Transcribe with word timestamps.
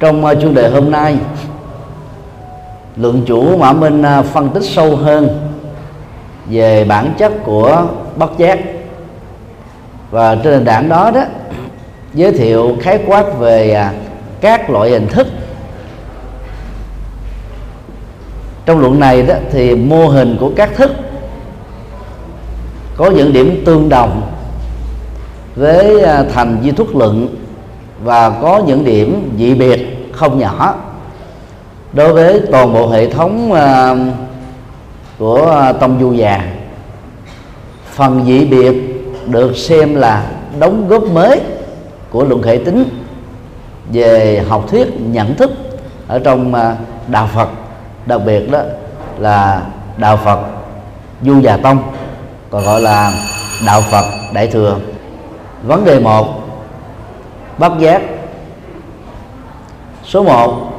trong 0.00 0.24
uh, 0.24 0.38
chuyên 0.40 0.54
đề 0.54 0.68
hôm 0.68 0.90
nay. 0.90 1.16
Lượng 2.96 3.22
chủ 3.26 3.56
mã 3.56 3.72
minh 3.72 4.02
uh, 4.20 4.24
phân 4.26 4.50
tích 4.50 4.64
sâu 4.64 4.96
hơn 4.96 5.50
về 6.46 6.84
bản 6.84 7.14
chất 7.18 7.32
của 7.44 7.86
bất 8.16 8.38
giác. 8.38 8.58
Và 10.10 10.34
trên 10.34 10.52
nền 10.52 10.64
tảng 10.64 10.88
đó 10.88 11.10
đó 11.10 11.24
giới 12.14 12.32
thiệu 12.32 12.76
khái 12.80 12.98
quát 13.06 13.38
về 13.38 13.70
à, 13.70 13.92
các 14.40 14.70
loại 14.70 14.90
hình 14.90 15.08
thức. 15.08 15.26
Trong 18.66 18.78
luận 18.78 19.00
này 19.00 19.22
đó 19.22 19.34
thì 19.52 19.74
mô 19.74 20.08
hình 20.08 20.36
của 20.40 20.50
các 20.56 20.70
thức 20.76 20.90
có 22.96 23.10
những 23.10 23.32
điểm 23.32 23.62
tương 23.66 23.88
đồng 23.88 24.22
với 25.56 26.02
à, 26.02 26.24
thành 26.34 26.58
di 26.62 26.70
thức 26.70 26.96
luận 26.96 27.36
và 28.04 28.30
có 28.30 28.62
những 28.66 28.84
điểm 28.84 29.30
dị 29.38 29.54
biệt 29.54 30.08
không 30.12 30.38
nhỏ. 30.38 30.74
Đối 31.92 32.12
với 32.12 32.42
toàn 32.50 32.72
bộ 32.72 32.88
hệ 32.88 33.10
thống 33.10 33.52
ờ, 33.52 33.96
của 35.18 35.72
tông 35.80 36.00
du 36.00 36.12
già, 36.12 36.52
phần 37.92 38.24
dị 38.26 38.44
biệt 38.44 38.74
được 39.26 39.56
xem 39.56 39.94
là 39.94 40.26
đóng 40.58 40.88
góp 40.88 41.02
mới 41.02 41.40
của 42.10 42.24
luận 42.24 42.42
hệ 42.42 42.56
tính 42.64 42.84
về 43.92 44.42
học 44.48 44.64
thuyết, 44.70 45.00
nhận 45.00 45.34
thức 45.34 45.50
ở 46.06 46.18
trong 46.18 46.54
ờ, 46.54 46.74
đạo 47.08 47.28
Phật. 47.34 47.48
Đặc 48.06 48.20
biệt 48.26 48.50
đó 48.50 48.60
là 49.18 49.62
đạo 49.96 50.18
Phật 50.24 50.38
Du 51.22 51.40
Già 51.40 51.56
Tông, 51.56 51.82
còn 52.50 52.64
gọi 52.64 52.80
là 52.80 53.12
đạo 53.66 53.80
Phật 53.90 54.04
Đại 54.32 54.46
thừa. 54.46 54.78
Vấn 55.62 55.84
đề 55.84 56.00
một 56.00 56.35
bất 57.58 57.72
giác. 57.78 58.02
Số 60.04 60.22
1 60.22 60.72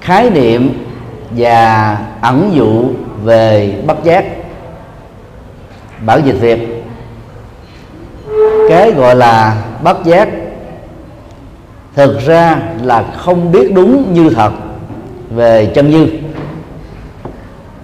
khái 0.00 0.30
niệm 0.30 0.84
và 1.30 1.98
ẩn 2.20 2.50
dụ 2.54 2.84
về 3.24 3.74
bất 3.86 4.04
giác. 4.04 4.24
Bản 6.06 6.22
dịch 6.24 6.36
việt. 6.40 6.84
Cái 8.68 8.90
gọi 8.92 9.16
là 9.16 9.64
bất 9.82 10.04
giác 10.04 10.28
thực 11.94 12.20
ra 12.20 12.58
là 12.82 13.04
không 13.16 13.52
biết 13.52 13.72
đúng 13.74 14.14
như 14.14 14.30
thật 14.30 14.52
về 15.30 15.72
chân 15.74 15.90
như 15.90 16.08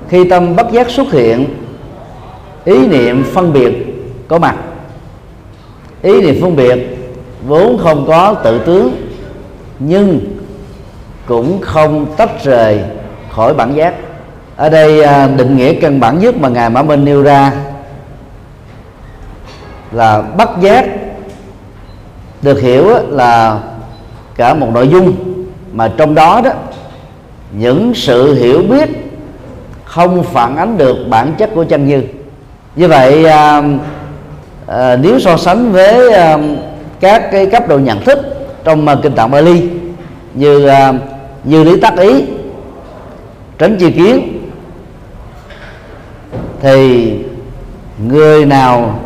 khi 0.09 0.29
tâm 0.29 0.57
bất 0.57 0.73
giác 0.73 0.91
xuất 0.91 1.13
hiện, 1.13 1.47
ý 2.65 2.89
niệm 2.89 3.25
phân 3.25 3.53
biệt 3.53 3.73
có 4.29 4.39
mặt. 4.39 4.57
Ý 6.03 6.21
niệm 6.21 6.39
phân 6.43 6.57
biệt 6.57 7.00
vốn 7.47 7.79
không 7.79 8.05
có 8.07 8.35
tự 8.35 8.59
tướng 8.59 9.07
nhưng 9.79 10.21
cũng 11.27 11.61
không 11.61 12.07
tách 12.17 12.45
rời 12.45 12.81
khỏi 13.31 13.55
bản 13.55 13.75
giác. 13.75 13.95
Ở 14.57 14.69
đây 14.69 15.03
à, 15.03 15.27
định 15.27 15.57
nghĩa 15.57 15.75
căn 15.75 16.01
bản 16.01 16.19
nhất 16.19 16.37
mà 16.37 16.49
ngài 16.49 16.71
mã 16.71 16.83
minh 16.83 17.05
nêu 17.05 17.23
ra 17.23 17.53
là 19.93 20.23
bất 20.23 20.51
giác 20.61 20.87
được 22.43 22.61
hiểu 22.61 22.89
là 23.09 23.59
cả 24.37 24.55
một 24.55 24.69
nội 24.75 24.89
dung 24.89 25.13
mà 25.73 25.91
trong 25.97 26.15
đó 26.15 26.41
đó 26.45 26.51
những 27.53 27.93
sự 27.95 28.35
hiểu 28.35 28.63
biết 28.71 28.89
không 29.85 30.23
phản 30.23 30.57
ánh 30.57 30.79
được 30.79 30.97
bản 31.09 31.35
chất 31.39 31.51
của 31.55 31.65
chân 31.65 31.87
như. 31.87 32.03
Như 32.77 32.89
vậy 32.89 33.25
à, 33.25 33.63
à, 34.67 34.97
nếu 34.97 35.21
so 35.21 35.37
sánh 35.37 35.73
với 35.73 36.13
à, 36.13 36.39
các 37.01 37.29
cái 37.33 37.47
cấp 37.47 37.69
độ 37.69 37.79
nhận 37.79 38.05
thức 38.05 38.19
trong 38.65 38.89
ờ, 38.89 39.01
kinh 39.03 39.15
tạng 39.15 39.31
Bali 39.31 39.69
như 40.35 40.67
ờ, 40.67 40.95
như 41.45 41.65
lý 41.65 41.81
tác 41.81 41.99
ý 41.99 42.25
tránh 43.59 43.77
chi 43.79 43.93
kiến 43.93 44.41
thì 46.61 47.13
người 47.99 48.47
nào 48.47 49.01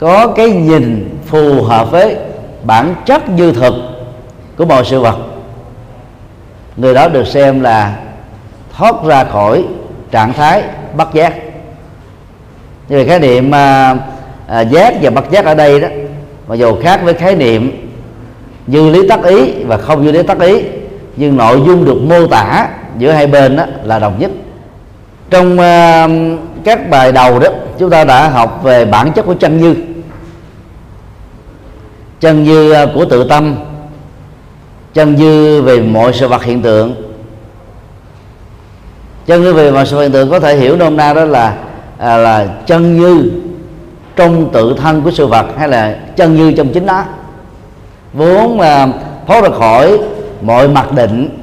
có 0.00 0.26
cái 0.26 0.50
nhìn 0.50 1.18
phù 1.26 1.62
hợp 1.62 1.90
với 1.90 2.16
bản 2.64 2.94
chất 3.06 3.22
dư 3.38 3.52
thực 3.52 3.74
của 4.56 4.64
mọi 4.64 4.84
sự 4.84 5.00
vật 5.00 5.16
người 6.76 6.94
đó 6.94 7.08
được 7.08 7.26
xem 7.26 7.60
là 7.60 7.96
thoát 8.76 8.94
ra 9.04 9.24
khỏi 9.24 9.64
trạng 10.10 10.32
thái 10.32 10.62
bất 10.96 11.14
giác. 11.14 11.34
Như 12.88 12.96
vậy 12.96 13.06
khái 13.06 13.18
niệm 13.18 13.54
à, 13.54 13.96
à, 14.46 14.60
giác 14.60 14.94
và 15.02 15.10
bất 15.10 15.30
giác 15.30 15.44
ở 15.44 15.54
đây 15.54 15.80
đó 15.80 15.88
mặc 16.50 16.56
dù 16.56 16.76
khác 16.82 17.00
với 17.04 17.14
khái 17.14 17.34
niệm 17.34 17.88
như 18.66 18.90
lý 18.90 19.08
tác 19.08 19.24
ý 19.24 19.52
và 19.52 19.76
không 19.76 20.04
như 20.04 20.12
lý 20.12 20.22
tác 20.22 20.40
ý 20.40 20.62
nhưng 21.16 21.36
nội 21.36 21.62
dung 21.66 21.84
được 21.84 22.02
mô 22.02 22.26
tả 22.26 22.68
giữa 22.98 23.12
hai 23.12 23.26
bên 23.26 23.56
đó 23.56 23.64
là 23.84 23.98
đồng 23.98 24.18
nhất. 24.18 24.30
Trong 25.30 25.52
uh, 25.52 26.40
các 26.64 26.90
bài 26.90 27.12
đầu 27.12 27.38
đó 27.38 27.48
chúng 27.78 27.90
ta 27.90 28.04
đã 28.04 28.28
học 28.28 28.60
về 28.62 28.84
bản 28.84 29.12
chất 29.12 29.26
của 29.26 29.34
chân 29.34 29.60
như. 29.60 29.74
Chân 32.20 32.44
như 32.44 32.72
ờ, 32.72 32.86
của 32.94 33.04
tự 33.04 33.28
tâm 33.28 33.56
chân 34.94 35.14
như 35.16 35.62
về 35.62 35.80
mọi 35.80 36.12
sự 36.12 36.28
vật 36.28 36.44
hiện 36.44 36.62
tượng. 36.62 36.94
Chân 39.26 39.42
như 39.42 39.54
về 39.54 39.70
mọi 39.70 39.86
sự 39.86 39.96
vật 39.96 40.02
hiện 40.02 40.12
tượng 40.12 40.30
có 40.30 40.40
thể 40.40 40.56
hiểu 40.56 40.76
nôm 40.76 40.96
na 40.96 41.14
đó 41.14 41.24
là 41.24 41.56
à, 41.98 42.16
là 42.16 42.46
chân 42.66 43.00
như 43.00 43.30
trong 44.20 44.50
tự 44.52 44.74
thân 44.78 45.02
của 45.02 45.10
sự 45.10 45.26
vật 45.26 45.46
hay 45.58 45.68
là 45.68 45.96
chân 46.16 46.36
như 46.36 46.52
trong 46.52 46.72
chính 46.72 46.86
nó? 46.86 47.04
Vốn 48.12 48.60
là 48.60 48.88
thoát 49.26 49.42
ra 49.42 49.48
khỏi 49.58 49.98
mọi 50.42 50.68
mặc 50.68 50.92
định 50.92 51.38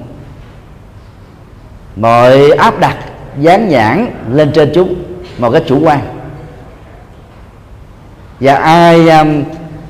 mọi 1.96 2.52
áp 2.52 2.80
đặt 2.80 2.98
dán 3.40 3.70
nhãn 3.70 4.08
lên 4.32 4.52
trên 4.52 4.72
chúng 4.76 4.96
một 5.38 5.52
cách 5.52 5.64
chủ 5.68 5.80
quan. 5.84 6.00
Và 8.40 8.56
ai 8.56 9.10
um, 9.10 9.44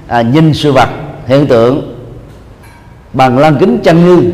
à, 0.07 0.21
nhìn 0.21 0.53
sự 0.53 0.71
vật 0.71 0.89
hiện 1.25 1.47
tượng 1.47 1.97
bằng 3.13 3.37
lăng 3.37 3.57
kính 3.59 3.79
chân 3.83 4.05
như 4.05 4.31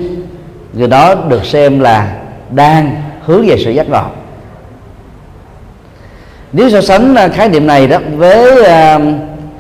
người 0.74 0.88
đó 0.88 1.16
được 1.16 1.46
xem 1.46 1.80
là 1.80 2.18
đang 2.52 3.02
hướng 3.26 3.48
về 3.48 3.58
sự 3.66 3.72
giác 3.72 3.90
ngộ 3.90 4.04
nếu 6.54 6.70
so 6.70 6.82
sánh 6.82 7.16
à, 7.16 7.28
khái 7.28 7.50
niệm 7.50 7.68
này 7.68 7.88
đó 7.88 7.98
với 8.16 8.66
à, 8.66 9.00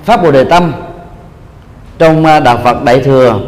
pháp 0.04 0.24
bồ 0.24 0.32
đề 0.32 0.44
tâm 0.44 0.74
trong 1.98 2.26
à, 2.26 2.40
đạo 2.40 2.60
Phật 2.64 2.84
Đại 2.84 3.00
thừa 3.00 3.40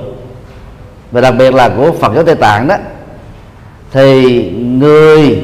và 1.12 1.22
đặc 1.22 1.34
biệt 1.38 1.54
là 1.54 1.70
của 1.70 1.92
Phật 1.92 2.12
giáo 2.16 2.24
Tây 2.24 2.36
Tạng 2.36 2.68
đó 2.68 2.76
thì 3.92 4.42
người 4.52 5.44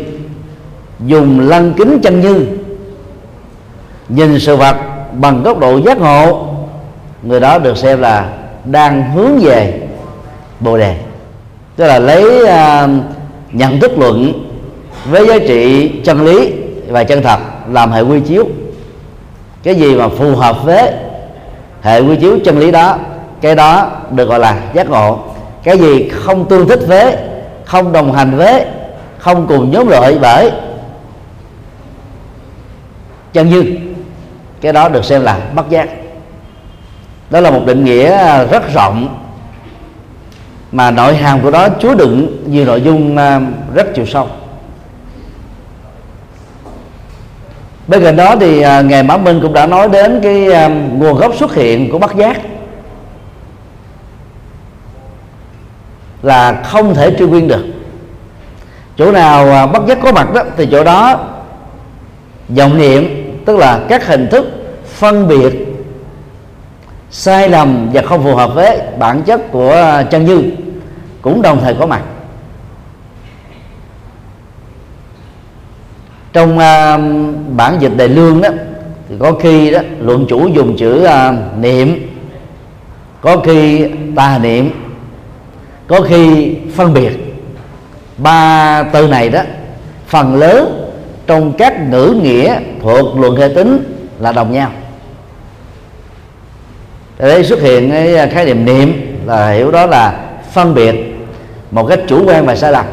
dùng 0.99 1.39
lăng 1.39 1.73
kính 1.77 1.99
chân 2.03 2.21
như 2.21 2.45
nhìn 4.09 4.39
sự 4.39 4.55
vật 4.55 4.75
bằng 5.13 5.43
góc 5.43 5.59
độ 5.59 5.79
giác 5.85 5.97
ngộ 5.97 6.47
người 7.23 7.39
đó 7.39 7.59
được 7.59 7.77
xem 7.77 8.01
là 8.01 8.29
đang 8.65 9.11
hướng 9.11 9.39
về 9.39 9.81
bồ 10.59 10.77
đề. 10.77 10.95
Tức 11.75 11.85
là 11.85 11.99
lấy 11.99 12.43
uh, 12.43 12.89
nhận 13.51 13.79
thức 13.79 13.91
luận 13.97 14.33
với 15.05 15.27
giá 15.27 15.37
trị 15.47 15.91
chân 16.03 16.25
lý 16.25 16.53
và 16.87 17.03
chân 17.03 17.21
thật 17.21 17.39
làm 17.69 17.91
hệ 17.91 18.01
quy 18.01 18.19
chiếu. 18.19 18.45
Cái 19.63 19.75
gì 19.75 19.95
mà 19.95 20.09
phù 20.09 20.35
hợp 20.35 20.63
với 20.63 20.93
hệ 21.81 21.99
quy 21.99 22.15
chiếu 22.15 22.39
chân 22.45 22.59
lý 22.59 22.71
đó, 22.71 22.97
cái 23.41 23.55
đó 23.55 23.91
được 24.11 24.29
gọi 24.29 24.39
là 24.39 24.61
giác 24.73 24.89
ngộ. 24.89 25.19
Cái 25.63 25.77
gì 25.77 26.09
không 26.09 26.49
tương 26.49 26.67
thích 26.67 26.79
với, 26.87 27.17
không 27.65 27.91
đồng 27.91 28.13
hành 28.13 28.37
với, 28.37 28.65
không 29.17 29.47
cùng 29.47 29.71
nhóm 29.71 29.87
lợi 29.87 30.17
bởi 30.21 30.51
chân 33.33 33.49
như, 33.49 33.63
cái 34.61 34.73
đó 34.73 34.89
được 34.89 35.05
xem 35.05 35.21
là 35.21 35.39
bất 35.55 35.69
giác. 35.69 35.89
Đó 37.29 37.39
là 37.39 37.51
một 37.51 37.61
định 37.65 37.85
nghĩa 37.85 38.45
rất 38.45 38.73
rộng 38.73 39.17
mà 40.71 40.91
nội 40.91 41.15
hàm 41.15 41.41
của 41.41 41.51
đó 41.51 41.69
chứa 41.69 41.95
đựng 41.95 42.43
nhiều 42.45 42.65
nội 42.65 42.81
dung 42.81 43.17
à, 43.17 43.41
rất 43.73 43.87
chiều 43.95 44.05
sâu. 44.05 44.27
Bên 47.87 48.03
cạnh 48.03 48.15
đó 48.15 48.35
thì 48.39 48.61
à, 48.61 48.81
ngài 48.81 49.03
Mã 49.03 49.17
Minh 49.17 49.39
cũng 49.41 49.53
đã 49.53 49.65
nói 49.65 49.89
đến 49.89 50.19
cái 50.23 50.51
à, 50.51 50.67
nguồn 50.67 51.15
gốc 51.17 51.35
xuất 51.35 51.55
hiện 51.55 51.91
của 51.91 51.99
bát 51.99 52.15
giác. 52.15 52.37
Là 56.21 56.61
không 56.63 56.95
thể 56.95 57.15
truy 57.19 57.25
nguyên 57.25 57.47
được. 57.47 57.65
Chỗ 58.97 59.11
nào 59.11 59.51
à, 59.51 59.65
bất 59.65 59.87
giác 59.87 59.97
có 60.03 60.11
mặt 60.11 60.33
đó 60.33 60.43
thì 60.57 60.67
chỗ 60.71 60.83
đó 60.83 61.19
dòng 62.49 62.77
niệm 62.77 63.31
tức 63.45 63.57
là 63.57 63.79
các 63.89 64.07
hình 64.07 64.27
thức 64.31 64.45
phân 64.85 65.27
biệt 65.27 65.67
sai 67.11 67.49
lầm 67.49 67.89
và 67.93 68.01
không 68.01 68.23
phù 68.23 68.35
hợp 68.35 68.55
với 68.55 68.81
bản 68.99 69.23
chất 69.23 69.51
của 69.51 69.71
à, 69.71 70.03
chân 70.03 70.25
như 70.25 70.43
cũng 71.21 71.41
đồng 71.41 71.59
thời 71.61 71.73
có 71.73 71.85
mặt. 71.85 72.01
Trong 76.33 76.57
uh, 76.57 77.01
bản 77.55 77.77
dịch 77.79 77.91
đại 77.97 78.07
lương 78.07 78.41
đó 78.41 78.49
thì 79.09 79.15
có 79.19 79.31
khi 79.31 79.71
đó 79.71 79.79
luận 79.99 80.25
chủ 80.29 80.47
dùng 80.47 80.77
chữ 80.77 81.05
uh, 81.05 81.57
niệm. 81.59 82.07
Có 83.21 83.37
khi 83.37 83.85
tà 84.15 84.37
niệm. 84.37 84.71
Có 85.87 86.01
khi 86.01 86.55
phân 86.75 86.93
biệt. 86.93 87.11
Ba 88.17 88.83
từ 88.83 89.07
này 89.07 89.29
đó 89.29 89.41
phần 90.07 90.35
lớn 90.35 90.87
trong 91.27 91.53
các 91.57 91.89
ngữ 91.89 92.15
nghĩa 92.21 92.59
thuộc 92.81 93.19
luận 93.19 93.35
hệ 93.35 93.47
tính 93.47 93.83
là 94.19 94.31
đồng 94.31 94.51
nhau. 94.51 94.71
Ở 97.17 97.27
đây 97.29 97.43
xuất 97.43 97.61
hiện 97.61 97.91
cái 97.91 98.29
khái 98.29 98.45
niệm 98.45 98.65
niệm 98.65 99.17
là 99.25 99.51
hiểu 99.51 99.71
đó 99.71 99.85
là 99.85 100.19
phân 100.51 100.73
biệt 100.73 100.95
một 101.71 101.85
cách 101.85 101.99
chủ 102.07 102.23
quan 102.27 102.45
và 102.45 102.55
sai 102.55 102.71
lầm. 102.71 102.85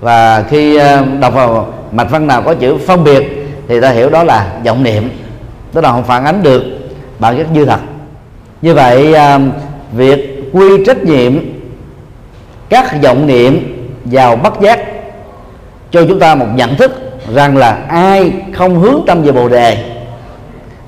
Và 0.00 0.44
khi 0.50 0.76
à, 0.76 1.04
đọc 1.20 1.34
vào 1.34 1.74
mạch 1.92 2.10
văn 2.10 2.26
nào 2.26 2.42
có 2.42 2.54
chữ 2.54 2.78
phân 2.86 3.04
biệt 3.04 3.46
thì 3.68 3.80
ta 3.80 3.90
hiểu 3.90 4.10
đó 4.10 4.24
là 4.24 4.52
vọng 4.64 4.82
niệm. 4.82 5.10
Tức 5.72 5.80
là 5.80 5.92
không 5.92 6.04
phản 6.04 6.24
ánh 6.24 6.42
được 6.42 6.62
bản 7.18 7.36
chất 7.36 7.52
như 7.52 7.64
thật. 7.64 7.80
Như 8.62 8.74
vậy 8.74 9.14
à, 9.14 9.38
việc 9.92 10.50
quy 10.52 10.84
trách 10.86 11.04
nhiệm 11.04 11.38
các 12.68 13.02
vọng 13.02 13.26
niệm 13.26 13.76
vào 14.04 14.36
bất 14.36 14.60
giác 14.60 14.80
cho 15.90 16.04
chúng 16.08 16.18
ta 16.18 16.34
một 16.34 16.46
nhận 16.54 16.76
thức 16.76 16.92
rằng 17.34 17.56
là 17.56 17.78
ai 17.88 18.32
không 18.52 18.80
hướng 18.80 19.02
tâm 19.06 19.22
về 19.22 19.32
bồ 19.32 19.48
đề, 19.48 19.84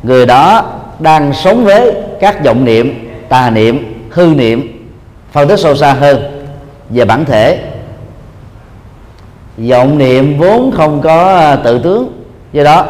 người 0.03 0.27
đó 0.27 0.65
đang 0.99 1.33
sống 1.33 1.65
với 1.65 1.93
các 2.21 2.45
vọng 2.45 2.65
niệm, 2.65 3.09
tà 3.29 3.51
niệm, 3.51 3.95
hư 4.11 4.27
niệm, 4.27 4.89
phân 5.33 5.49
tích 5.49 5.59
sâu 5.61 5.77
xa 5.77 5.93
hơn 5.93 6.45
về 6.91 7.05
bản 7.05 7.25
thể 7.25 7.59
vọng 9.59 9.99
niệm 9.99 10.39
vốn 10.39 10.71
không 10.77 11.01
có 11.01 11.37
à, 11.37 11.57
tự 11.57 11.79
tướng. 11.79 12.13
Do 12.53 12.65
đó 12.65 12.87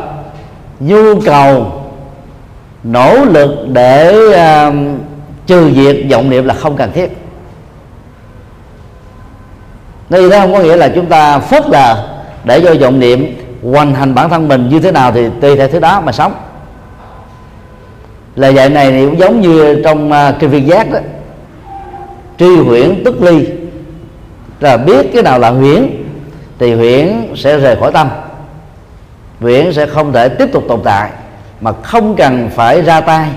nhu 0.81 1.20
cầu 1.20 1.73
nỗ 2.85 3.25
lực 3.25 3.50
để 3.69 4.17
uh, 4.29 4.75
trừ 5.47 5.73
diệt 5.75 5.97
vọng 6.11 6.31
niệm 6.31 6.44
là 6.44 6.55
không 6.55 6.76
cần 6.76 6.93
thiết. 6.93 7.17
Nên 10.11 10.31
đó 10.31 10.41
không 10.41 10.53
có 10.53 10.59
nghĩa 10.59 10.76
là 10.76 10.88
chúng 10.94 11.06
ta 11.06 11.38
phớt 11.38 11.69
lờ 11.69 12.09
để 12.44 12.61
cho 12.64 12.75
vọng 12.81 13.00
niệm 13.00 13.37
hoàn 13.62 13.94
thành 13.94 14.14
bản 14.14 14.31
thân 14.31 14.49
mình 14.49 14.69
như 14.69 14.81
thế 14.81 14.93
nào 14.93 15.12
thì 15.12 15.29
tùy 15.41 15.56
theo 15.56 15.69
thứ 15.69 15.81
đó 15.81 16.00
mà 16.00 16.12
sống. 16.12 16.35
Lời 18.37 18.55
dạy 18.55 18.69
này 18.69 18.91
thì 18.91 19.06
cũng 19.06 19.19
giống 19.19 19.41
như 19.41 19.82
trong 19.85 20.12
à, 20.12 20.29
uh, 20.29 20.35
kinh 20.41 20.50
viên 20.50 20.69
giác 20.69 20.91
đó. 20.91 20.99
Tri 22.38 22.56
huyễn 22.56 23.05
tức 23.05 23.23
ly. 23.23 23.47
Là 24.61 24.76
biết 24.76 25.06
cái 25.12 25.23
nào 25.23 25.38
là 25.38 25.50
huyễn 25.50 26.01
thì 26.62 26.75
huyễn 26.75 27.35
sẽ 27.37 27.59
rời 27.59 27.76
khỏi 27.76 27.93
tâm. 27.93 28.09
Huyễn 29.41 29.73
sẽ 29.73 29.87
không 29.87 30.12
thể 30.12 30.29
tiếp 30.29 30.49
tục 30.53 30.64
tồn 30.69 30.81
tại 30.85 31.11
mà 31.61 31.73
không 31.82 32.14
cần 32.17 32.50
phải 32.55 32.82
ra 32.82 33.00
tay 33.00 33.29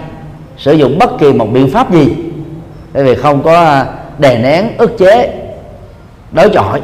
sử 0.57 0.73
dụng 0.73 0.99
bất 0.99 1.09
kỳ 1.19 1.33
một 1.33 1.47
biện 1.53 1.71
pháp 1.71 1.91
gì. 1.91 2.15
Bởi 2.93 3.03
vì 3.03 3.15
không 3.15 3.43
có 3.43 3.59
à, 3.65 3.85
đè 4.17 4.37
nén 4.37 4.77
ức 4.77 4.97
chế 4.97 5.33
đối 6.31 6.49
chọi. 6.49 6.81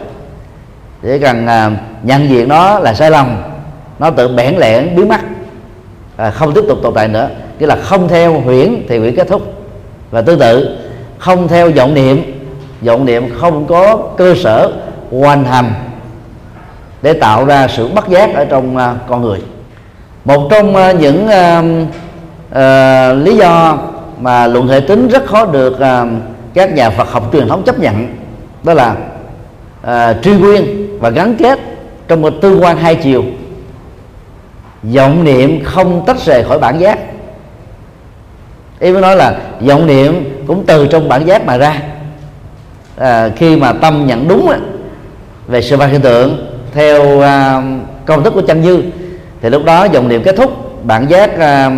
Chỉ 1.02 1.20
cần 1.20 1.48
à, 1.48 1.72
nhận 2.04 2.30
diện 2.30 2.48
nó 2.48 2.80
là 2.80 2.94
sai 2.94 3.12
lầm 3.12 3.42
nó 4.00 4.10
tự 4.10 4.28
bẽn 4.28 4.56
lẽn 4.58 4.96
biến 4.96 5.08
mất 5.08 5.22
à, 6.18 6.32
không 6.32 6.54
tiếp 6.54 6.64
tục 6.68 6.78
tồn 6.84 6.94
tại 6.94 7.08
nữa. 7.08 7.30
Nghĩa 7.60 7.68
là 7.68 7.76
không 7.76 8.08
theo 8.08 8.40
huyễn 8.40 8.86
thì 8.90 8.98
huyễn 8.98 9.16
kết 9.16 9.28
thúc. 9.28 9.42
Và 10.12 10.22
tương 10.22 10.40
tự 10.40 10.78
không 11.18 11.48
theo 11.48 11.72
vọng 11.72 11.94
niệm 11.94 12.42
vọng 12.82 13.06
niệm 13.06 13.30
không 13.40 13.68
có 13.68 13.98
cơ 14.18 14.36
sở 14.36 14.72
hoàn 15.12 15.44
thành 15.44 15.74
để 17.02 17.14
tạo 17.14 17.46
ra 17.46 17.68
sự 17.68 17.88
bất 17.88 18.10
giác 18.10 18.36
ở 18.36 18.46
trong 18.46 18.78
à, 18.78 18.96
con 19.08 19.22
người. 19.22 19.40
Một 20.26 20.48
trong 20.52 20.76
à, 20.76 20.92
những 20.92 21.26
uh, 21.26 21.66
uh, 22.52 23.26
lý 23.26 23.38
do 23.38 23.78
mà 24.20 24.48
luận 24.48 24.68
hệ 24.68 24.80
tính 24.80 25.08
rất 25.08 25.26
khó 25.26 25.46
được 25.46 25.74
uh, 25.74 26.08
các 26.54 26.74
nhà 26.74 26.90
Phật 26.90 27.12
học 27.12 27.30
truyền 27.34 27.48
thống 27.48 27.64
chấp 27.64 27.80
nhận 27.80 28.16
đó 28.64 28.74
là 28.74 28.96
uh, 29.82 30.24
truy 30.24 30.34
nguyên 30.38 30.88
và 31.00 31.10
gắn 31.10 31.36
kết 31.36 31.60
trong 32.08 32.22
một 32.22 32.34
tương 32.42 32.64
quan 32.64 32.78
hai 32.78 32.96
chiều. 32.96 33.24
Vọng 34.84 35.24
niệm 35.24 35.64
không 35.64 36.04
tách 36.06 36.20
rời 36.20 36.44
khỏi 36.44 36.60
bản 36.60 36.80
giác. 36.80 37.00
Ý 38.80 38.92
mới 38.92 39.02
nói 39.02 39.16
là 39.16 39.38
vọng 39.60 39.88
niệm 39.88 40.44
cũng 40.48 40.64
từ 40.66 40.88
trong 40.88 41.10
bản 41.10 41.26
giác 41.26 41.46
mà 41.46 41.58
ra. 41.58 41.82
À, 42.98 43.30
khi 43.36 43.56
mà 43.56 43.74
tâm 43.74 44.08
nhận 44.08 44.28
đúng 44.28 44.50
á, 44.50 44.58
về 45.48 45.62
sự 45.62 45.78
vật 45.78 45.88
hiện 45.88 46.02
tượng 46.02 46.51
theo 46.74 47.22
à, 47.22 47.64
công 48.06 48.24
thức 48.24 48.34
của 48.34 48.42
chân 48.42 48.64
dư 48.64 48.82
thì 49.42 49.50
lúc 49.50 49.66
đó 49.66 49.86
dòng 49.86 50.08
niệm 50.08 50.24
kết 50.24 50.36
thúc 50.36 50.52
bản 50.86 51.10
giác 51.10 51.40
à, 51.40 51.72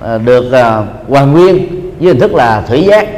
à, 0.00 0.18
được 0.18 0.52
à, 0.52 0.82
hoàn 1.08 1.32
nguyên 1.32 1.66
với 1.98 2.08
hình 2.08 2.20
thức 2.20 2.34
là 2.34 2.62
thủy 2.68 2.82
giác. 2.82 3.08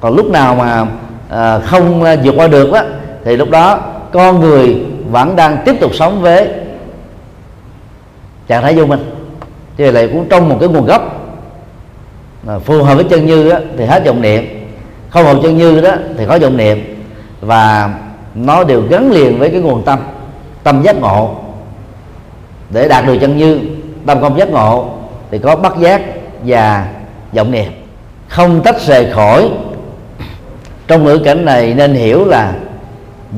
Còn 0.00 0.16
lúc 0.16 0.30
nào 0.30 0.54
mà 0.54 0.86
à, 1.30 1.58
không 1.58 2.02
à, 2.02 2.16
vượt 2.24 2.34
qua 2.36 2.48
được 2.48 2.72
đó, 2.72 2.82
thì 3.24 3.36
lúc 3.36 3.50
đó 3.50 3.80
con 4.12 4.40
người 4.40 4.76
vẫn 5.10 5.36
đang 5.36 5.56
tiếp 5.64 5.74
tục 5.80 5.94
sống 5.94 6.22
với 6.22 6.48
trạng 8.48 8.62
thái 8.62 8.74
vô 8.74 8.86
minh. 8.86 9.10
Thì 9.76 9.90
lại 9.90 10.08
cũng 10.12 10.26
trong 10.28 10.48
một 10.48 10.56
cái 10.60 10.68
nguồn 10.68 10.86
gốc 10.86 11.20
mà 12.42 12.58
phù 12.58 12.82
hợp 12.82 12.94
với 12.94 13.04
chân 13.04 13.26
như 13.26 13.50
đó, 13.50 13.58
thì 13.78 13.84
hết 13.84 14.06
vọng 14.06 14.22
niệm. 14.22 14.44
Không 15.10 15.24
hợp 15.24 15.36
chân 15.42 15.58
như 15.58 15.80
đó 15.80 15.92
thì 16.18 16.24
có 16.28 16.38
vọng 16.38 16.56
niệm. 16.56 17.04
Và 17.40 17.94
nó 18.34 18.64
đều 18.64 18.82
gắn 18.90 19.12
liền 19.12 19.38
với 19.38 19.50
cái 19.50 19.60
nguồn 19.60 19.82
tâm 19.82 19.98
tâm 20.64 20.82
giác 20.82 20.96
ngộ. 20.96 21.34
Để 22.70 22.88
đạt 22.88 23.06
được 23.06 23.18
chân 23.20 23.36
như, 23.36 23.60
tâm 24.06 24.20
không 24.20 24.38
giác 24.38 24.48
ngộ, 24.50 24.88
thì 25.30 25.38
có 25.38 25.56
bắt 25.56 25.72
giác 25.78 26.02
và 26.44 26.88
vọng 27.32 27.50
niệm. 27.50 27.72
Không 28.28 28.62
tách 28.62 28.80
rời 28.80 29.10
khỏi. 29.12 29.50
Trong 30.88 31.04
ngữ 31.04 31.18
cảnh 31.24 31.44
này 31.44 31.74
nên 31.74 31.94
hiểu 31.94 32.24
là 32.24 32.52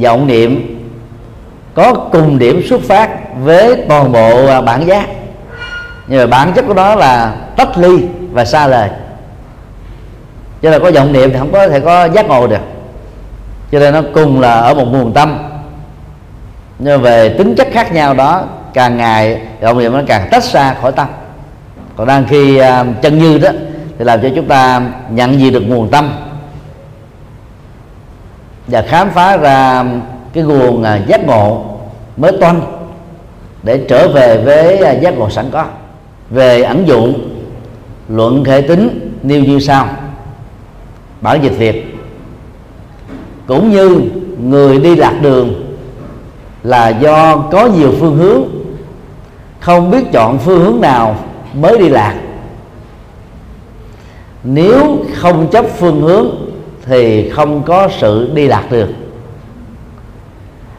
vọng 0.02 0.26
niệm 0.26 0.72
có 1.74 1.94
cùng 1.94 2.38
điểm 2.38 2.62
xuất 2.68 2.80
phát 2.80 3.10
với 3.42 3.84
toàn 3.88 4.12
bộ 4.12 4.46
à, 4.46 4.60
bản 4.60 4.86
giác. 4.86 5.06
Nhưng 6.06 6.20
mà 6.20 6.26
bản 6.26 6.52
chất 6.52 6.64
của 6.68 6.74
nó 6.74 6.94
là 6.94 7.36
tách 7.56 7.78
ly 7.78 7.98
và 8.32 8.44
xa 8.44 8.66
lời. 8.66 8.90
Cho 10.62 10.70
nên 10.70 10.82
có 10.82 10.90
vọng 10.90 11.12
niệm 11.12 11.30
thì 11.32 11.38
không 11.38 11.52
có 11.52 11.68
thể 11.68 11.80
có 11.80 12.08
giác 12.08 12.28
ngộ 12.28 12.46
được. 12.46 12.60
Cho 13.72 13.78
nên 13.78 13.94
nó 13.94 14.02
cùng 14.14 14.40
là 14.40 14.60
ở 14.60 14.74
một 14.74 14.84
nguồn 14.84 15.12
tâm 15.12 15.45
nhưng 16.78 17.02
về 17.02 17.28
tính 17.28 17.54
chất 17.54 17.68
khác 17.72 17.92
nhau 17.92 18.14
đó 18.14 18.44
càng 18.74 18.96
ngày 18.96 19.40
vọng 19.60 19.78
niệm 19.78 19.92
nó 19.92 20.00
càng 20.06 20.28
tách 20.30 20.44
xa 20.44 20.74
khỏi 20.74 20.92
tâm. 20.92 21.08
Còn 21.96 22.06
đang 22.06 22.26
khi 22.28 22.60
uh, 22.60 22.66
chân 23.02 23.18
như 23.18 23.38
đó 23.38 23.50
thì 23.98 24.04
làm 24.04 24.22
cho 24.22 24.28
chúng 24.36 24.48
ta 24.48 24.82
nhận 25.10 25.40
diện 25.40 25.52
được 25.52 25.62
nguồn 25.66 25.90
tâm 25.90 26.10
và 28.66 28.82
khám 28.82 29.10
phá 29.10 29.36
ra 29.36 29.84
cái 30.32 30.44
nguồn 30.44 30.80
uh, 30.82 31.06
giác 31.06 31.26
ngộ 31.26 31.64
mới 32.16 32.32
toanh 32.40 32.60
để 33.62 33.84
trở 33.88 34.08
về 34.08 34.42
với 34.44 34.96
uh, 34.96 35.02
giác 35.02 35.18
ngộ 35.18 35.30
sẵn 35.30 35.50
có. 35.50 35.64
Về 36.30 36.62
ẩn 36.62 36.86
dụng 36.86 37.28
luận 38.08 38.44
thể 38.44 38.60
tính 38.60 39.12
nêu 39.22 39.44
như 39.44 39.58
sau. 39.58 39.88
Bản 41.20 41.42
dịch 41.42 41.58
việt. 41.58 41.96
Cũng 43.46 43.70
như 43.70 44.00
người 44.42 44.78
đi 44.78 44.96
lạc 44.96 45.14
đường 45.22 45.65
là 46.66 46.88
do 46.88 47.36
có 47.36 47.66
nhiều 47.66 47.92
phương 48.00 48.16
hướng. 48.16 48.42
Không 49.60 49.90
biết 49.90 50.12
chọn 50.12 50.38
phương 50.38 50.64
hướng 50.64 50.80
nào 50.80 51.16
mới 51.54 51.78
đi 51.78 51.88
lạc. 51.88 52.14
Nếu 54.44 54.98
không 55.14 55.48
chấp 55.50 55.64
phương 55.78 56.02
hướng 56.02 56.26
thì 56.86 57.30
không 57.30 57.62
có 57.62 57.88
sự 57.98 58.30
đi 58.34 58.46
lạc 58.46 58.64
được. 58.70 58.88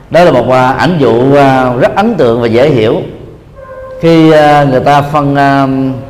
Đó 0.09 0.23
là 0.23 0.31
một 0.31 0.49
à, 0.49 0.71
ảnh 0.71 0.97
dụ 0.99 1.35
à, 1.35 1.73
rất 1.73 1.95
ấn 1.95 2.15
tượng 2.15 2.41
và 2.41 2.47
dễ 2.47 2.69
hiểu. 2.69 3.01
Khi 4.01 4.31
à, 4.31 4.63
người 4.63 4.79
ta 4.79 5.01
phân 5.01 5.35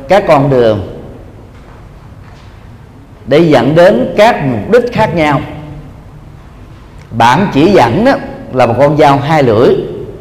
các 0.08 0.24
con 0.28 0.50
đường 0.50 0.80
để 3.26 3.38
dẫn 3.38 3.74
đến 3.74 4.14
các 4.16 4.44
mục 4.44 4.72
đích 4.72 4.92
khác 4.92 5.14
nhau. 5.14 5.40
Bản 7.10 7.46
chỉ 7.52 7.72
dẫn 7.72 8.04
đó 8.04 8.12
là 8.52 8.66
một 8.66 8.74
con 8.78 8.96
dao 8.96 9.18
hai 9.18 9.42
lưỡi 9.42 9.74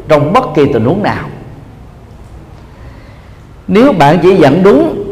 trong 0.07 0.33
bất 0.33 0.43
kỳ 0.55 0.73
tình 0.73 0.85
huống 0.85 1.03
nào. 1.03 1.25
Nếu 3.67 3.93
bạn 3.93 4.19
chỉ 4.23 4.35
dẫn 4.35 4.63
đúng 4.63 5.03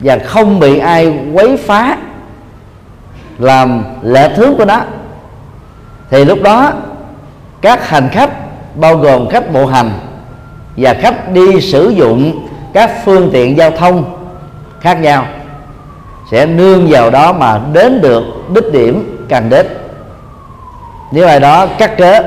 và 0.00 0.18
không 0.18 0.60
bị 0.60 0.78
ai 0.78 1.18
quấy 1.32 1.56
phá, 1.56 1.96
làm 3.38 3.84
lệ 4.02 4.34
thướng 4.36 4.56
của 4.56 4.64
nó, 4.64 4.80
thì 6.10 6.24
lúc 6.24 6.42
đó 6.42 6.72
các 7.60 7.88
hành 7.88 8.08
khách 8.08 8.30
bao 8.76 8.96
gồm 8.96 9.28
khách 9.28 9.52
bộ 9.52 9.66
hành 9.66 9.90
và 10.76 10.94
khách 10.94 11.32
đi 11.32 11.60
sử 11.60 11.88
dụng 11.88 12.48
các 12.72 12.90
phương 13.04 13.30
tiện 13.32 13.56
giao 13.56 13.70
thông 13.70 14.26
khác 14.80 14.94
nhau 14.94 15.26
sẽ 16.30 16.46
nương 16.46 16.86
vào 16.90 17.10
đó 17.10 17.32
mà 17.32 17.60
đến 17.72 18.00
được 18.00 18.24
đích 18.54 18.72
điểm 18.72 19.26
cần 19.28 19.48
đến 19.48 19.66
nếu 21.12 21.26
ai 21.26 21.40
đó 21.40 21.66
cắt 21.66 21.98
cớ 21.98 22.22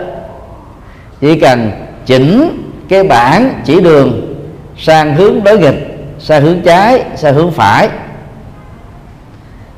chỉ 1.21 1.39
cần 1.39 1.71
chỉnh 2.05 2.63
cái 2.89 3.03
bảng 3.03 3.53
chỉ 3.65 3.81
đường 3.81 4.35
sang 4.77 5.15
hướng 5.15 5.43
đối 5.43 5.59
nghịch, 5.59 5.97
sang 6.19 6.41
hướng 6.41 6.61
trái, 6.61 7.03
sang 7.15 7.33
hướng 7.33 7.51
phải, 7.51 7.89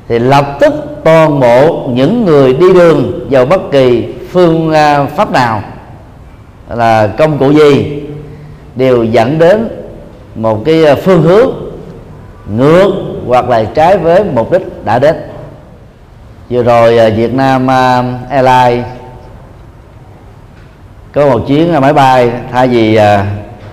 thì 0.08 0.18
lập 0.18 0.56
tức 0.60 0.74
toàn 1.04 1.40
bộ 1.40 1.88
những 1.92 2.24
người 2.24 2.52
đi 2.52 2.72
đường 2.72 3.26
vào 3.30 3.46
bất 3.46 3.60
kỳ 3.72 4.14
phương 4.30 4.72
à, 4.72 5.04
pháp 5.04 5.32
nào, 5.32 5.62
là 6.68 7.06
công 7.06 7.38
cụ 7.38 7.50
gì, 7.50 8.02
đều 8.76 9.04
dẫn 9.04 9.38
đến 9.38 9.68
một 10.34 10.62
cái 10.64 10.84
à, 10.84 10.94
phương 10.94 11.22
hướng 11.22 11.50
ngược 12.56 12.92
hoặc 13.26 13.48
là 13.48 13.64
trái 13.64 13.98
với 13.98 14.24
mục 14.24 14.52
đích 14.52 14.84
đã 14.84 14.98
đến. 14.98 15.16
Vừa 16.50 16.62
rồi 16.62 16.98
à, 16.98 17.08
Việt 17.08 17.34
Nam 17.34 17.66
Airlines 18.30 18.84
có 21.16 21.26
một 21.26 21.40
chuyến 21.46 21.72
à, 21.72 21.80
máy 21.80 21.92
bay, 21.92 22.32
thay 22.52 22.68
vì 22.68 22.96
à, 22.96 23.26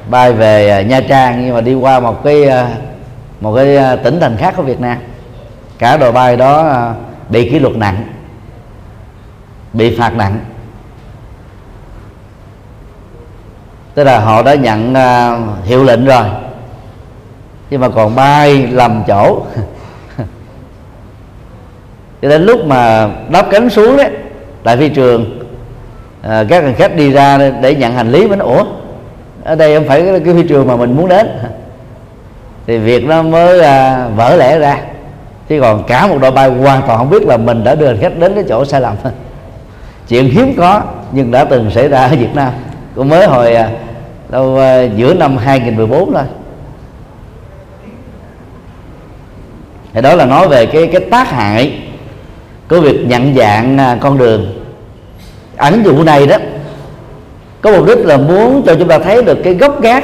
bay 0.10 0.34
về 0.34 0.70
à, 0.70 0.82
Nha 0.82 1.02
Trang, 1.10 1.46
nhưng 1.46 1.56
mà 1.56 1.62
đi 1.62 1.74
qua 1.74 2.00
một 2.00 2.24
cái 2.24 2.46
một 3.42 3.56
cái 3.56 3.98
tỉnh 4.04 4.20
thành 4.20 4.38
khác 4.38 4.54
của 4.58 4.64
Việt 4.64 4.82
Nam. 4.82 4.98
Cả 5.78 5.98
đội 5.98 6.12
bay 6.12 6.38
đó 6.38 6.84
bị 7.30 7.50
kỷ 7.50 7.60
luật 7.60 7.76
nặng, 7.76 8.04
bị 9.74 9.98
phạt 9.98 10.16
nặng. 10.16 10.40
Tức 13.94 14.04
là 14.04 14.20
họ 14.20 14.44
đã 14.44 14.56
nhận 14.56 14.96
hiệu 15.64 15.84
lệnh 15.84 16.06
rồi, 16.06 16.26
nhưng 17.70 17.82
mà 17.82 17.90
còn 17.90 18.16
bay 18.16 18.68
lầm 18.68 19.04
chỗ. 19.08 19.46
Cho 22.22 22.30
đến 22.30 22.46
lúc 22.46 22.66
mà 22.66 23.10
đáp 23.30 23.48
cánh 23.52 23.70
xuống 23.70 23.98
đấy, 23.98 24.12
tại 24.64 24.78
phi 24.78 24.90
trường 24.90 25.43
à, 26.24 26.44
các 26.50 26.64
hành 26.64 26.76
khách 26.76 26.96
đi 26.96 27.12
ra 27.12 27.38
để 27.62 27.76
nhận 27.76 27.94
hành 27.94 28.12
lý 28.12 28.28
mới 28.28 28.38
nói 28.38 28.48
ủa 28.48 28.66
ở 29.44 29.56
đây 29.56 29.76
không 29.76 29.88
phải 29.88 30.20
cái 30.26 30.34
phi 30.34 30.48
trường 30.48 30.68
mà 30.68 30.76
mình 30.76 30.98
muốn 30.98 31.10
đến. 31.10 31.28
Thì 32.68 32.78
việc 32.78 33.06
nó 33.06 33.22
mới 33.22 33.60
à, 33.60 34.08
vỡ 34.16 34.36
lẽ 34.36 34.60
ra. 34.60 34.78
Chứ 35.50 35.60
còn 35.62 35.84
cả 35.84 36.08
một 36.08 36.18
đội 36.22 36.32
bay 36.32 36.50
hoàn 36.50 36.82
toàn 36.88 36.98
không 36.98 37.10
biết 37.10 37.24
là 37.24 37.38
mình 37.38 37.64
đã 37.64 37.76
đưa 37.76 37.88
hành 37.88 37.98
khách 38.02 38.20
đến 38.20 38.34
cái 38.36 38.44
chỗ 38.50 38.66
sai 38.66 38.82
lầm. 38.82 38.96
Chuyện 40.08 40.30
hiếm 40.30 40.54
có 40.58 40.82
nhưng 41.12 41.32
đã 41.32 41.44
từng 41.44 41.72
xảy 41.72 41.88
ra 41.88 42.06
ở 42.06 42.16
Việt 42.16 42.36
Nam. 42.36 42.54
Cũng 42.96 43.10
mới 43.10 43.28
hồi 43.28 43.56
à, 43.56 43.70
đâu 44.30 44.58
à, 44.58 44.82
giữa 44.84 45.14
năm 45.14 45.38
2014 45.38 46.14
thôi. 46.14 46.24
Thì 49.94 50.02
đó 50.02 50.16
là 50.16 50.26
nói 50.26 50.48
về 50.48 50.66
cái 50.66 50.88
cái 50.88 51.02
tác 51.12 51.32
hại 51.32 51.80
của 52.70 52.82
việc 52.82 53.06
nhận 53.08 53.36
dạng 53.36 53.78
à, 53.78 53.98
con 54.02 54.18
đường 54.18 54.63
ẩn 55.64 55.84
dụ 55.86 56.04
này 56.04 56.28
đó, 56.28 56.38
có 57.62 57.72
mục 57.72 57.88
đích 57.88 58.06
là 58.06 58.18
muốn 58.18 58.64
cho 58.66 58.76
chúng 58.80 58.88
ta 58.88 59.00
thấy 59.00 59.24
được 59.24 59.38
cái 59.44 59.54
gốc 59.54 59.82
gác 59.82 60.04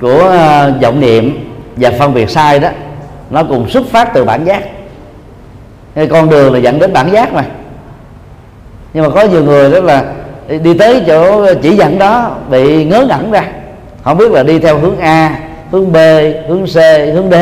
của 0.00 0.18
ờ, 0.18 0.72
vọng 0.82 1.00
niệm 1.00 1.54
và 1.76 1.90
phân 1.98 2.14
biệt 2.14 2.30
sai 2.30 2.58
đó, 2.58 2.68
nó 3.30 3.42
cùng 3.44 3.70
xuất 3.70 3.86
phát 3.90 4.14
từ 4.14 4.24
bản 4.24 4.44
giác. 4.44 4.62
Cái 5.94 6.06
con 6.06 6.30
đường 6.30 6.52
là 6.52 6.58
dẫn 6.58 6.78
đến 6.78 6.92
bản 6.92 7.12
giác 7.12 7.32
mà. 7.32 7.44
Nhưng 8.94 9.04
mà 9.04 9.10
có 9.10 9.22
nhiều 9.22 9.44
người 9.44 9.70
đó 9.70 9.80
là 9.80 10.04
đi 10.62 10.74
tới 10.74 11.02
chỗ 11.06 11.54
chỉ 11.62 11.76
dẫn 11.76 11.98
đó, 11.98 12.36
bị 12.50 12.84
ngớ 12.84 13.06
ngẩn 13.08 13.30
ra. 13.30 13.42
Không 14.04 14.18
biết 14.18 14.30
là 14.30 14.42
đi 14.42 14.58
theo 14.58 14.78
hướng 14.78 14.98
a, 14.98 15.38
hướng 15.70 15.92
b, 15.92 15.96
hướng 16.48 16.66
c, 16.66 16.76
hướng 17.14 17.30
d, 17.30 17.34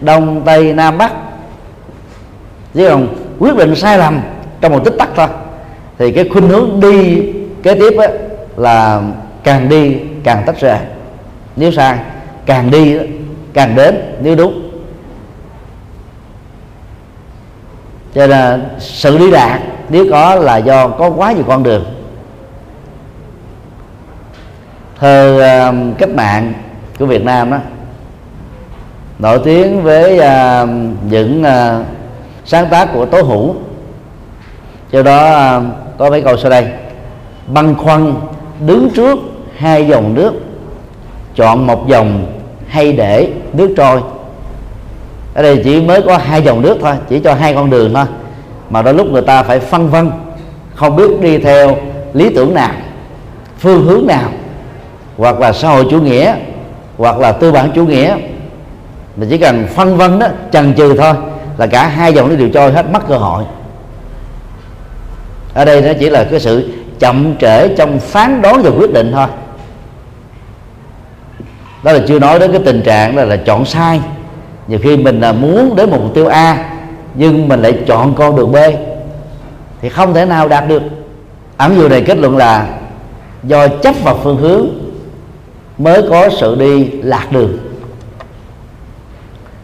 đông, 0.00 0.42
tây, 0.44 0.72
nam, 0.72 0.98
bắc. 0.98 1.12
Chứ 2.74 2.88
còn 2.88 3.08
quyết 3.38 3.56
định 3.56 3.74
sai 3.74 3.98
lầm 3.98 4.20
trong 4.60 4.72
một 4.72 4.84
tích 4.84 4.94
tắc 4.98 5.08
thôi 5.16 5.28
thì 5.98 6.12
cái 6.12 6.28
khuynh 6.32 6.48
hướng 6.48 6.80
đi 6.80 7.22
kế 7.62 7.74
tiếp 7.74 7.98
á, 7.98 8.08
là 8.56 9.02
càng 9.42 9.68
đi 9.68 9.96
càng 10.24 10.42
tách 10.46 10.60
rời. 10.60 10.78
Nếu 11.56 11.72
sai 11.72 11.98
càng 12.46 12.70
đi 12.70 12.98
càng 13.52 13.74
đến 13.74 14.16
nếu 14.20 14.34
đúng. 14.34 14.70
Cho 18.14 18.20
nên 18.20 18.30
là 18.30 18.58
sự 18.78 19.18
đi 19.18 19.30
lạc 19.30 19.60
nếu 19.88 20.06
có 20.10 20.34
là 20.34 20.56
do 20.56 20.88
có 20.88 21.10
quá 21.10 21.32
nhiều 21.32 21.44
con 21.48 21.62
đường. 21.62 21.84
Thơ 25.00 25.36
uh, 25.36 25.42
à, 25.42 25.72
cách 25.98 26.10
mạng 26.10 26.52
của 26.98 27.06
Việt 27.06 27.24
Nam 27.24 27.50
đó 27.50 27.58
nổi 29.18 29.40
tiếng 29.44 29.82
với 29.82 30.18
uh, 30.18 30.68
những 31.10 31.42
uh, 31.42 31.86
sáng 32.44 32.66
tác 32.70 32.88
của 32.94 33.06
Tố 33.06 33.22
Hữu. 33.22 33.54
Cho 34.92 35.02
đó 35.02 35.56
uh, 35.56 35.62
có 35.98 36.10
mấy 36.10 36.22
câu 36.22 36.36
sau 36.36 36.50
đây. 36.50 36.66
Băn 37.46 37.74
khoăn, 37.74 38.14
đứng 38.66 38.90
trước 38.90 39.18
hai 39.56 39.86
dòng 39.86 40.14
nước, 40.14 40.32
chọn 41.34 41.66
một 41.66 41.88
dòng 41.88 42.26
hay 42.68 42.92
để 42.92 43.28
nước 43.52 43.74
trôi. 43.76 44.00
Ở 45.34 45.42
đây 45.42 45.60
chỉ 45.64 45.80
mới 45.80 46.02
có 46.02 46.18
hai 46.18 46.42
dòng 46.42 46.62
nước 46.62 46.76
thôi, 46.80 46.92
chỉ 47.08 47.20
cho 47.20 47.34
hai 47.34 47.54
con 47.54 47.70
đường 47.70 47.94
thôi. 47.94 48.04
Mà 48.70 48.82
đôi 48.82 48.94
lúc 48.94 49.06
người 49.06 49.22
ta 49.22 49.42
phải 49.42 49.60
phân 49.60 49.88
vân, 49.88 50.10
không 50.74 50.96
biết 50.96 51.20
đi 51.20 51.38
theo 51.38 51.76
lý 52.12 52.30
tưởng 52.34 52.54
nào, 52.54 52.72
phương 53.58 53.86
hướng 53.86 54.06
nào, 54.06 54.28
hoặc 55.16 55.40
là 55.40 55.52
xã 55.52 55.68
hội 55.68 55.86
chủ 55.90 56.00
nghĩa, 56.00 56.34
hoặc 56.98 57.18
là 57.18 57.32
tư 57.32 57.52
bản 57.52 57.70
chủ 57.74 57.86
nghĩa. 57.86 58.16
Mình 59.16 59.28
chỉ 59.30 59.38
cần 59.38 59.66
phân 59.74 59.96
vân 59.96 60.18
đó, 60.18 60.26
chần 60.52 60.74
chừ 60.74 60.96
thôi, 60.96 61.14
là 61.58 61.66
cả 61.66 61.86
hai 61.86 62.12
dòng 62.12 62.28
nó 62.28 62.36
đều 62.36 62.48
trôi 62.48 62.72
hết, 62.72 62.90
mất 62.92 63.08
cơ 63.08 63.16
hội 63.16 63.44
ở 65.54 65.64
đây 65.64 65.82
nó 65.82 65.92
chỉ 66.00 66.10
là 66.10 66.24
cái 66.24 66.40
sự 66.40 66.72
chậm 66.98 67.34
trễ 67.40 67.68
trong 67.68 67.98
phán 68.00 68.42
đoán 68.42 68.62
và 68.62 68.70
quyết 68.70 68.92
định 68.92 69.12
thôi. 69.12 69.26
Đó 71.82 71.92
là 71.92 72.00
chưa 72.08 72.18
nói 72.18 72.38
đến 72.38 72.52
cái 72.52 72.60
tình 72.64 72.82
trạng 72.82 73.16
là, 73.16 73.24
là 73.24 73.36
chọn 73.36 73.64
sai. 73.64 74.00
Nhiều 74.68 74.78
khi 74.82 74.96
mình 74.96 75.20
là 75.20 75.32
muốn 75.32 75.76
đến 75.76 75.90
một 75.90 75.98
mục 76.02 76.14
tiêu 76.14 76.26
a 76.26 76.70
nhưng 77.14 77.48
mình 77.48 77.62
lại 77.62 77.78
chọn 77.86 78.14
con 78.14 78.36
đường 78.36 78.52
b 78.52 78.56
thì 79.82 79.88
không 79.88 80.14
thể 80.14 80.24
nào 80.24 80.48
đạt 80.48 80.68
được. 80.68 80.82
Ẩn 81.56 81.76
dụ 81.76 81.88
này 81.88 82.02
kết 82.02 82.18
luận 82.18 82.36
là 82.36 82.66
do 83.42 83.68
chấp 83.68 83.94
vào 84.04 84.18
phương 84.22 84.36
hướng 84.36 84.68
mới 85.78 86.02
có 86.10 86.28
sự 86.40 86.54
đi 86.54 86.90
lạc 87.02 87.32
đường. 87.32 87.58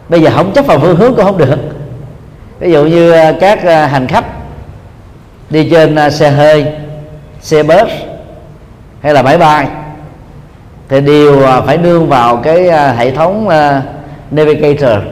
Bây 0.09 0.21
giờ 0.21 0.29
không 0.35 0.51
chấp 0.51 0.65
vào 0.65 0.79
phương 0.79 0.95
hướng 0.95 1.15
cũng 1.15 1.25
không 1.25 1.37
được. 1.37 1.57
Ví 2.59 2.71
dụ 2.71 2.85
như 2.85 3.11
ờ, 3.11 3.33
các 3.39 3.63
ờ, 3.63 3.85
hành 3.85 4.07
khách 4.07 4.25
đi 5.51 5.69
trên 5.69 5.95
à, 5.95 6.09
xe 6.09 6.29
hơi, 6.29 6.65
xe 7.41 7.63
bus, 7.63 7.91
hay 9.01 9.13
là 9.13 9.21
máy 9.21 9.37
bay 9.37 9.67
thì 10.89 11.01
đều 11.01 11.43
à, 11.43 11.61
phải 11.61 11.77
nương 11.77 12.07
vào 12.07 12.37
cái 12.37 12.67
à, 12.67 12.91
hệ 12.91 13.11
thống 13.11 13.49
navigator, 14.31 15.03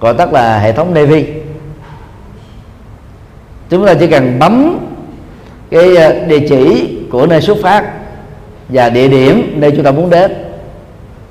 gọi 0.00 0.14
tắt 0.14 0.32
là 0.32 0.58
hệ 0.58 0.72
thống 0.72 0.94
Navy. 0.94 1.24
Chúng 3.70 3.86
ta 3.86 3.94
chỉ 3.94 4.06
cần 4.06 4.38
bấm 4.38 4.78
cái 5.70 5.88
địa 6.26 6.48
chỉ 6.48 6.88
của 7.10 7.26
nơi 7.26 7.40
xuất 7.40 7.56
phát 7.62 7.84
và 8.68 8.88
địa 8.88 9.08
điểm 9.08 9.52
nơi 9.56 9.70
chúng 9.70 9.84
ta 9.84 9.90
muốn 9.90 10.10
đến, 10.10 10.32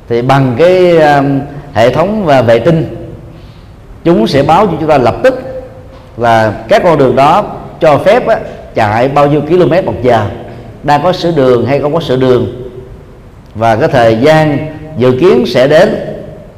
thì 0.09 0.21
bằng 0.21 0.55
cái 0.57 0.95
hệ 1.73 1.93
thống 1.93 2.25
và 2.25 2.41
vệ 2.41 2.59
tinh, 2.59 2.95
chúng 4.03 4.27
sẽ 4.27 4.43
báo 4.43 4.67
cho 4.67 4.73
chúng 4.79 4.89
ta 4.89 4.97
lập 4.97 5.15
tức 5.23 5.39
là 6.17 6.53
các 6.67 6.83
con 6.83 6.97
đường 6.97 7.15
đó 7.15 7.45
cho 7.79 7.97
phép 7.97 8.27
á, 8.27 8.39
chạy 8.75 9.07
bao 9.07 9.27
nhiêu 9.27 9.41
km 9.41 9.85
một 9.85 9.93
giờ. 10.01 10.25
Đang 10.83 11.03
có 11.03 11.13
sửa 11.13 11.31
đường 11.31 11.65
hay 11.65 11.79
không 11.79 11.93
có 11.93 11.99
sửa 11.99 12.15
đường. 12.15 12.69
Và 13.55 13.75
cái 13.75 13.87
thời 13.87 14.17
gian 14.17 14.67
dự 14.97 15.17
kiến 15.19 15.45
sẽ 15.47 15.67
đến 15.67 15.95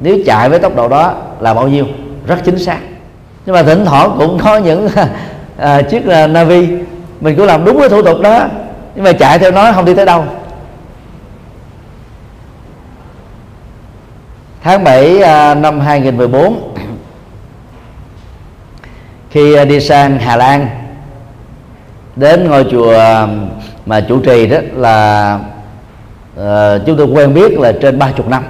nếu 0.00 0.18
chạy 0.26 0.48
với 0.48 0.58
tốc 0.58 0.76
độ 0.76 0.88
đó 0.88 1.14
là 1.40 1.54
bao 1.54 1.68
nhiêu 1.68 1.86
rất 2.26 2.36
chính 2.44 2.58
xác. 2.58 2.78
Nhưng 3.46 3.54
mà 3.54 3.62
thỉnh 3.62 3.84
thoảng 3.84 4.16
cũng 4.18 4.38
có 4.38 4.56
những 4.56 4.88
à, 5.56 5.82
chiếc 5.82 6.06
là 6.06 6.26
navi 6.26 6.68
mình 7.20 7.36
cũng 7.36 7.46
làm 7.46 7.64
đúng 7.64 7.80
cái 7.80 7.88
thủ 7.88 8.02
tục 8.02 8.20
đó 8.20 8.48
nhưng 8.94 9.04
mà 9.04 9.12
chạy 9.12 9.38
theo 9.38 9.50
nó 9.50 9.72
không 9.72 9.84
đi 9.84 9.94
tới 9.94 10.06
đâu. 10.06 10.24
Tháng 14.62 14.84
7 14.84 15.22
à, 15.22 15.54
năm 15.54 15.80
2014 15.80 16.74
khi 19.30 19.54
à, 19.54 19.64
đi 19.64 19.80
sang 19.80 20.18
Hà 20.18 20.36
Lan 20.36 20.66
đến 22.16 22.48
ngôi 22.48 22.64
chùa 22.70 22.92
um, 22.92 23.48
mà 23.86 24.00
chủ 24.00 24.20
trì 24.20 24.46
đó 24.46 24.58
là 24.74 25.38
uh, 26.40 26.86
chúng 26.86 26.96
tôi 26.96 27.06
quen 27.06 27.34
biết 27.34 27.58
là 27.58 27.72
trên 27.82 27.98
ba 27.98 28.10
chục 28.10 28.28
năm. 28.28 28.44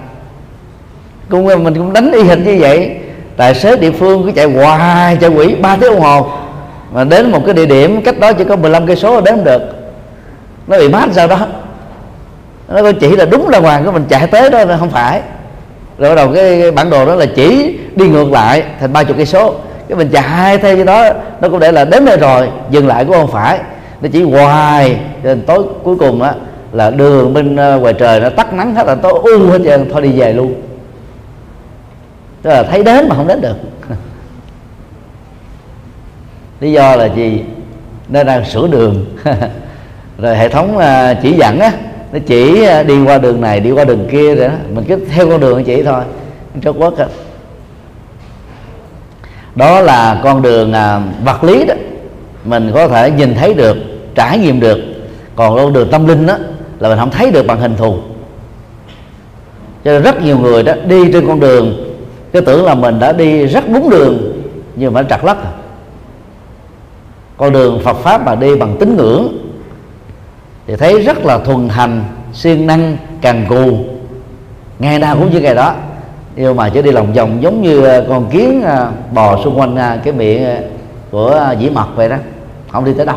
Cũng 1.29 1.49
ờ, 1.49 1.57
mình 1.57 1.75
cũng 1.75 1.93
đánh 1.93 2.13
y 2.13 2.23
hình 2.23 2.45
như 2.45 2.57
vậy. 2.61 2.97
Tài 3.37 3.55
xế 3.55 3.77
địa 3.77 3.91
phương 3.91 4.23
cứ 4.25 4.33
chạy 4.33 4.47
hoài 4.47 5.17
chạy 5.21 5.31
quỷ 5.31 5.55
ba 5.55 5.77
tiếng 5.77 5.93
đồng 5.93 6.01
hồ. 6.01 6.27
Mà 6.93 7.05
đến 7.05 7.31
một 7.31 7.43
cái 7.45 7.55
địa 7.55 7.67
điểm 7.67 8.03
cách 8.03 8.19
đó 8.19 8.33
chỉ 8.33 8.45
có 8.45 8.57
15 8.57 8.87
cây 8.87 8.97
số 8.97 9.21
đến 9.21 9.45
được. 9.45 9.63
Nó 10.67 10.79
bị 10.79 10.89
mát 10.89 11.09
sao 11.13 11.29
đó. 11.29 11.39
Nó 12.69 12.83
có 12.83 12.93
chỉ 12.93 13.17
là 13.17 13.25
đúng 13.25 13.49
là 13.49 13.59
hoàng 13.59 13.85
của 13.85 13.93
mình 13.93 14.05
chạy 14.09 14.27
tới 14.27 14.51
đó 14.51 14.65
không 14.79 14.91
phải. 14.91 15.21
Rồi 15.99 16.11
bắt 16.11 16.17
đầu 16.17 16.33
cái 16.35 16.71
bản 16.71 16.91
đồ 16.91 17.07
đó 17.07 17.15
là 17.15 17.27
chỉ 17.37 17.79
đi 17.95 18.09
ngược 18.09 18.33
lại 18.33 18.63
thành 18.81 18.93
ba 18.93 19.05
chục 19.05 19.17
cây 19.17 19.27
số 19.27 19.55
cái 19.89 19.99
mình 19.99 20.09
chạy 20.13 20.59
theo 20.59 20.77
như 20.77 20.85
đó, 20.85 21.11
nó 21.41 21.49
cũng 21.49 21.61
để 21.61 21.73
là 21.73 21.85
đến 21.85 22.05
đây 22.05 22.17
rồi, 22.17 22.49
dừng 22.71 22.87
lại 22.87 23.05
cũng 23.05 23.15
không 23.15 23.31
phải. 23.31 23.59
Nó 24.01 24.09
chỉ 24.13 24.23
hoài 24.23 25.01
đến 25.23 25.43
tối 25.47 25.63
cuối 25.83 25.97
cùng 25.97 26.23
á, 26.23 26.35
là 26.73 26.91
đường 26.91 27.35
bên 27.35 27.57
ờ, 27.57 27.79
ngoài 27.79 27.95
trời 27.95 28.21
nó 28.21 28.31
tắt 28.31 28.53
nắng 28.53 28.75
hết 28.75 28.87
là 28.87 28.95
tối 28.95 29.13
u 29.13 29.51
hết 29.51 29.59
trơn, 29.65 29.91
thôi 29.93 30.03
đi 30.03 30.13
về 30.13 30.33
luôn. 30.33 30.55
Tức 32.43 32.51
là 32.51 32.63
thấy 32.63 32.83
đến 32.83 33.09
mà 33.09 33.15
không 33.17 33.27
đến 33.27 33.41
được. 33.41 33.57
Lý 36.61 36.73
do 36.73 36.97
là 36.97 37.05
gì? 37.05 37.45
Nó 38.09 38.23
đang 38.23 38.45
sửa 38.45 38.69
đường. 38.69 39.05
Rồi 40.19 40.37
hệ 40.37 40.49
thống 40.49 40.79
ờ, 40.79 41.15
chỉ 41.23 41.33
dẫn 41.33 41.61
á, 41.61 41.73
nó 42.13 42.19
chỉ 42.27 42.65
ờ, 42.65 42.83
đi 42.83 43.05
qua 43.05 43.19
đường 43.19 43.41
này, 43.41 43.61
đi 43.61 43.71
qua 43.71 43.85
đường 43.85 44.09
kia 44.11 44.35
rồi 44.35 44.49
đó. 44.49 44.55
Mình 44.69 44.85
cứ 44.89 44.97
theo 45.11 45.31
con 45.31 45.41
đường 45.41 45.65
chỉ 45.65 45.83
thôi. 45.83 46.03
Cho 46.63 46.73
Quốc 46.73 46.95
đó 49.57 49.81
là 49.81 50.21
con 50.25 50.43
đường 50.43 50.73
à, 50.73 51.01
vật 51.25 51.45
lý 51.45 51.65
đó. 51.65 51.75
Mình 52.45 52.71
có 52.75 52.89
thể 52.89 53.11
nhìn 53.11 53.35
thấy 53.35 53.55
được 53.55 53.77
trải 54.15 54.39
nghiệm 54.39 54.61
được. 54.61 54.79
Còn 55.37 55.57
con 55.57 55.73
đường 55.73 55.89
tâm 55.91 56.07
linh 56.07 56.27
đó 56.27 56.37
là 56.79 56.89
mình 56.89 56.99
không 56.99 57.11
thấy 57.11 57.31
được 57.31 57.47
bằng 57.47 57.61
hình 57.61 57.77
thù. 57.77 57.97
Cho 59.85 59.93
nên 59.93 60.03
rất 60.03 60.23
nhiều 60.23 60.39
người 60.39 60.63
đó 60.63 60.73
đi 60.87 61.13
trên 61.13 61.27
con 61.27 61.41
đường 61.41 61.87
cái 62.33 62.43
tưởng 62.43 62.65
là 62.65 62.75
mình 62.75 62.99
đã 62.99 63.13
đi 63.13 63.47
rất 63.47 63.65
đúng 63.69 63.91
đường 63.91 64.43
nhưng 64.77 64.93
mà 64.93 65.03
trật 65.03 65.25
lắc 65.25 65.37
con 67.37 67.53
đường 67.53 67.81
Phật 67.85 67.97
pháp 67.97 68.25
mà 68.25 68.35
đi 68.35 68.57
bằng 68.57 68.77
tín 68.81 68.97
ngưỡng 68.97 69.39
thì 70.67 70.77
thấy 70.77 71.03
rất 71.03 71.25
là 71.25 71.39
thuần 71.39 71.69
hành 71.69 72.05
siêng 72.33 72.67
năng 72.67 72.97
càng 73.21 73.47
cù. 73.49 73.79
Ngày 74.79 74.99
nào 74.99 75.17
cũng 75.17 75.31
như 75.31 75.41
ngày 75.41 75.55
đó 75.55 75.75
nhưng 76.37 76.57
mà 76.57 76.69
chỉ 76.69 76.83
đi 76.83 76.91
lòng 76.91 77.13
vòng 77.13 77.43
giống 77.43 77.63
như 77.63 77.85
ờ, 77.85 78.07
con 78.09 78.31
kiến 78.31 78.63
ờ, 78.63 78.91
bò 79.13 79.45
xung 79.45 79.59
quanh 79.59 79.77
ờ, 79.77 79.99
cái 80.05 80.13
miệng 80.13 80.47
của 81.11 81.55
dĩ 81.59 81.71
mật 81.71 81.87
vậy 81.95 82.09
đó. 82.09 82.17
Không 82.73 82.85
đi 82.85 82.93
tới 82.97 83.07
đâu. 83.07 83.17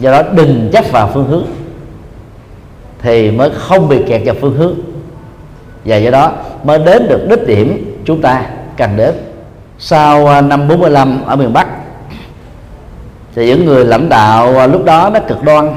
Do 0.00 0.12
đó 0.12 0.22
đừng 0.32 0.70
chấp 0.72 0.84
vào 0.92 1.10
phương 1.14 1.28
hướng 1.28 1.44
thì 3.02 3.30
mới 3.30 3.50
không 3.56 3.88
bị 3.88 4.02
kẹt 4.08 4.22
vào 4.24 4.34
phương 4.40 4.56
hướng. 4.56 4.74
Và 5.84 5.96
do 5.96 6.10
đó 6.10 6.32
mới 6.64 6.78
đến 6.78 7.08
được 7.08 7.26
đích 7.30 7.46
điểm 7.46 8.00
chúng 8.04 8.20
ta 8.22 8.46
cần 8.76 8.96
đến. 8.96 9.14
Sau 9.78 10.42
năm 10.42 10.68
45 10.68 11.24
ở 11.26 11.36
miền 11.36 11.52
Bắc 11.52 11.68
thì 13.34 13.46
những 13.46 13.64
người 13.64 13.84
lãnh 13.84 14.08
đạo 14.08 14.68
lúc 14.68 14.84
đó 14.84 15.10
nó 15.14 15.20
cực 15.20 15.42
đoan. 15.42 15.74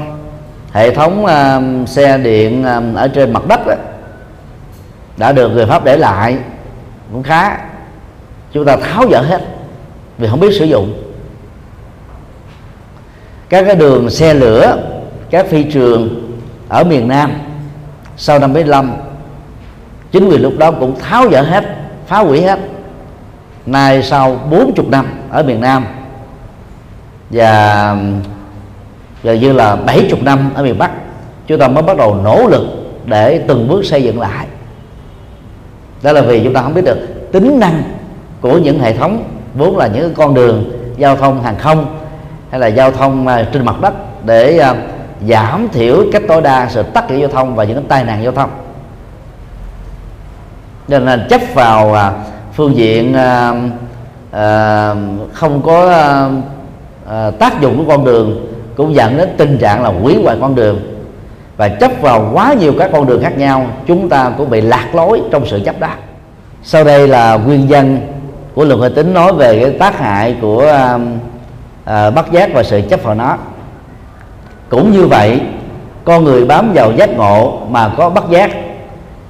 Hệ 0.72 0.94
thống 0.94 1.24
uh, 1.24 1.88
xe 1.88 2.18
điện 2.18 2.60
uh, 2.62 2.96
ở 2.96 3.08
trên 3.08 3.32
mặt 3.32 3.46
đất 3.48 3.66
đó, 3.66 3.74
đã 5.16 5.32
được 5.32 5.48
người 5.48 5.66
pháp 5.66 5.84
để 5.84 5.96
lại 5.96 6.36
cũng 7.12 7.22
khá. 7.22 7.58
Chúng 8.52 8.64
ta 8.64 8.76
tháo 8.76 9.10
dỡ 9.10 9.20
hết 9.22 9.40
vì 10.18 10.28
không 10.28 10.40
biết 10.40 10.58
sử 10.58 10.64
dụng. 10.64 11.02
Các 13.48 13.64
cái 13.66 13.74
đường 13.74 14.10
xe 14.10 14.34
lửa, 14.34 14.76
các 15.30 15.46
phi 15.46 15.62
trường 15.62 16.32
ở 16.68 16.84
miền 16.84 17.08
Nam 17.08 17.32
sau 18.16 18.38
năm 18.38 18.52
75 18.52 18.92
chính 20.12 20.28
quyền 20.28 20.42
lúc 20.42 20.52
đó 20.58 20.70
cũng 20.70 20.98
tháo 21.00 21.30
dỡ 21.30 21.42
hết, 21.42 21.64
phá 22.06 22.18
hủy 22.18 22.42
hết. 22.42 22.58
Nay 23.66 24.02
sau 24.02 24.40
40 24.50 24.86
năm 24.90 25.06
ở 25.30 25.42
miền 25.42 25.60
Nam 25.60 25.86
và, 27.30 27.96
gần 29.22 29.40
như 29.40 29.52
là 29.52 29.76
70 29.76 30.20
năm 30.22 30.50
ở 30.54 30.62
miền 30.62 30.78
Bắc, 30.78 30.90
chúng 31.46 31.58
ta 31.58 31.68
mới 31.68 31.82
bắt 31.82 31.96
đầu 31.96 32.14
nỗ 32.14 32.46
lực 32.48 32.62
để 33.06 33.44
từng 33.48 33.68
bước 33.68 33.84
xây 33.84 34.02
dựng 34.02 34.20
lại 34.20 34.46
đó 36.02 36.12
là 36.12 36.22
vì 36.22 36.44
chúng 36.44 36.54
ta 36.54 36.62
không 36.62 36.74
biết 36.74 36.84
được 36.84 37.32
tính 37.32 37.60
năng 37.60 37.82
của 38.40 38.58
những 38.58 38.80
hệ 38.80 38.96
thống, 38.96 39.24
vốn 39.54 39.76
là 39.76 39.86
những 39.86 40.14
con 40.14 40.34
đường 40.34 40.72
giao 40.96 41.16
thông 41.16 41.42
hàng 41.42 41.58
không 41.58 41.98
hay 42.50 42.60
là 42.60 42.66
giao 42.66 42.92
thông 42.92 43.26
à, 43.26 43.46
trên 43.52 43.64
mặt 43.64 43.80
đất 43.80 43.94
để 44.24 44.58
à, 44.58 44.74
giảm 45.28 45.68
thiểu 45.72 46.04
cách 46.12 46.22
tối 46.28 46.42
đa 46.42 46.68
sự 46.70 46.82
tắc 46.82 47.10
nghẽn 47.10 47.20
giao 47.20 47.28
thông 47.28 47.54
và 47.54 47.64
những 47.64 47.84
tai 47.84 48.04
nạn 48.04 48.22
giao 48.22 48.32
thông. 48.32 48.50
Nên 50.88 51.04
là 51.04 51.26
chấp 51.30 51.40
vào 51.54 51.94
à, 51.94 52.12
phương 52.52 52.76
diện 52.76 53.16
không 55.32 55.62
có 55.62 56.08
tác 57.38 57.60
dụng 57.60 57.78
của 57.78 57.84
con 57.88 58.04
đường 58.04 58.46
cũng 58.76 58.94
dẫn 58.94 59.16
đến 59.16 59.28
tình 59.36 59.58
trạng 59.58 59.82
là 59.82 59.88
hủy 59.88 60.22
hoại 60.22 60.36
con 60.40 60.54
đường 60.54 60.91
và 61.56 61.68
chấp 61.68 61.90
vào 62.00 62.30
quá 62.32 62.54
nhiều 62.54 62.74
các 62.78 62.90
con 62.92 63.06
đường 63.06 63.22
khác 63.22 63.38
nhau 63.38 63.66
chúng 63.86 64.08
ta 64.08 64.32
cũng 64.38 64.50
bị 64.50 64.60
lạc 64.60 64.94
lối 64.94 65.22
trong 65.30 65.46
sự 65.46 65.60
chấp 65.64 65.80
đó 65.80 65.88
sau 66.62 66.84
đây 66.84 67.08
là 67.08 67.36
nguyên 67.36 67.68
nhân 67.68 68.00
của 68.54 68.64
luật 68.64 68.80
hệ 68.80 68.88
tính 68.88 69.14
nói 69.14 69.32
về 69.32 69.60
cái 69.60 69.70
tác 69.70 69.98
hại 69.98 70.36
của 70.40 70.60
um, 70.60 71.18
à, 71.84 72.06
uh, 72.06 72.08
uh, 72.08 72.14
bắt 72.14 72.32
giác 72.32 72.50
và 72.54 72.62
sự 72.62 72.80
chấp 72.90 73.02
vào 73.02 73.14
nó. 73.14 73.36
Cũng 74.68 74.92
như 74.92 75.06
vậy 75.06 75.40
con 76.04 76.24
người 76.24 76.44
bám 76.44 76.72
vào 76.74 76.92
giác 76.92 77.10
ngộ 77.16 77.60
mà 77.70 77.92
có 77.96 78.10
bắt 78.10 78.24
giác 78.30 78.50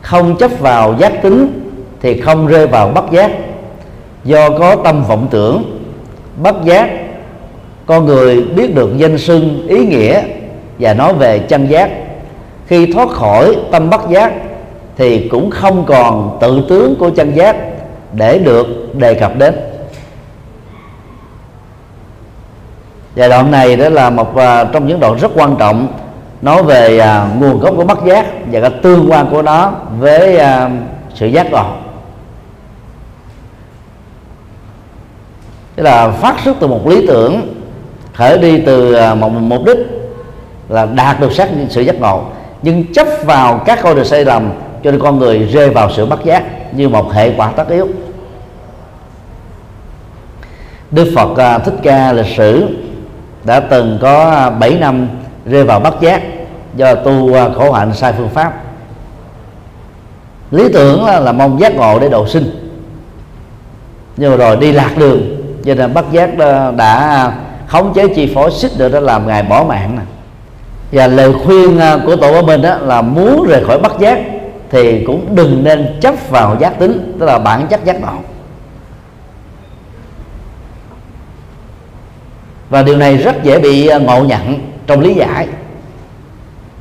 không 0.01 0.37
chấp 0.37 0.51
vào 0.59 0.95
giác 0.99 1.23
tính 1.23 1.71
thì 2.01 2.21
không 2.21 2.47
rơi 2.47 2.67
vào 2.67 2.89
bắt 2.89 3.05
giác. 3.11 3.31
Do 4.25 4.51
có 4.59 4.77
tâm 4.77 5.05
vọng 5.05 5.29
tưởng 5.31 5.81
bắt 6.37 6.55
giác 6.65 6.91
con 7.87 8.07
người 8.07 8.43
biết 8.43 8.75
được 8.75 8.97
danh 8.97 9.19
sưng 9.19 9.67
ý 9.69 9.87
nghĩa 9.87 10.23
và 10.79 10.95
nói 10.95 11.15
về 11.15 11.39
chân 11.39 11.67
giác 11.67 11.91
khi 12.73 12.93
thoát 12.93 13.09
khỏi 13.09 13.57
tâm 13.71 13.91
bất 13.91 14.09
giác 14.09 14.33
thì 14.97 15.29
cũng 15.29 15.51
không 15.51 15.85
còn 15.87 16.39
tự 16.41 16.65
tướng 16.69 16.97
của 16.99 17.11
chân 17.11 17.35
giác 17.35 17.57
để 18.13 18.39
được 18.39 18.67
đề 18.95 19.15
cập 19.15 19.39
đến. 19.39 19.55
Giai 23.15 23.29
đoạn 23.29 23.51
này 23.51 23.77
đó 23.77 23.89
là 23.89 24.11
một 24.11 24.31
uh, 24.31 24.73
trong 24.73 24.87
những 24.87 25.01
đoạn 25.01 25.17
rất 25.17 25.33
quan 25.35 25.57
trọng 25.59 25.89
nói 26.43 26.63
về 26.63 26.99
uh, 26.99 27.41
nguồn 27.43 27.61
gốc 27.61 27.75
của 27.77 27.85
bất 27.85 28.05
giác 28.05 28.27
và 28.53 28.61
cái 28.61 28.71
tương 28.83 29.11
quan 29.11 29.27
của 29.31 29.43
nó 29.43 29.73
với 29.99 30.37
uh, 30.37 30.73
sự 31.15 31.27
giác 31.27 31.51
ngộ. 31.51 31.67
Tức 35.77 35.83
là 35.83 36.11
phát 36.11 36.41
xuất 36.45 36.57
từ 36.61 36.67
một 36.67 36.89
lý 36.89 37.07
tưởng 37.07 37.55
khởi 38.15 38.39
đi 38.39 38.61
từ 38.67 38.97
một 39.15 39.29
mục 39.29 39.63
đích 39.67 39.79
là 40.69 40.87
đạt 40.87 41.21
được 41.21 41.33
xác 41.33 41.49
sự 41.71 41.81
giác 41.81 42.01
ngộ 42.01 42.25
nhưng 42.63 42.93
chấp 42.93 43.07
vào 43.25 43.63
các 43.67 43.79
con 43.83 43.97
đường 43.97 44.05
sai 44.05 44.25
lầm, 44.25 44.53
cho 44.85 44.91
nên 44.91 45.01
con 45.01 45.19
người 45.19 45.39
rơi 45.39 45.71
vào 45.71 45.91
sự 45.97 46.07
bất 46.07 46.25
giác 46.25 46.43
như 46.75 46.89
một 46.89 47.13
hệ 47.13 47.33
quả 47.37 47.53
tất 47.57 47.69
yếu. 47.69 47.89
Đức 50.91 51.13
Phật 51.17 51.37
à, 51.37 51.59
Thích 51.59 51.75
Ca 51.83 52.13
lịch 52.13 52.37
sử 52.37 52.69
đã 53.45 53.61
từng 53.61 53.99
có 54.03 54.31
à, 54.31 54.51
7 54.51 54.79
năm 54.79 55.09
rơi 55.47 55.65
vào 55.65 55.81
bất 55.81 56.01
giác 56.01 56.23
do 56.77 56.95
tu 56.95 57.35
à, 57.35 57.49
khổ 57.57 57.73
hạnh 57.73 57.95
sai 57.95 58.13
phương 58.13 58.29
pháp. 58.29 58.53
Lý 60.51 60.69
tưởng 60.73 61.05
là 61.05 61.33
mong 61.33 61.61
giác 61.61 61.77
ngộ 61.77 61.99
để 61.99 62.09
độ 62.09 62.27
sinh. 62.27 62.51
Nhưng 64.17 64.37
rồi 64.37 64.57
đi 64.57 64.73
lạc 64.73 64.91
đường, 64.99 65.23
cho 65.65 65.75
nên 65.75 65.95
bất 65.95 66.13
giác 66.13 66.31
đã 66.77 67.33
khống 67.67 67.95
chế 67.95 68.09
chi 68.09 68.33
phối, 68.35 68.51
xích 68.51 68.73
được 68.79 68.89
đó 68.89 69.01
làm 69.01 69.27
ngài 69.27 69.43
bỏ 69.43 69.65
mạng 69.65 69.97
này 69.97 70.05
và 70.93 71.07
lời 71.07 71.33
khuyên 71.45 71.79
à, 71.79 71.99
của 72.07 72.17
tổ 72.17 72.33
của 72.33 72.47
mình 72.47 72.63
đó 72.63 72.77
là 72.77 73.03
muốn 73.03 73.47
rời 73.49 73.65
khỏi 73.65 73.79
bất 73.79 73.99
giác 73.99 74.21
thì 74.71 75.05
cũng 75.05 75.35
đừng 75.35 75.65
nên 75.65 75.99
chấp 76.01 76.15
vào 76.31 76.57
giác 76.61 76.79
tính, 76.79 77.17
tức 77.21 77.27
là 77.27 77.39
bản 77.39 77.67
chất 77.71 77.85
giác 77.85 78.01
ngộ. 78.01 78.19
Và 82.71 82.83
điều 82.83 82.97
này 82.97 83.17
rất 83.17 83.43
dễ 83.43 83.59
bị 83.59 83.87
à, 83.87 83.99
ngộ 83.99 84.25
nhận 84.25 84.59
trong 84.87 85.01
lý 85.01 85.15
giải. 85.15 85.49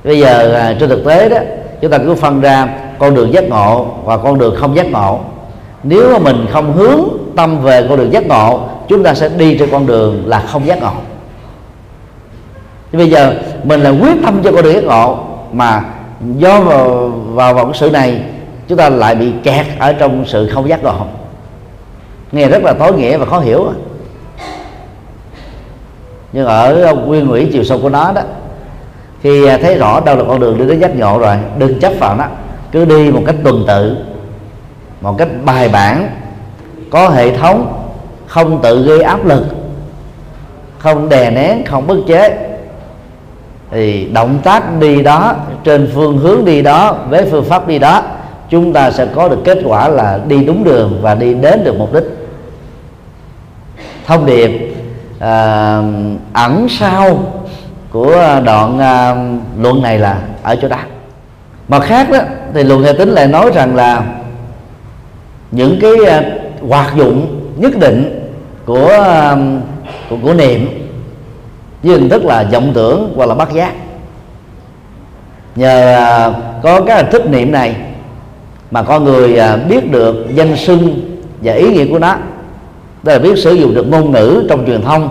Bây 0.04 0.20
giờ 0.20 0.54
à, 0.54 0.76
trên 0.80 0.90
thực 0.90 1.06
tế 1.06 1.30
đó, 1.30 1.38
chúng 1.82 1.92
ta 1.92 1.98
cứ 1.98 2.16
phân 2.16 2.42
ra 2.42 2.68
con 3.00 3.16
đường 3.16 3.34
giác 3.34 3.44
ngộ 3.50 3.86
và 4.04 4.18
con 4.18 4.40
đường 4.40 4.56
không 4.60 4.76
giác 4.76 4.92
ngộ. 4.92 5.20
Nếu 5.84 6.12
mà 6.12 6.20
mình 6.20 6.46
không 6.52 6.74
hướng 6.74 7.02
tâm 7.36 7.62
về 7.62 7.86
con 7.90 7.98
đường 7.98 8.14
giác 8.14 8.28
ngộ, 8.28 8.60
chúng 8.88 9.04
ta 9.04 9.14
sẽ 9.14 9.30
đi 9.30 9.58
trên 9.58 9.70
con 9.72 9.88
đường 9.88 10.24
là 10.26 10.40
không 10.40 10.68
giác 10.68 10.82
ngộ 10.82 10.92
thì 12.92 12.98
bây 12.98 13.10
giờ 13.10 13.34
mình 13.64 13.82
là 13.82 13.90
quyết 13.90 14.18
tâm 14.24 14.42
cho 14.44 14.52
con 14.52 14.64
đường 14.64 14.74
giác 14.74 14.84
ngộ 14.84 15.20
mà 15.54 15.84
do 16.38 16.62
vào, 16.62 17.08
vào 17.10 17.54
vào 17.54 17.66
cái 17.66 17.74
sự 17.74 17.92
này 17.92 18.22
chúng 18.68 18.78
ta 18.78 18.90
lại 18.90 19.16
bị 19.16 19.32
kẹt 19.44 19.66
ở 19.80 19.94
trong 19.94 20.26
sự 20.28 20.50
không 20.54 20.70
giác 20.70 20.84
ngộ. 20.84 21.06
Nghe 22.32 22.48
rất 22.48 22.64
là 22.64 22.74
tối 22.74 22.94
nghĩa 22.94 23.18
và 23.18 23.26
khó 23.26 23.40
hiểu 23.40 23.74
nhưng 26.34 26.46
ở 26.46 26.96
nguyên 26.96 27.30
ủy 27.30 27.50
chiều 27.54 27.64
sâu 27.64 27.80
của 27.82 27.90
nó 27.90 28.12
đó 28.12 28.22
khi 29.22 29.58
thấy 29.62 29.76
rõ 29.76 30.00
đâu 30.00 30.16
là 30.16 30.24
con 30.28 30.40
đường 30.40 30.58
đi 30.58 30.66
đến 30.66 30.80
giác 30.80 30.96
ngộ 30.96 31.20
rồi. 31.20 31.36
Đừng 31.58 31.80
chấp 31.80 31.94
vào 32.00 32.16
nó 32.16 32.26
cứ 32.72 32.86
đi 32.86 33.12
một 33.12 33.22
cách 33.26 33.36
tuần 33.44 33.64
tự 33.68 33.98
một 35.02 35.16
cách 35.18 35.28
bài 35.46 35.70
bản 35.70 36.10
có 36.90 37.10
hệ 37.10 37.38
thống 37.38 37.88
không 38.28 38.62
tự 38.62 38.84
gây 38.84 39.02
áp 39.02 39.26
lực 39.26 39.46
không 40.80 41.10
đè 41.10 41.32
nén 41.32 41.66
không 41.66 41.88
bức 41.88 42.04
chế 42.08 42.51
thì 43.72 44.08
động 44.14 44.40
tác 44.44 44.80
đi 44.80 45.04
đó 45.04 45.36
trên 45.64 45.92
phương 45.94 46.18
hướng 46.18 46.46
đi 46.46 46.62
đó 46.62 46.98
với 47.10 47.26
phương 47.32 47.46
pháp 47.46 47.68
đi 47.68 47.80
đó 47.80 48.04
chúng 48.50 48.74
ta 48.74 48.92
sẽ 48.92 49.06
có 49.06 49.30
được 49.30 49.40
kết 49.44 49.58
quả 49.66 49.88
là 49.88 50.20
đi 50.28 50.44
đúng 50.44 50.64
đường 50.64 51.00
và 51.02 51.16
đi 51.16 51.34
đến 51.34 51.64
được 51.64 51.76
mục 51.78 51.94
đích. 51.94 52.04
Thông 54.06 54.26
điệp 54.26 54.76
à, 55.20 55.82
ẩn 56.34 56.68
sau 56.70 57.24
của 57.92 58.42
đoạn 58.46 58.80
à, 58.80 59.16
luận 59.58 59.82
này 59.82 60.00
là 60.00 60.22
ở 60.44 60.56
chỗ 60.62 60.68
đó. 60.68 60.78
Mà 61.68 61.80
khác 61.80 62.12
đó 62.12 62.20
thì 62.54 62.64
luận 62.64 62.84
hệ 62.84 62.94
tính 62.94 63.10
lại 63.10 63.28
nói 63.28 63.52
rằng 63.54 63.76
là 63.76 64.04
những 65.52 65.80
cái 65.82 65.92
à, 66.08 66.24
hoạt 66.70 66.96
dụng 66.96 67.42
nhất 67.58 67.78
định 67.80 68.30
của 68.66 68.90
à, 68.90 69.36
của, 70.10 70.18
của 70.24 70.34
niệm 70.34 70.68
với 71.84 72.00
hình 72.00 72.10
thức 72.10 72.26
là 72.26 72.44
vọng 72.52 72.72
tưởng 72.74 73.14
hoặc 73.16 73.26
là 73.26 73.36
bắt 73.36 73.54
giác. 73.54 73.74
Nhờ 75.56 75.94
à, 75.94 76.34
có 76.64 76.82
các 76.82 76.96
hình 76.96 77.12
thức 77.12 77.30
niệm 77.30 77.52
này 77.52 77.76
mà 78.72 78.84
con 78.84 79.04
người 79.04 79.38
à, 79.38 79.58
biết 79.58 79.92
được 79.92 80.16
danh 80.36 80.58
xưng 80.58 81.02
và 81.42 81.54
ý 81.54 81.74
nghĩa 81.74 81.86
của 81.86 82.00
nó. 82.00 82.16
Tức 83.04 83.12
là 83.12 83.20
biết 83.20 83.38
sử 83.38 83.54
dụng 83.54 83.74
được 83.74 83.88
ngôn 83.88 84.12
ngữ 84.12 84.46
trong 84.50 84.66
truyền 84.66 84.82
thông 84.82 85.10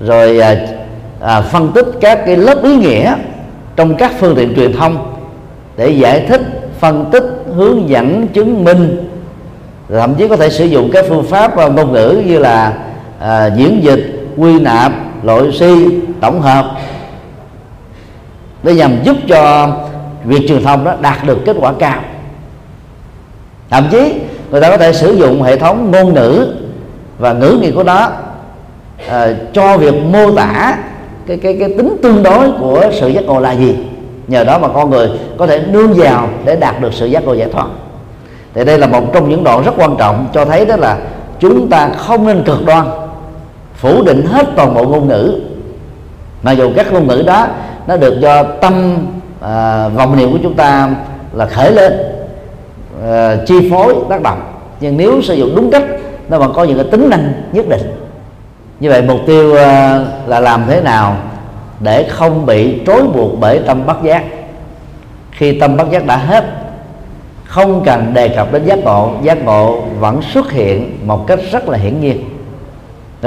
rồi 0.00 0.40
à, 0.40 0.56
à, 1.20 1.40
phân 1.40 1.72
tích 1.72 1.86
các 2.00 2.22
cái 2.26 2.36
lớp 2.36 2.62
ý 2.62 2.76
nghĩa 2.76 3.14
trong 3.76 3.94
các 3.94 4.12
phương 4.20 4.36
tiện 4.36 4.54
truyền 4.54 4.72
thông 4.72 5.14
để 5.76 5.88
giải 5.88 6.24
thích 6.28 6.40
phân 6.80 7.04
tích 7.12 7.24
hướng 7.56 7.88
dẫn 7.88 8.28
chứng 8.28 8.64
minh. 8.64 9.08
Thậm 9.88 10.14
chí 10.14 10.28
có 10.28 10.36
thể 10.36 10.50
sử 10.50 10.64
dụng 10.64 10.90
các 10.92 11.04
phương 11.08 11.24
pháp 11.24 11.56
à, 11.56 11.68
ngôn 11.68 11.92
ngữ 11.92 12.22
như 12.26 12.38
là 12.38 12.72
à, 13.20 13.46
diễn 13.56 13.80
dịch 13.82 14.26
quy 14.36 14.60
nạp 14.60 14.92
loại 15.24 15.52
suy 15.52 16.00
tổng 16.20 16.40
hợp. 16.40 16.66
Để 18.62 18.74
nhằm 18.74 19.02
giúp 19.04 19.16
cho 19.28 19.68
việc 20.24 20.48
truyền 20.48 20.64
thông 20.64 20.84
đó 20.84 20.94
đạt 21.00 21.24
được 21.26 21.38
kết 21.44 21.56
quả 21.60 21.72
cao. 21.78 22.00
Thậm 23.70 23.84
chí 23.90 24.14
người 24.50 24.60
ta 24.60 24.70
có 24.70 24.76
thể 24.76 24.92
sử 24.92 25.12
dụng 25.12 25.42
hệ 25.42 25.56
thống 25.56 25.90
ngôn 25.90 26.14
ngữ 26.14 26.54
và 27.18 27.32
ngữ 27.32 27.58
nghĩa 27.60 27.70
của 27.70 27.82
nó 27.82 28.10
uh, 29.06 29.12
cho 29.52 29.76
việc 29.78 29.94
mô 30.12 30.30
tả 30.36 30.78
cái 31.26 31.36
cái 31.36 31.56
cái 31.60 31.68
tính 31.68 31.96
tương 32.02 32.22
đối 32.22 32.52
của 32.60 32.84
sự 32.92 33.08
giác 33.08 33.24
ngộ 33.24 33.40
là 33.40 33.52
gì. 33.52 33.76
Nhờ 34.28 34.44
đó 34.44 34.58
mà 34.58 34.68
con 34.68 34.90
người 34.90 35.10
có 35.38 35.46
thể 35.46 35.62
nương 35.70 35.94
vào 35.94 36.28
để 36.44 36.56
đạt 36.56 36.80
được 36.80 36.94
sự 36.94 37.06
giác 37.06 37.24
ngộ 37.24 37.34
giải 37.34 37.48
thoát. 37.52 37.66
Thì 38.54 38.64
đây 38.64 38.78
là 38.78 38.86
một 38.86 39.12
trong 39.12 39.28
những 39.28 39.44
đoạn 39.44 39.62
rất 39.64 39.72
quan 39.76 39.96
trọng 39.98 40.26
cho 40.34 40.44
thấy 40.44 40.66
đó 40.66 40.76
là 40.76 40.98
chúng 41.40 41.68
ta 41.68 41.88
không 41.88 42.26
nên 42.26 42.42
cực 42.44 42.66
đoan 42.66 42.86
phủ 43.84 44.02
định 44.02 44.26
hết 44.26 44.46
toàn 44.56 44.74
bộ 44.74 44.84
ngôn 44.84 45.08
ngữ. 45.08 45.40
Mà 46.42 46.52
dù 46.52 46.72
các 46.76 46.92
ngôn 46.92 47.06
ngữ 47.06 47.22
đó 47.26 47.46
nó 47.86 47.96
được 47.96 48.20
do 48.20 48.42
tâm 48.42 48.96
à, 49.40 49.88
vọng 49.88 50.16
niệm 50.16 50.32
của 50.32 50.38
chúng 50.42 50.54
ta 50.54 50.90
là 51.32 51.46
khởi 51.46 51.72
lên 51.72 51.92
à, 53.04 53.36
chi 53.46 53.70
phối 53.70 53.94
tác 54.08 54.22
động. 54.22 54.40
Nhưng 54.80 54.96
nếu 54.96 55.22
sử 55.22 55.34
dụng 55.34 55.52
đúng 55.56 55.70
cách 55.70 55.82
nó 56.28 56.38
vẫn 56.38 56.52
có 56.54 56.64
những 56.64 56.76
cái 56.76 56.86
tính 56.90 57.10
năng 57.10 57.32
nhất 57.52 57.68
định. 57.68 57.80
Như 58.80 58.88
vậy 58.88 59.02
mục 59.02 59.20
tiêu 59.26 59.56
à, 59.56 60.04
là 60.26 60.40
làm 60.40 60.64
thế 60.68 60.80
nào 60.80 61.16
để 61.80 62.08
không 62.10 62.46
bị 62.46 62.80
trói 62.86 63.02
buộc 63.02 63.40
bởi 63.40 63.60
tâm 63.66 63.86
bất 63.86 64.02
giác. 64.02 64.24
Khi 65.30 65.60
tâm 65.60 65.76
bất 65.76 65.90
giác 65.90 66.06
đã 66.06 66.16
hết 66.16 66.44
không 67.44 67.82
cần 67.84 68.14
đề 68.14 68.28
cập 68.28 68.52
đến 68.52 68.64
giác 68.64 68.78
ngộ 68.78 69.10
giác 69.22 69.44
ngộ 69.44 69.80
vẫn 69.98 70.22
xuất 70.22 70.52
hiện 70.52 70.98
một 71.06 71.26
cách 71.26 71.38
rất 71.52 71.68
là 71.68 71.78
hiển 71.78 72.00
nhiên 72.00 72.33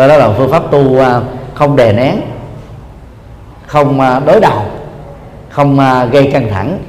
đó 0.05 0.17
là 0.17 0.29
phương 0.37 0.51
pháp 0.51 0.71
tu 0.71 0.99
à, 0.99 1.21
không 1.53 1.75
đè 1.75 1.93
nén, 1.93 2.21
không 3.65 3.99
à, 3.99 4.19
đối 4.25 4.39
đầu, 4.39 4.61
không 5.49 5.79
à, 5.79 6.05
gây 6.05 6.31
căng 6.33 6.49
thẳng, 6.49 6.79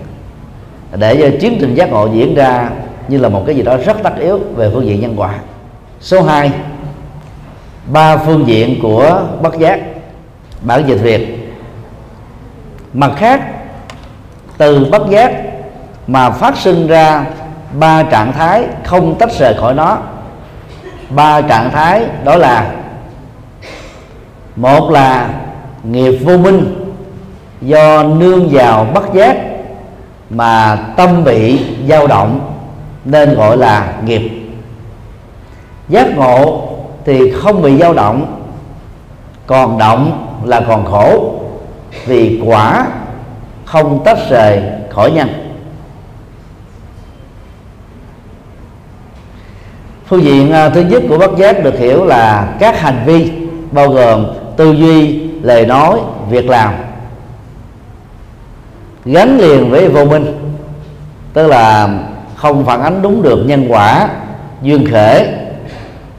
để 0.96 1.16
cho 1.20 1.38
chiến 1.40 1.56
trình 1.60 1.74
giác 1.74 1.90
ngộ 1.90 2.08
diễn 2.12 2.34
ra 2.34 2.70
như 3.08 3.18
là 3.18 3.28
một 3.28 3.42
cái 3.46 3.56
gì 3.56 3.62
đó 3.62 3.76
rất 3.76 3.96
tất 4.02 4.12
yếu 4.18 4.38
về 4.54 4.70
phương 4.74 4.86
diện 4.86 5.00
nhân 5.00 5.14
quả. 5.16 5.34
Số 6.00 6.22
2 6.22 6.50
ba 7.86 8.16
phương 8.16 8.46
diện 8.46 8.78
của 8.82 9.22
bất 9.42 9.58
giác, 9.58 9.80
bản 10.60 10.84
dịch 10.86 10.98
việt. 11.02 11.54
Mặt 12.92 13.10
khác, 13.16 13.40
từ 14.58 14.84
bất 14.84 15.10
giác 15.10 15.32
mà 16.06 16.30
phát 16.30 16.56
sinh 16.56 16.86
ra 16.86 17.24
ba 17.78 18.02
trạng 18.02 18.32
thái 18.32 18.64
không 18.84 19.18
tách 19.18 19.30
rời 19.38 19.54
khỏi 19.54 19.74
nó. 19.74 19.98
Ba 21.10 21.40
trạng 21.40 21.70
thái 21.70 22.04
đó 22.24 22.36
là 22.36 22.74
một 24.58 24.90
là 24.90 25.30
nghiệp 25.82 26.18
vô 26.24 26.38
minh 26.38 26.74
do 27.60 28.02
nương 28.02 28.48
vào 28.48 28.86
bất 28.94 29.14
giác 29.14 29.36
mà 30.30 30.76
tâm 30.96 31.24
bị 31.24 31.64
dao 31.88 32.06
động, 32.06 32.40
nên 33.04 33.34
gọi 33.34 33.56
là 33.56 33.92
nghiệp. 34.04 34.30
Giác 35.88 36.16
ngộ 36.16 36.68
thì 37.04 37.30
không 37.30 37.62
bị 37.62 37.78
dao 37.78 37.94
động, 37.94 38.42
còn 39.46 39.78
động 39.78 40.26
là 40.44 40.60
còn 40.60 40.84
khổ, 40.84 41.34
vì 42.06 42.40
quả 42.44 42.86
không 43.64 44.04
tách 44.04 44.18
rời 44.30 44.62
khỏi 44.90 45.10
nhân. 45.10 45.28
Phương 50.06 50.22
diện 50.24 50.52
à, 50.52 50.68
thứ 50.68 50.80
nhất 50.80 51.02
của 51.08 51.18
bất 51.18 51.36
giác 51.36 51.64
được 51.64 51.78
hiểu 51.78 52.04
là 52.04 52.54
các 52.58 52.80
hành 52.80 53.02
vi 53.06 53.30
bao 53.72 53.88
gồm 53.88 54.26
tư 54.58 54.72
duy 54.72 55.20
lời 55.42 55.66
nói 55.66 55.98
việc 56.30 56.48
làm. 56.50 56.74
Gắn 59.04 59.38
liền 59.38 59.70
với 59.70 59.88
vô 59.88 60.04
minh 60.04 60.54
tức 61.32 61.46
là 61.46 61.88
không 62.36 62.64
phản 62.64 62.82
ánh 62.82 63.02
đúng 63.02 63.22
được 63.22 63.38
nhân 63.46 63.66
quả 63.68 64.08
duyên 64.62 64.86
khể. 64.90 65.34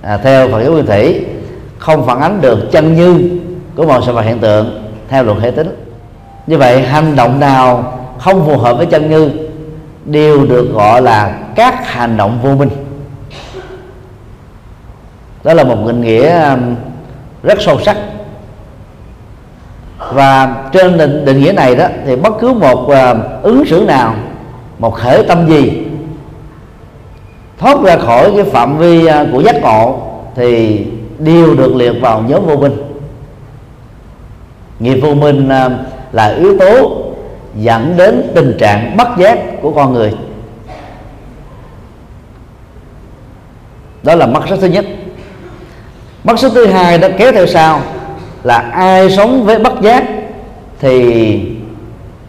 À, 0.01 0.17
theo 0.17 0.49
phật 0.51 0.63
giáo 0.63 0.71
nguyên 0.71 0.85
thủy 0.85 1.25
không 1.77 2.07
phản 2.07 2.21
ánh 2.21 2.41
được 2.41 2.71
chân 2.71 2.95
như 2.95 3.39
của 3.75 3.85
mọi 3.85 4.01
sự 4.05 4.13
vật 4.13 4.21
hiện 4.21 4.39
tượng 4.39 4.91
theo 5.09 5.23
luật 5.23 5.37
hệ 5.37 5.51
tính. 5.51 5.85
Như 6.47 6.57
vậy 6.57 6.81
hành 6.81 7.15
động 7.15 7.39
nào 7.39 7.93
không 8.19 8.45
phù 8.45 8.57
hợp 8.57 8.77
với 8.77 8.85
chân 8.85 9.09
như 9.09 9.31
đều 10.05 10.45
được 10.45 10.73
gọi 10.73 11.01
là 11.01 11.37
các 11.55 11.87
hành 11.87 12.17
động 12.17 12.39
vô 12.43 12.55
minh. 12.55 12.69
Đó 15.43 15.53
là 15.53 15.63
một 15.63 15.77
định 15.87 16.01
nghĩa 16.01 16.49
um, 16.49 16.75
rất 17.43 17.61
sâu 17.61 17.79
sắc 17.81 17.97
và 20.13 20.63
trên 20.71 20.97
định, 20.97 21.25
định 21.25 21.39
nghĩa 21.39 21.51
này 21.51 21.75
đó 21.75 21.85
thì 22.05 22.15
bất 22.15 22.33
cứ 22.39 22.53
một 22.53 22.79
uh, 22.79 23.43
ứng 23.43 23.65
xử 23.65 23.85
nào 23.87 24.15
một 24.79 24.95
khởi 24.95 25.23
tâm 25.23 25.49
gì 25.49 25.83
thoát 27.57 27.77
ra 27.83 27.97
khỏi 27.97 28.31
cái 28.35 28.45
phạm 28.45 28.77
vi 28.77 29.05
uh, 29.05 29.13
của 29.31 29.39
giác 29.39 29.55
ngộ 29.61 30.01
thì 30.35 30.85
đều 31.19 31.55
được 31.55 31.75
liệt 31.75 31.93
vào 32.01 32.23
nhóm 32.27 32.45
vô 32.45 32.55
minh. 32.55 32.77
Nghiệp 34.79 34.99
vô 35.01 35.13
minh 35.13 35.49
uh, 35.65 35.71
là 36.11 36.27
yếu 36.27 36.59
tố 36.59 36.91
dẫn 37.55 37.97
đến 37.97 38.31
tình 38.35 38.57
trạng 38.59 38.97
bất 38.97 39.07
giác 39.17 39.39
của 39.61 39.71
con 39.71 39.93
người. 39.93 40.13
Đó 44.03 44.15
là 44.15 44.25
mất 44.25 44.41
rất 44.47 44.57
thứ 44.61 44.67
nhất. 44.67 44.85
Mất 46.23 46.39
sức 46.39 46.51
thứ 46.55 46.65
hai 46.65 46.97
đó 46.97 47.07
kéo 47.17 47.31
theo 47.31 47.47
sau 47.47 47.81
là 48.43 48.57
ai 48.57 49.11
sống 49.11 49.45
với 49.45 49.59
bất 49.59 49.81
giác 49.81 50.03
thì 50.79 51.41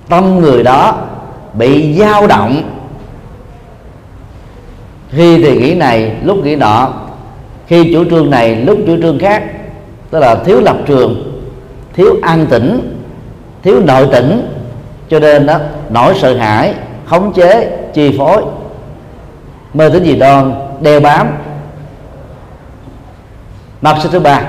tâm 0.09 0.41
người 0.41 0.63
đó 0.63 0.95
bị 1.53 1.95
dao 1.99 2.27
động. 2.27 2.63
Khi 5.11 5.43
thì 5.43 5.57
nghĩ 5.57 5.75
này, 5.75 6.13
lúc 6.25 6.37
nghĩ 6.45 6.57
nọ. 6.57 6.93
Khi 7.67 7.93
chủ 7.93 8.05
trương 8.11 8.31
này, 8.31 8.57
lúc 8.57 8.79
chủ 8.87 8.97
trương 9.03 9.19
khác. 9.19 9.43
Tức 10.11 10.19
là 10.19 10.35
thiếu 10.35 10.61
lập 10.61 10.77
trường, 10.87 11.41
thiếu 11.93 12.15
an 12.23 12.47
tĩnh, 12.47 12.97
thiếu 13.63 13.81
nội 13.87 14.09
tĩnh. 14.13 14.55
Cho 15.11 15.19
nên 15.19 15.47
đó, 15.47 15.59
nỗi 15.91 16.15
sợ 16.21 16.37
hãi, 16.37 16.75
khống 17.07 17.33
chế, 17.33 17.79
chi 17.95 18.19
phối. 18.19 18.43
Mơ 19.75 19.89
tính 19.89 20.05
gì 20.05 20.17
đoan, 20.17 20.53
đeo 20.81 21.01
bám. 21.01 21.29
Mặt 23.83 23.97
số 24.03 24.11
thứ 24.11 24.21
ba 24.21 24.43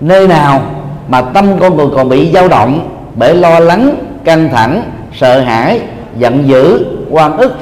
nơi 0.00 0.28
nào 0.28 0.62
mà 1.08 1.22
tâm 1.22 1.58
con 1.60 1.76
người 1.76 1.86
còn 1.94 2.08
bị 2.08 2.32
dao 2.32 2.48
động 2.48 2.88
bởi 3.14 3.34
lo 3.34 3.60
lắng, 3.60 3.94
căng 4.24 4.48
thẳng, 4.48 4.82
sợ 5.14 5.40
hãi, 5.40 5.80
giận 6.18 6.48
dữ, 6.48 6.86
oan 7.10 7.36
ức 7.36 7.52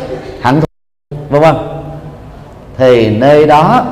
hạnh 0.40 0.60
thù, 0.60 1.16
vân 1.28 1.40
vân. 1.40 1.54
Thì 2.76 3.10
nơi 3.10 3.46
đó, 3.46 3.84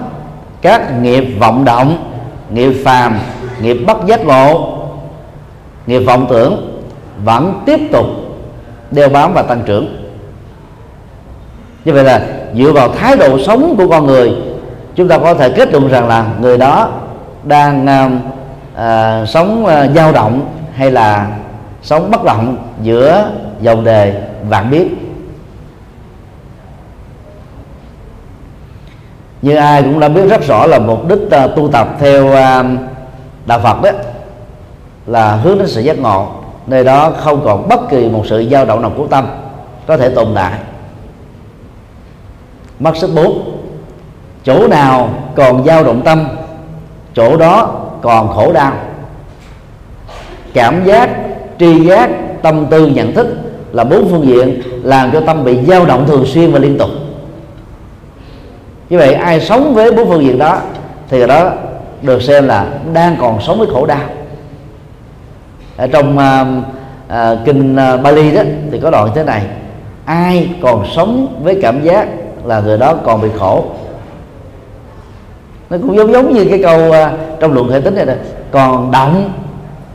các 0.62 1.02
nghiệp 1.02 1.24
vọng 1.38 1.64
động, 1.64 2.12
nghiệp 2.50 2.72
phàm, 2.84 3.18
nghiệp 3.60 3.76
bất 3.86 4.06
giác 4.06 4.24
ngộ, 4.24 4.78
nghiệp 5.86 5.98
vọng 5.98 6.26
tưởng 6.30 6.82
vẫn 7.24 7.62
tiếp 7.66 7.80
tục 7.92 8.06
đeo 8.90 9.08
bám 9.08 9.34
và 9.34 9.42
tăng 9.42 9.62
trưởng. 9.66 9.96
Như 11.84 11.92
vậy 11.92 12.04
là 12.04 12.22
dựa 12.54 12.72
vào 12.72 12.88
thái 12.88 13.16
độ 13.16 13.38
sống 13.38 13.74
của 13.78 13.88
con 13.88 14.06
người, 14.06 14.32
chúng 14.94 15.08
ta 15.08 15.18
có 15.18 15.34
thể 15.34 15.50
kết 15.50 15.72
luận 15.72 15.88
rằng 15.88 16.08
là 16.08 16.26
người 16.40 16.58
đó 16.58 16.90
đang 17.44 17.86
à, 18.74 19.24
sống 19.26 19.66
à, 19.66 19.88
dao 19.88 20.12
động 20.12 20.46
hay 20.74 20.90
là 20.90 21.36
sống 21.82 22.10
bất 22.10 22.24
động 22.24 22.56
giữa 22.82 23.30
dòng 23.60 23.84
đề 23.84 24.22
vạn 24.48 24.70
biết? 24.70 24.88
Như 29.42 29.56
ai 29.56 29.82
cũng 29.82 30.00
đã 30.00 30.08
biết 30.08 30.26
rất 30.28 30.46
rõ 30.46 30.66
là 30.66 30.78
mục 30.78 31.08
đích 31.08 31.30
à, 31.30 31.46
tu 31.46 31.68
tập 31.68 31.88
theo 32.00 32.32
à, 32.32 32.64
đạo 33.46 33.60
Phật 33.60 33.82
đó 33.82 33.90
là 35.06 35.36
hướng 35.36 35.58
đến 35.58 35.68
sự 35.68 35.80
giác 35.80 35.98
ngộ. 35.98 36.28
Nơi 36.66 36.84
đó 36.84 37.12
không 37.18 37.44
còn 37.44 37.68
bất 37.68 37.80
kỳ 37.90 38.08
một 38.08 38.24
sự 38.28 38.48
dao 38.50 38.64
động 38.64 38.82
nào 38.82 38.92
của 38.96 39.06
tâm 39.06 39.26
có 39.86 39.96
thể 39.96 40.08
tồn 40.08 40.28
tại. 40.34 40.52
Mất 42.78 42.96
sức 42.96 43.10
bốn 43.14 43.58
chỗ 44.44 44.68
nào 44.68 45.10
còn 45.34 45.64
dao 45.64 45.84
động 45.84 46.02
tâm 46.04 46.28
chỗ 47.14 47.36
đó 47.36 47.80
còn 48.02 48.28
khổ 48.28 48.52
đau. 48.52 48.72
Cảm 50.54 50.84
giác 50.84 51.10
tri 51.58 51.84
giác 51.84 52.10
tâm 52.42 52.66
tư 52.66 52.86
nhận 52.86 53.14
thức 53.14 53.26
là 53.72 53.84
bốn 53.84 54.08
phương 54.10 54.26
diện 54.26 54.62
làm 54.82 55.10
cho 55.12 55.20
tâm 55.20 55.44
bị 55.44 55.58
dao 55.68 55.86
động 55.86 56.06
thường 56.06 56.26
xuyên 56.26 56.52
và 56.52 56.58
liên 56.58 56.78
tục. 56.78 56.90
Như 58.90 58.98
vậy 58.98 59.14
ai 59.14 59.40
sống 59.40 59.74
với 59.74 59.92
bốn 59.92 60.08
phương 60.08 60.22
diện 60.22 60.38
đó 60.38 60.58
thì 61.08 61.26
đó 61.26 61.52
được 62.02 62.22
xem 62.22 62.46
là 62.46 62.66
đang 62.92 63.16
còn 63.20 63.40
sống 63.40 63.58
với 63.58 63.68
khổ 63.72 63.86
đau. 63.86 64.00
Ở 65.76 65.86
trong 65.86 66.18
uh, 66.18 66.64
uh, 67.08 67.38
kinh 67.44 67.76
uh, 67.76 68.02
Bali 68.02 68.32
đó 68.32 68.42
thì 68.70 68.80
có 68.80 68.90
đoạn 68.90 69.08
thế 69.14 69.24
này 69.24 69.42
ai 70.04 70.48
còn 70.62 70.86
sống 70.96 71.40
với 71.42 71.58
cảm 71.62 71.82
giác 71.82 72.08
là 72.44 72.60
người 72.60 72.78
đó 72.78 72.94
còn 73.04 73.20
bị 73.20 73.28
khổ 73.38 73.64
nó 75.72 75.78
cũng 75.78 75.96
giống 75.96 76.12
giống 76.12 76.32
như 76.32 76.46
cái 76.50 76.58
câu 76.62 76.88
uh, 76.88 77.40
trong 77.40 77.52
luận 77.52 77.68
hệ 77.70 77.80
tính 77.80 77.94
này 77.94 78.06
nè 78.06 78.16
còn 78.50 78.90
động 78.90 79.32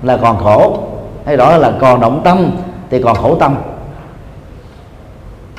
là 0.03 0.17
còn 0.17 0.37
khổ. 0.37 0.79
Hay 1.25 1.37
đó 1.37 1.57
là 1.57 1.71
còn 1.79 1.99
động 1.99 2.21
tâm 2.23 2.51
thì 2.89 3.01
còn 3.01 3.15
khổ 3.15 3.35
tâm. 3.35 3.55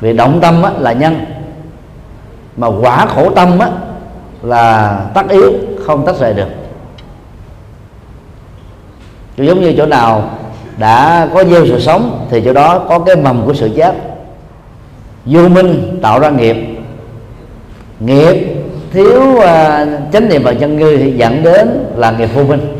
Vì 0.01 0.13
động 0.13 0.39
tâm 0.41 0.63
á, 0.63 0.71
là 0.79 0.93
nhân. 0.93 1.25
Mà 2.57 2.67
quả 2.67 3.07
khổ 3.07 3.31
tâm 3.31 3.59
á, 3.59 3.71
là 4.43 4.95
tắc 5.15 5.29
yếu 5.29 5.53
không 5.87 6.07
tách 6.07 6.19
rời 6.19 6.35
được. 6.35 6.49
Giống 9.37 9.61
như 9.61 9.75
chỗ 9.77 9.87
nào 9.87 10.31
đã 10.79 11.29
có 11.35 11.45
gieo 11.45 11.67
sự 11.67 11.81
sống 11.81 12.27
thì 12.31 12.43
chỗ 12.45 12.53
đó 12.53 12.79
có 12.89 12.99
cái 12.99 13.17
mầm 13.17 13.47
của 13.47 13.55
sự 13.55 13.71
chết. 13.77 13.95
Vô 15.25 15.49
minh 15.49 15.99
tạo 16.03 16.21
ra 16.21 16.31
nghiệp. 16.31 16.57
Nghiệp 18.01 18.57
thiếu 18.93 19.23
uh, 19.23 19.43
chánh 20.13 20.29
niệm 20.29 20.43
và 20.43 20.55
chân 20.55 20.77
ngư 20.77 20.97
thì 20.97 21.13
dẫn 21.13 21.43
đến 21.43 21.85
là 21.97 22.11
nghiệp 22.11 22.29
vô 22.35 22.45
minh. 22.45 22.79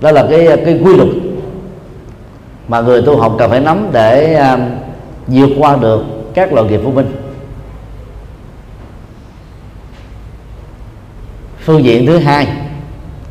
Đó 0.00 0.10
là 0.10 0.26
cái 0.30 0.46
cái 0.64 0.80
quy 0.84 0.96
luật 0.96 1.08
mà 2.68 2.80
người 2.80 3.02
tu 3.02 3.16
học 3.16 3.36
cần 3.38 3.50
phải 3.50 3.60
nắm 3.60 3.88
để 3.92 4.40
uh, 4.54 4.60
vượt 5.26 5.50
qua 5.58 5.76
được 5.76 6.04
các 6.34 6.52
loại 6.52 6.68
nghiệp 6.68 6.80
vô 6.84 6.90
minh. 6.90 7.12
Phương 11.64 11.84
diện 11.84 12.06
thứ 12.06 12.18
hai 12.18 12.48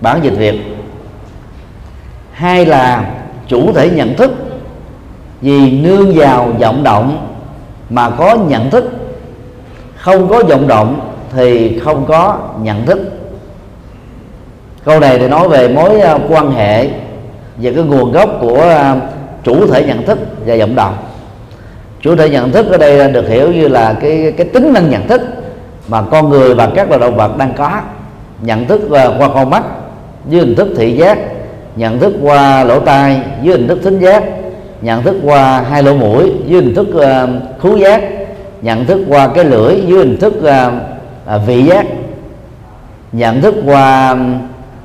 bản 0.02 0.20
dịch 0.24 0.38
việt. 0.38 0.60
Hai 2.32 2.66
là 2.66 3.14
chủ 3.48 3.74
thể 3.74 3.90
nhận 3.90 4.16
thức 4.16 4.32
vì 5.42 5.72
nương 5.72 6.14
vào 6.16 6.52
vọng 6.60 6.84
động 6.84 7.36
mà 7.90 8.10
có 8.10 8.38
nhận 8.48 8.70
thức 8.70 8.92
không 9.96 10.28
có 10.30 10.44
vọng 10.44 10.68
động 10.68 11.13
thì 11.36 11.80
không 11.80 12.06
có 12.06 12.38
nhận 12.62 12.86
thức. 12.86 13.00
Câu 14.86 15.00
này 15.00 15.20
thì 15.20 15.28
nói 15.28 15.50
về 15.50 15.68
mối 15.68 16.02
à, 16.02 16.18
quan 16.30 16.52
hệ 16.52 16.88
về 17.58 17.74
cái 17.76 17.84
nguồn 17.84 18.12
gốc 18.12 18.30
của 18.42 18.62
à, 18.62 18.96
chủ 19.44 19.68
thể 19.68 19.86
nhận 19.86 20.06
thức 20.06 20.20
và 20.46 20.56
vọng 20.56 20.76
động. 20.76 20.94
Chủ 22.02 22.16
thể 22.16 22.30
nhận 22.30 22.52
thức 22.52 22.72
ở 22.72 22.78
đây 22.78 23.12
được 23.12 23.28
hiểu 23.30 23.52
như 23.52 23.68
là 23.68 23.96
cái 24.02 24.34
cái 24.38 24.48
tính 24.48 24.74
năng 24.74 24.90
nhận 24.90 25.08
thức 25.08 25.22
mà 25.88 26.02
con 26.02 26.30
người 26.30 26.56
và 26.56 26.70
các 26.76 26.90
loài 26.90 27.00
động 27.00 27.16
vật 27.16 27.38
đang 27.38 27.54
có. 27.58 27.72
Nhận 28.42 28.66
thức 28.66 28.92
à, 28.92 29.08
qua 29.18 29.30
con 29.34 29.50
mắt 29.50 29.64
dưới 30.30 30.42
hình 30.42 30.56
thức 30.56 30.68
thị 30.78 30.92
giác. 30.92 31.18
Nhận 31.76 32.00
thức 32.00 32.14
qua 32.22 32.64
lỗ 32.64 32.80
tai 32.80 33.22
dưới 33.42 33.58
hình 33.58 33.68
thức 33.68 33.80
thính 33.84 34.00
giác. 34.00 34.24
Nhận 34.82 35.04
thức 35.04 35.16
qua 35.24 35.62
hai 35.70 35.84
lỗ 35.84 35.94
mũi 35.94 36.32
dưới 36.48 36.62
hình 36.62 36.76
thức 36.76 36.88
uh, 36.96 37.62
khứu 37.62 37.78
giác. 37.78 38.02
Nhận 38.62 38.86
thức 38.86 39.00
qua 39.08 39.28
cái 39.28 39.46
lưỡi 39.46 39.82
dưới 39.88 40.00
hình 40.00 40.18
thức 40.20 40.34
uh, 40.38 40.93
à, 41.26 41.38
vị 41.38 41.64
giác 41.64 41.86
nhận 43.12 43.42
thức 43.42 43.56
qua 43.66 44.10
um, 44.10 44.38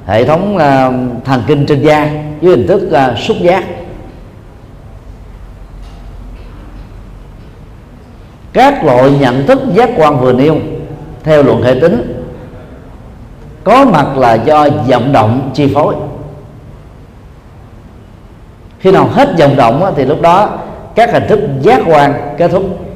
hệ 0.07 0.25
thống 0.25 0.59
à, 0.59 0.93
thần 1.25 1.43
kinh 1.47 1.67
trên 1.67 1.83
da 1.83 2.11
dưới 2.41 2.57
hình 2.57 2.67
thức 2.67 2.93
à, 2.93 3.15
xúc 3.17 3.37
giác. 3.41 3.65
Các 8.53 8.85
loại 8.85 9.11
nhận 9.21 9.47
thức 9.47 9.59
giác 9.75 9.91
quan 9.97 10.21
vừa 10.21 10.33
nêu 10.33 10.57
theo 11.25 11.43
luận 11.43 11.63
hệ 11.63 11.75
tính 11.81 12.25
có 13.65 13.85
mặt 13.85 14.17
là 14.17 14.35
do 14.35 14.69
vọng 14.89 15.13
động 15.13 15.51
chi 15.55 15.75
phối. 15.75 15.95
Khi 18.79 18.93
nào 18.93 19.09
hết 19.13 19.29
vọng 19.39 19.57
động 19.57 19.93
thì 19.97 20.05
lúc 20.05 20.21
đó 20.21 20.59
các 20.95 21.13
hình 21.13 21.25
thức 21.29 21.41
giác 21.61 21.83
quan 21.87 22.35
kết 22.39 22.49
thúc 22.49 22.88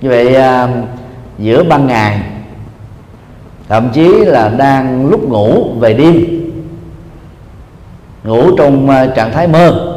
như 0.00 0.08
vậy 0.08 0.34
à, 0.34 0.68
giữa 1.38 1.62
ban 1.62 1.86
ngày 1.86 2.20
thậm 3.68 3.88
chí 3.92 4.08
là 4.08 4.48
đang 4.48 5.06
lúc 5.10 5.28
ngủ 5.28 5.74
về 5.78 5.94
đêm 5.94 6.24
ngủ 8.24 8.56
trong 8.56 8.90
à, 8.90 9.06
trạng 9.06 9.32
thái 9.32 9.48
mơ 9.48 9.94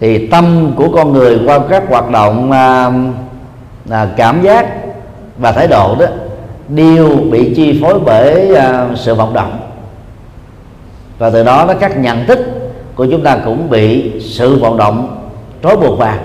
thì 0.00 0.26
tâm 0.26 0.72
của 0.76 0.88
con 0.94 1.12
người 1.12 1.40
qua 1.46 1.58
các 1.70 1.82
hoạt 1.88 2.10
động 2.10 2.52
à, 2.52 2.92
à 3.90 4.08
cảm 4.16 4.42
giác 4.42 4.66
và 5.38 5.52
thái 5.52 5.68
độ 5.68 5.96
đó 5.98 6.06
đều 6.68 7.08
bị 7.30 7.54
chi 7.56 7.78
phối 7.82 8.00
bởi 8.00 8.54
à, 8.54 8.88
sự 8.96 9.14
vọng 9.14 9.34
động. 9.34 9.60
Và 11.18 11.30
từ 11.30 11.44
đó 11.44 11.64
nó 11.68 11.74
các 11.74 11.98
nhận 11.98 12.26
thức 12.26 12.38
của 12.94 13.06
chúng 13.10 13.22
ta 13.22 13.38
cũng 13.44 13.70
bị 13.70 14.12
sự 14.20 14.56
vận 14.56 14.76
động 14.76 15.28
trói 15.62 15.76
buộc 15.76 15.98
vào 15.98 16.16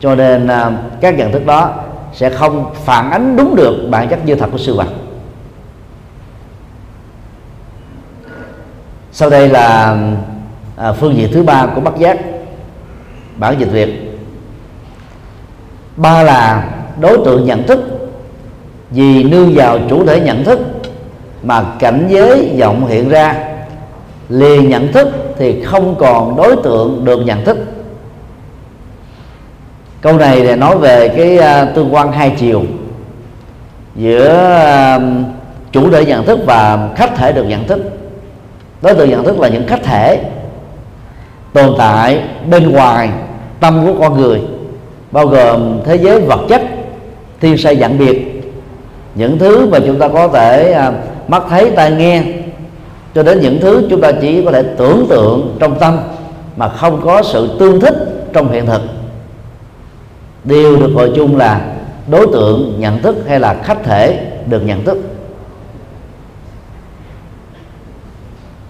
cho 0.00 0.14
nên 0.14 0.46
à, 0.46 0.72
các 1.00 1.18
nhận 1.18 1.32
thức 1.32 1.46
đó 1.46 1.74
sẽ 2.12 2.30
không 2.30 2.74
phản 2.84 3.10
ánh 3.10 3.36
đúng 3.36 3.56
được 3.56 3.88
bản 3.90 4.08
chất 4.08 4.24
như 4.24 4.34
thật 4.34 4.46
của 4.52 4.58
sự 4.58 4.76
vật 4.76 4.88
sau 9.12 9.30
đây 9.30 9.48
là 9.48 9.96
à, 10.76 10.92
phương 10.92 11.16
diện 11.16 11.28
thứ 11.32 11.42
ba 11.42 11.66
của 11.74 11.80
bất 11.80 11.98
giác 11.98 12.18
bản 13.36 13.56
dịch 13.58 13.72
việt. 13.72 14.18
Ba 15.96 16.22
là 16.22 16.70
đối 17.00 17.18
tượng 17.24 17.44
nhận 17.44 17.62
thức. 17.62 17.80
Vì 18.90 19.24
nương 19.24 19.54
vào 19.54 19.78
chủ 19.90 20.06
thể 20.06 20.20
nhận 20.20 20.44
thức 20.44 20.58
mà 21.42 21.64
cảnh 21.78 22.06
giới 22.08 22.56
vọng 22.60 22.86
hiện 22.86 23.08
ra 23.08 23.34
liền 24.28 24.68
nhận 24.68 24.92
thức 24.92 25.08
thì 25.38 25.62
không 25.62 25.94
còn 25.98 26.36
đối 26.36 26.56
tượng 26.56 27.04
được 27.04 27.20
nhận 27.24 27.44
thức 27.44 27.58
câu 30.06 30.18
này 30.18 30.44
là 30.44 30.56
nói 30.56 30.78
về 30.78 31.08
cái 31.08 31.38
uh, 31.38 31.74
tương 31.74 31.94
quan 31.94 32.12
hai 32.12 32.34
chiều. 32.38 32.62
Giữa 33.96 34.56
uh, 34.96 35.02
chủ 35.72 35.90
thể 35.90 36.04
nhận 36.04 36.24
thức 36.24 36.38
và 36.46 36.88
khách 36.96 37.16
thể 37.16 37.32
được 37.32 37.44
nhận 37.44 37.66
thức. 37.66 37.80
Đối 38.82 38.94
tượng 38.94 39.10
nhận 39.10 39.24
thức 39.24 39.40
là 39.40 39.48
những 39.48 39.66
khách 39.66 39.82
thể 39.82 40.20
tồn 41.52 41.74
tại 41.78 42.20
bên 42.50 42.70
ngoài 42.70 43.10
tâm 43.60 43.86
của 43.86 43.94
con 44.00 44.20
người 44.20 44.40
bao 45.10 45.26
gồm 45.26 45.80
thế 45.84 45.96
giới 45.96 46.20
vật 46.20 46.40
chất 46.48 46.62
thiên 47.40 47.58
sai 47.58 47.76
dạng 47.76 47.98
biệt. 47.98 48.42
Những 49.14 49.38
thứ 49.38 49.66
mà 49.66 49.78
chúng 49.86 49.98
ta 49.98 50.08
có 50.08 50.28
thể 50.28 50.78
uh, 50.88 50.94
mắt 51.30 51.42
thấy 51.50 51.70
tai 51.70 51.90
nghe. 51.90 52.22
Cho 53.14 53.22
đến 53.22 53.40
những 53.40 53.58
thứ 53.60 53.86
chúng 53.90 54.00
ta 54.00 54.12
chỉ 54.20 54.44
có 54.44 54.52
thể 54.52 54.62
tưởng 54.62 55.06
tượng 55.08 55.56
trong 55.60 55.78
tâm 55.78 55.98
mà 56.56 56.68
không 56.68 57.00
có 57.04 57.22
sự 57.22 57.56
tương 57.58 57.80
thích 57.80 57.94
trong 58.32 58.52
hiện 58.52 58.66
thực 58.66 58.82
đều 60.46 60.76
được 60.76 60.92
gọi 60.94 61.10
chung 61.16 61.36
là 61.36 61.60
đối 62.10 62.26
tượng 62.26 62.80
nhận 62.80 63.02
thức 63.02 63.16
hay 63.28 63.40
là 63.40 63.54
khách 63.64 63.84
thể 63.84 64.20
được 64.46 64.60
nhận 64.60 64.84
thức. 64.84 64.98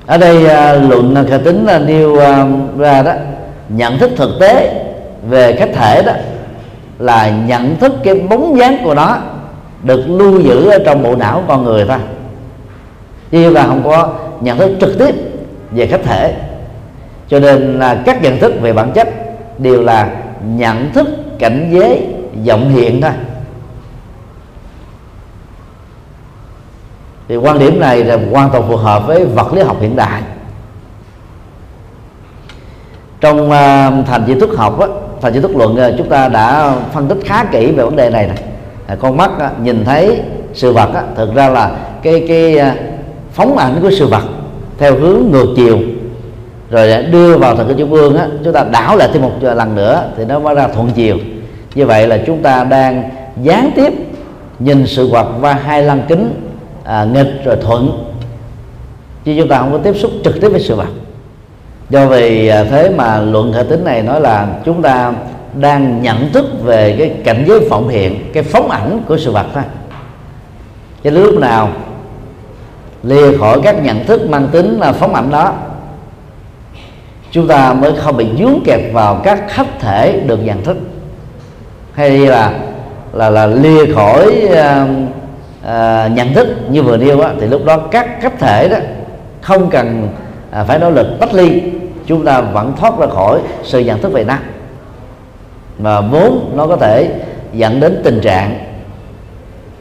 Ở 0.07 0.19
đây 0.19 0.47
à, 0.47 0.73
luận 0.73 1.27
khả 1.31 1.39
tính 1.39 1.67
là 1.67 1.79
nêu 1.79 2.19
à, 2.19 2.47
ra 2.79 3.03
đó, 3.03 3.13
nhận 3.69 3.99
thức 3.99 4.11
thực 4.17 4.31
tế 4.41 4.85
về 5.29 5.53
khách 5.53 5.71
thể 5.75 6.03
đó 6.03 6.13
là 6.99 7.31
nhận 7.31 7.77
thức 7.77 7.93
cái 8.05 8.15
bóng 8.15 8.59
dáng 8.59 8.79
của 8.85 8.95
nó 8.95 9.19
được 9.83 10.05
lưu 10.07 10.41
giữ 10.41 10.71
ở 10.71 10.79
trong 10.87 11.03
bộ 11.03 11.17
não 11.17 11.43
con 11.49 11.65
người 11.65 11.85
ta 11.85 12.01
chứ 13.31 13.51
là 13.51 13.67
không 13.67 13.83
có 13.85 14.13
nhận 14.41 14.59
thức 14.59 14.71
trực 14.81 14.99
tiếp 14.99 15.15
về 15.71 15.87
khách 15.87 16.03
thể. 16.05 16.35
Cho 17.29 17.41
nên 17.41 17.79
là 17.79 18.03
các 18.07 18.23
nhận 18.23 18.39
thức 18.39 18.53
về 18.61 18.73
bản 18.73 18.93
chất 18.93 19.09
đều 19.59 19.83
là 19.83 20.11
nhận 20.45 20.93
thức 20.93 21.09
cảnh 21.39 21.71
giới 21.73 22.07
vọng 22.47 22.71
hiện 22.71 23.01
thôi. 23.01 23.11
Thì 27.29 27.37
quan 27.37 27.59
điểm 27.59 27.81
này 27.81 28.05
là 28.05 28.19
hoàn 28.33 28.51
toàn 28.51 28.69
phù 28.69 28.77
hợp 28.77 29.07
với 29.07 29.25
vật 29.25 29.53
lý 29.53 29.63
học 29.63 29.77
hiện 29.81 29.97
đại. 29.97 30.23
Trong 33.21 33.47
uh, 33.47 34.07
thành 34.07 34.25
di 34.27 34.35
thức 34.35 34.51
học 34.57 34.81
á, 34.81 34.87
thành 35.21 35.33
di 35.33 35.41
thức 35.41 35.57
luận 35.57 35.73
uh, 35.73 35.95
chúng 35.99 36.09
ta 36.09 36.29
đã 36.29 36.75
phân 36.93 37.09
tích 37.09 37.19
khá 37.25 37.45
kỹ 37.45 37.73
về 37.73 37.85
vấn 37.85 37.97
đề 37.97 38.11
này 38.11 38.27
này 38.27 38.43
à, 38.87 38.95
con 38.95 39.17
mắt 39.17 39.31
á, 39.39 39.51
nhìn 39.63 39.85
thấy 39.85 40.21
sự 40.55 40.73
vật 40.73 40.91
á, 40.95 41.03
thực 41.17 41.35
ra 41.35 41.49
là 41.49 41.77
cái 42.03 42.25
cái 42.29 42.59
uh, 42.59 42.77
phóng 43.33 43.59
ảnh 43.59 43.79
của 43.83 43.91
sự 43.91 44.07
vật 44.07 44.23
theo 44.79 44.95
hướng 44.95 45.23
ngược 45.31 45.47
chiều 45.57 45.79
rồi 46.71 47.03
đưa 47.03 47.37
vào 47.37 47.57
thần 47.57 47.69
kinh 47.69 47.79
trung 47.79 47.93
ương 47.93 48.17
á 48.17 48.29
chúng 48.45 48.53
ta 48.53 48.65
đảo 48.73 48.97
lại 48.97 49.09
thêm 49.13 49.23
một 49.23 49.33
lần 49.41 49.75
nữa 49.75 50.05
thì 50.17 50.25
nó 50.25 50.39
mới 50.39 50.55
ra 50.55 50.69
thuận 50.69 50.91
chiều. 50.91 51.17
Như 51.75 51.87
vậy 51.87 52.09
là 52.09 52.19
chúng 52.27 52.43
ta 52.43 52.65
đang 52.65 53.11
gián 53.43 53.71
tiếp 53.77 53.93
nhìn 54.59 54.87
sự 54.87 55.07
vật 55.07 55.27
qua 55.41 55.53
hai 55.53 55.83
lăng 55.83 56.03
kính 56.09 56.35
à, 56.85 57.05
nghịch 57.05 57.45
rồi 57.45 57.57
thuận. 57.57 58.05
Chứ 59.25 59.35
chúng 59.39 59.49
ta 59.49 59.59
không 59.59 59.73
có 59.73 59.79
tiếp 59.79 59.97
xúc 59.97 60.11
trực 60.25 60.41
tiếp 60.41 60.49
với 60.49 60.61
sự 60.61 60.75
vật. 60.75 60.89
Do 61.91 62.07
vì 62.07 62.49
à, 62.49 62.65
thế 62.65 62.91
mà 62.91 63.21
luận 63.21 63.53
hệ 63.53 63.63
tính 63.63 63.85
này 63.85 64.03
nói 64.03 64.21
là 64.21 64.49
chúng 64.65 64.83
ta 64.83 65.13
đang 65.55 66.03
nhận 66.03 66.33
thức 66.33 66.45
về 66.65 66.97
cái 66.99 67.15
cảnh 67.25 67.45
giới 67.49 67.61
phỏng 67.71 67.89
hiện 67.89 68.33
cái 68.33 68.43
phóng 68.43 68.71
ảnh 68.71 69.01
của 69.09 69.19
sự 69.19 69.31
vật 69.31 69.47
thôi. 69.55 69.63
Cái 71.03 71.13
lúc 71.13 71.39
nào 71.39 71.69
lìa 73.03 73.39
khỏi 73.39 73.61
các 73.63 73.83
nhận 73.83 74.05
thức 74.05 74.31
mang 74.31 74.49
tính 74.53 74.79
là 74.79 74.93
phóng 74.93 75.15
ảnh 75.15 75.31
đó 75.31 75.55
chúng 77.37 77.49
ta 77.49 77.73
mới 77.73 77.93
không 77.97 78.17
bị 78.17 78.27
dướng 78.39 78.61
kẹt 78.65 78.81
vào 78.93 79.21
các 79.25 79.43
khách 79.49 79.81
thể 79.81 80.21
được 80.27 80.45
nhận 80.45 80.63
thức. 80.63 80.77
Hay 81.93 82.11
là 82.11 82.53
là 83.13 83.31
là 83.31 83.47
lìa 83.47 83.95
khỏi 83.95 84.41
um, 84.41 84.57
à, 84.57 86.05
uh, 86.05 86.11
uh, 86.11 86.17
nhận 86.17 86.35
thức 86.35 86.49
như 86.71 86.83
vừa 86.83 86.97
nêu 86.97 87.21
á, 87.21 87.33
thì 87.41 87.47
lúc 87.47 87.65
đó 87.65 87.79
các 87.79 88.21
khách 88.21 88.39
thể 88.39 88.69
đó 88.69 88.77
không 89.41 89.71
cần 89.71 90.09
uh, 90.61 90.67
phải 90.67 90.79
nỗ 90.79 90.91
lực 90.91 91.07
tách 91.21 91.35
ly. 91.35 91.63
Chúng 92.07 92.25
ta 92.25 92.41
vẫn 92.41 92.73
thoát 92.77 92.99
ra 92.99 93.07
khỏi 93.07 93.41
sự 93.63 93.79
nhận 93.79 94.01
thức 94.01 94.13
về 94.13 94.25
năng 94.25 94.43
mà 95.79 96.01
vốn 96.01 96.53
nó 96.55 96.67
có 96.67 96.77
thể 96.77 97.09
dẫn 97.53 97.81
đến 97.81 98.01
tình 98.05 98.21
trạng 98.21 98.59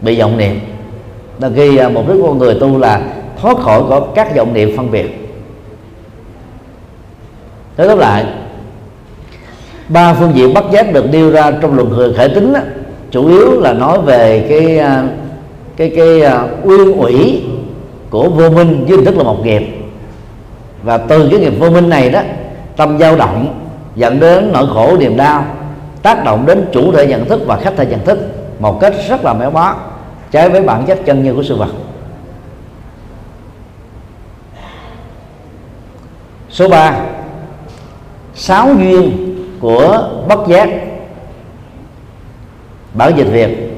bị 0.02 0.20
vọng 0.20 0.38
niệm. 0.38 0.60
Là 1.40 1.50
khi 1.56 1.78
à, 1.78 1.90
mục 1.90 2.08
đích 2.08 2.18
của 2.22 2.34
người 2.34 2.58
tu 2.60 2.78
là 2.78 3.02
thoát 3.42 3.58
khỏi 3.58 3.82
có 3.90 4.00
các 4.16 4.36
vọng 4.36 4.54
niệm 4.54 4.78
phân 4.78 4.92
biệt 4.92 5.25
nói 7.78 7.88
tóm 7.88 7.98
lại 7.98 8.26
ba 9.90 10.14
phương 10.14 10.36
diện 10.36 10.54
bắt 10.54 10.64
giác 10.72 10.94
được 10.94 11.10
nêu 11.12 11.32
ra 11.32 11.52
trong 11.62 11.76
luận 11.76 12.14
khởi 12.18 12.30
tính 12.30 12.54
đó, 12.54 12.60
chủ 13.12 13.28
yếu 13.28 13.62
là 13.62 13.74
nói 13.74 14.02
về 14.02 14.46
cái 14.50 14.80
à, 14.80 15.04
cái 15.78 15.94
cái 15.96 16.22
uh, 16.22 16.66
uyên 16.66 16.98
ủy 16.98 17.44
của 18.10 18.30
vô 18.30 18.50
minh 18.50 18.86
với 18.88 19.06
tức 19.06 19.18
là 19.18 19.24
một 19.24 19.46
nghiệp. 19.46 19.64
Và 20.84 20.98
từ 20.98 21.30
cái 21.32 21.40
nghiệp 21.40 21.54
vô 21.60 21.70
minh 21.70 21.90
này 21.90 22.10
đó 22.10 22.22
tâm 22.78 22.98
dao 23.00 23.16
động 23.16 23.62
dẫn 23.96 24.20
đến 24.20 24.50
nỗi 24.54 24.68
khổ 24.74 24.98
niềm 25.00 25.18
đau 25.18 25.46
tác 26.02 26.24
động 26.24 26.46
đến 26.46 26.66
chủ 26.72 26.92
thể 26.92 27.08
nhận 27.08 27.26
thức 27.26 27.42
và 27.46 27.58
khách 27.58 27.74
thể 27.78 27.86
nhận 27.86 28.06
thức 28.06 28.20
một 28.60 28.80
cách 28.82 28.94
rất 29.10 29.26
là 29.26 29.34
méo 29.34 29.52
mó 29.52 29.76
trái 30.32 30.50
với 30.50 30.62
bản 30.62 30.86
chất 30.86 31.00
chân 31.06 31.24
như 31.24 31.34
của 31.34 31.44
sự 31.44 31.56
vật. 31.56 31.70
Số 36.50 36.70
3 36.70 36.96
sáu 38.36 38.70
duyên 38.80 39.36
của 39.60 40.10
bất 40.28 40.48
giác. 40.48 40.70
Bản 42.94 43.14
dịch 43.18 43.28
việt. 43.32 43.72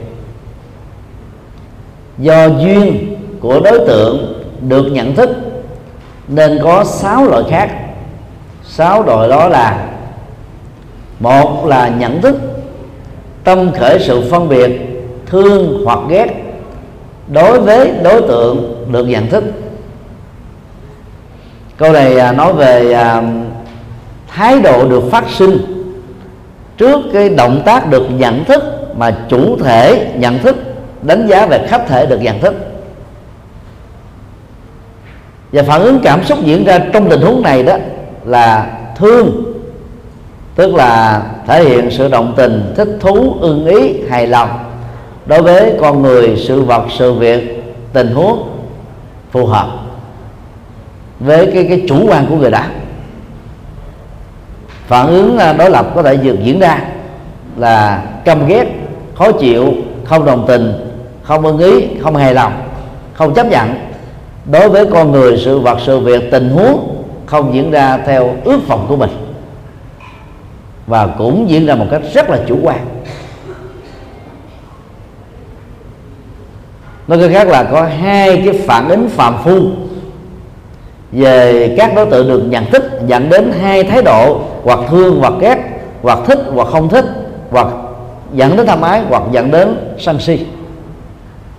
Do 2.18 2.46
duyên 2.46 3.16
của 3.40 3.60
đối 3.60 3.80
tượng 3.80 4.44
được 4.62 4.86
nhận 4.92 5.16
thức, 5.16 5.30
nên 6.28 6.60
có 6.64 6.84
sáu 6.84 7.26
loại 7.26 7.44
khác. 7.50 7.72
Sáu 8.64 9.04
loại 9.04 9.30
đó 9.30 9.48
là, 9.48 9.88
một 11.20 11.66
là 11.66 11.90
nhận 11.90 12.22
thức, 12.22 12.36
tâm 13.44 13.72
khởi 13.80 14.00
sự 14.00 14.32
phân 14.32 14.50
biệt, 14.50 14.72
thương 15.26 15.82
hoặc 15.86 16.00
ghét 16.10 16.28
đối 17.28 17.60
với 17.60 17.92
đối 18.04 18.22
tượng 18.22 18.86
được 18.92 19.06
nhận 19.06 19.28
thức. 19.28 19.44
Câu 21.78 21.92
này 21.92 22.20
à, 22.20 22.32
nói 22.32 22.54
về 22.54 22.94
à, 22.94 23.24
thái 24.28 24.60
độ 24.60 24.90
được 24.90 25.04
phát 25.12 25.24
sinh 25.30 25.58
trước 26.78 27.02
cái 27.14 27.30
động 27.30 27.62
tác 27.66 27.90
được 27.90 28.08
nhận 28.12 28.46
thức 28.46 28.64
mà 28.98 29.18
chủ 29.30 29.58
thể 29.64 30.12
nhận 30.16 30.40
thức, 30.40 30.56
đánh 31.02 31.28
giá 31.28 31.46
về 31.46 31.68
khách 31.68 31.88
thể 31.88 32.06
được 32.06 32.22
nhận 32.22 32.40
thức. 32.40 32.56
Và 35.52 35.64
phản 35.64 35.82
ứng 35.82 36.00
cảm 36.04 36.24
xúc 36.24 36.40
diễn 36.44 36.66
ra 36.66 36.80
trong 36.94 37.10
tình 37.10 37.22
huống 37.22 37.42
này 37.42 37.64
đó 37.64 37.78
là 38.26 38.78
thương, 38.96 39.54
tức 40.56 40.76
là 40.76 41.22
thể 41.48 41.64
hiện 41.64 41.92
sự 41.92 42.08
động 42.08 42.34
tình, 42.38 42.74
thích 42.78 42.90
thú, 43.00 43.36
ưng 43.42 43.66
ý, 43.66 44.02
hài 44.10 44.28
lòng 44.28 44.50
đối 45.26 45.42
với 45.42 45.74
con 45.82 46.02
người, 46.02 46.44
sự 46.48 46.62
vật, 46.62 46.84
sự 46.98 47.14
việc, 47.14 47.64
tình 47.94 48.08
huống 48.08 48.50
phù 49.32 49.46
hợp 49.46 49.68
với 51.20 51.52
cái 51.54 51.66
cái 51.70 51.86
chủ 51.90 52.08
quan 52.08 52.26
của 52.30 52.36
người 52.36 52.52
đó 52.52 52.62
phản 54.88 55.08
ứng 55.08 55.38
à, 55.38 55.54
đối 55.54 55.70
lập 55.70 55.86
có 55.96 56.04
thể 56.04 56.18
được 56.18 56.38
diễn 56.44 56.60
ra 56.60 56.80
là 57.58 58.04
căm 58.26 58.48
ghét, 58.48 58.66
khó 59.16 59.32
chịu, 59.32 59.74
không 60.06 60.26
đồng 60.26 60.46
tình, 60.48 60.74
không 61.24 61.46
ưng 61.46 61.58
ý, 61.58 61.88
không 62.02 62.16
hài 62.16 62.34
lòng, 62.34 62.54
không 63.14 63.34
chấp 63.34 63.48
nhận. 63.48 63.74
Đối 64.52 64.70
với 64.70 64.86
con 64.86 65.12
người, 65.12 65.38
sự 65.46 65.60
vật, 65.60 65.78
sự 65.86 66.00
việc, 66.00 66.32
tình 66.32 66.50
huống 66.50 67.04
không 67.26 67.54
diễn 67.54 67.72
ra 67.72 67.98
theo 67.98 68.36
ước 68.44 68.68
vọng 68.68 68.86
của 68.90 68.96
mình 68.96 69.10
và 70.88 71.08
cũng 71.08 71.50
diễn 71.50 71.66
ra 71.66 71.76
một 71.76 71.86
cách 71.92 72.02
rất 72.14 72.30
là 72.30 72.40
chủ 72.48 72.58
quan. 72.64 72.80
Nói 77.08 77.20
cách 77.20 77.30
khác 77.34 77.48
là 77.48 77.64
có 77.64 77.84
hai 77.84 78.42
cái 78.46 78.62
phản 78.68 78.90
ứng 78.90 79.10
phạm 79.10 79.36
phu 79.44 79.62
về 81.12 81.76
các 81.78 81.96
đối 81.96 82.06
tượng 82.06 82.28
được 82.28 82.44
nhận 82.50 82.66
thức 82.66 82.84
dẫn 83.08 83.30
đến 83.30 83.52
hai 83.62 83.84
thái 83.84 84.02
độ 84.02 84.42
hoặc 84.64 84.80
thương 84.90 85.20
hoặc 85.20 85.34
ghét 85.40 85.58
hoặc 86.02 86.20
thích 86.26 86.40
hoặc 86.54 86.68
không 86.72 86.90
thích 86.90 87.06
hoặc 87.52 87.68
dẫn 88.34 88.58
đến 88.58 88.68
tham 88.68 88.82
ái 88.82 89.02
hoặc 89.10 89.24
dẫn 89.32 89.52
đến 89.52 89.96
sân 90.00 90.20
si. 90.20 90.46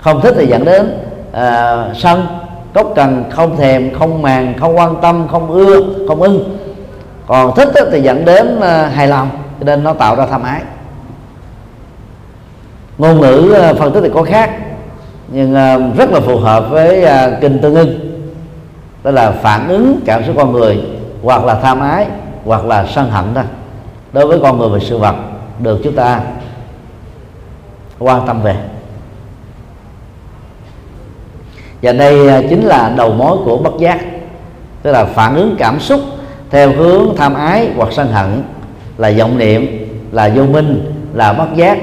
Không 0.01 0.21
thích 0.21 0.35
thì 0.39 0.47
dẫn 0.47 0.65
đến 0.65 0.99
uh, 1.31 1.97
sân 1.97 2.27
cốc 2.75 2.93
cần 2.97 3.25
không 3.31 3.57
thèm 3.57 3.95
không 3.95 4.23
màng 4.23 4.55
không 4.61 4.77
quan 4.79 4.97
tâm 5.03 5.29
không 5.31 5.51
ưa 5.51 5.81
không 6.09 6.23
ưng. 6.23 6.59
Còn 7.27 7.55
thích 7.57 7.69
thì 7.93 8.01
dẫn 8.01 8.25
đến 8.25 8.57
uh, 8.59 8.93
hài 8.95 9.09
lòng 9.09 9.29
cho 9.61 9.65
nên 9.65 9.85
nó 9.85 9.93
tạo 9.93 10.17
ra 10.17 10.27
tham 10.27 10.43
ái. 10.43 10.61
Ngôn 12.99 13.21
ngữ 13.21 13.55
à, 13.63 13.71
uh, 13.71 13.79
phân 13.79 13.93
tích 13.93 14.01
thì 14.01 14.11
có 14.15 14.23
khác 14.23 14.51
nhưng 15.29 15.53
uh, 15.53 15.97
rất 15.97 16.13
là 16.13 16.21
phù 16.21 16.39
hợp 16.39 16.67
với 16.71 17.05
uh, 17.05 17.41
kinh 17.41 17.59
tương 17.59 17.75
ưng 17.75 18.08
đó 19.03 19.11
là 19.11 19.31
phản 19.31 19.69
ứng 19.69 20.01
cảm 20.07 20.25
xúc 20.25 20.37
con 20.39 20.53
người, 20.53 20.81
hoặc 21.23 21.45
là 21.45 21.55
tham 21.55 21.81
ái, 21.81 22.07
hoặc 22.45 22.65
là 22.65 22.87
sân 22.87 23.11
hận 23.11 23.35
đó. 23.35 23.43
Đối 24.13 24.27
với 24.27 24.39
con 24.43 24.59
người 24.59 24.69
và 24.69 24.79
sự 24.79 24.99
vật, 24.99 25.15
được 25.59 25.81
chúng 25.85 25.95
ta 25.95 26.21
quan 27.99 28.27
tâm 28.27 28.43
về. 28.43 28.57
Và 31.83 31.93
đây 31.93 32.29
à, 32.29 32.43
chính 32.51 32.63
là 32.63 32.95
đầu 32.97 33.13
mối 33.13 33.37
của 33.45 33.57
bất 33.57 33.79
giác. 33.79 34.01
Tức 34.83 34.93
là 34.93 35.05
phản 35.05 35.35
ứng 35.35 35.57
cảm 35.59 35.81
xúc 35.81 36.01
theo 36.51 36.73
hướng 36.73 37.17
tham 37.17 37.35
ái 37.35 37.71
hoặc 37.77 37.89
sân 37.93 38.13
hận 38.13 38.43
là 38.99 39.13
vọng 39.19 39.39
niệm, 39.39 39.89
là 40.13 40.31
vô 40.35 40.43
minh, 40.43 40.93
là 41.15 41.33
bất 41.33 41.55
giác. 41.55 41.79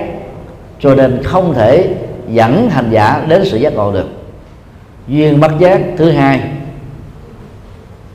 Cho 0.80 0.96
nên 0.96 1.24
không 1.24 1.54
thể 1.54 1.96
dẫn 2.30 2.70
hành 2.70 2.90
giả 2.92 3.24
đến 3.28 3.42
sự 3.46 3.58
giác 3.58 3.74
ngộ 3.74 3.92
được. 3.92 4.08
Duyên 5.08 5.40
bất 5.40 5.52
giác 5.60 5.82
thứ 5.98 6.12
hai 6.12 6.42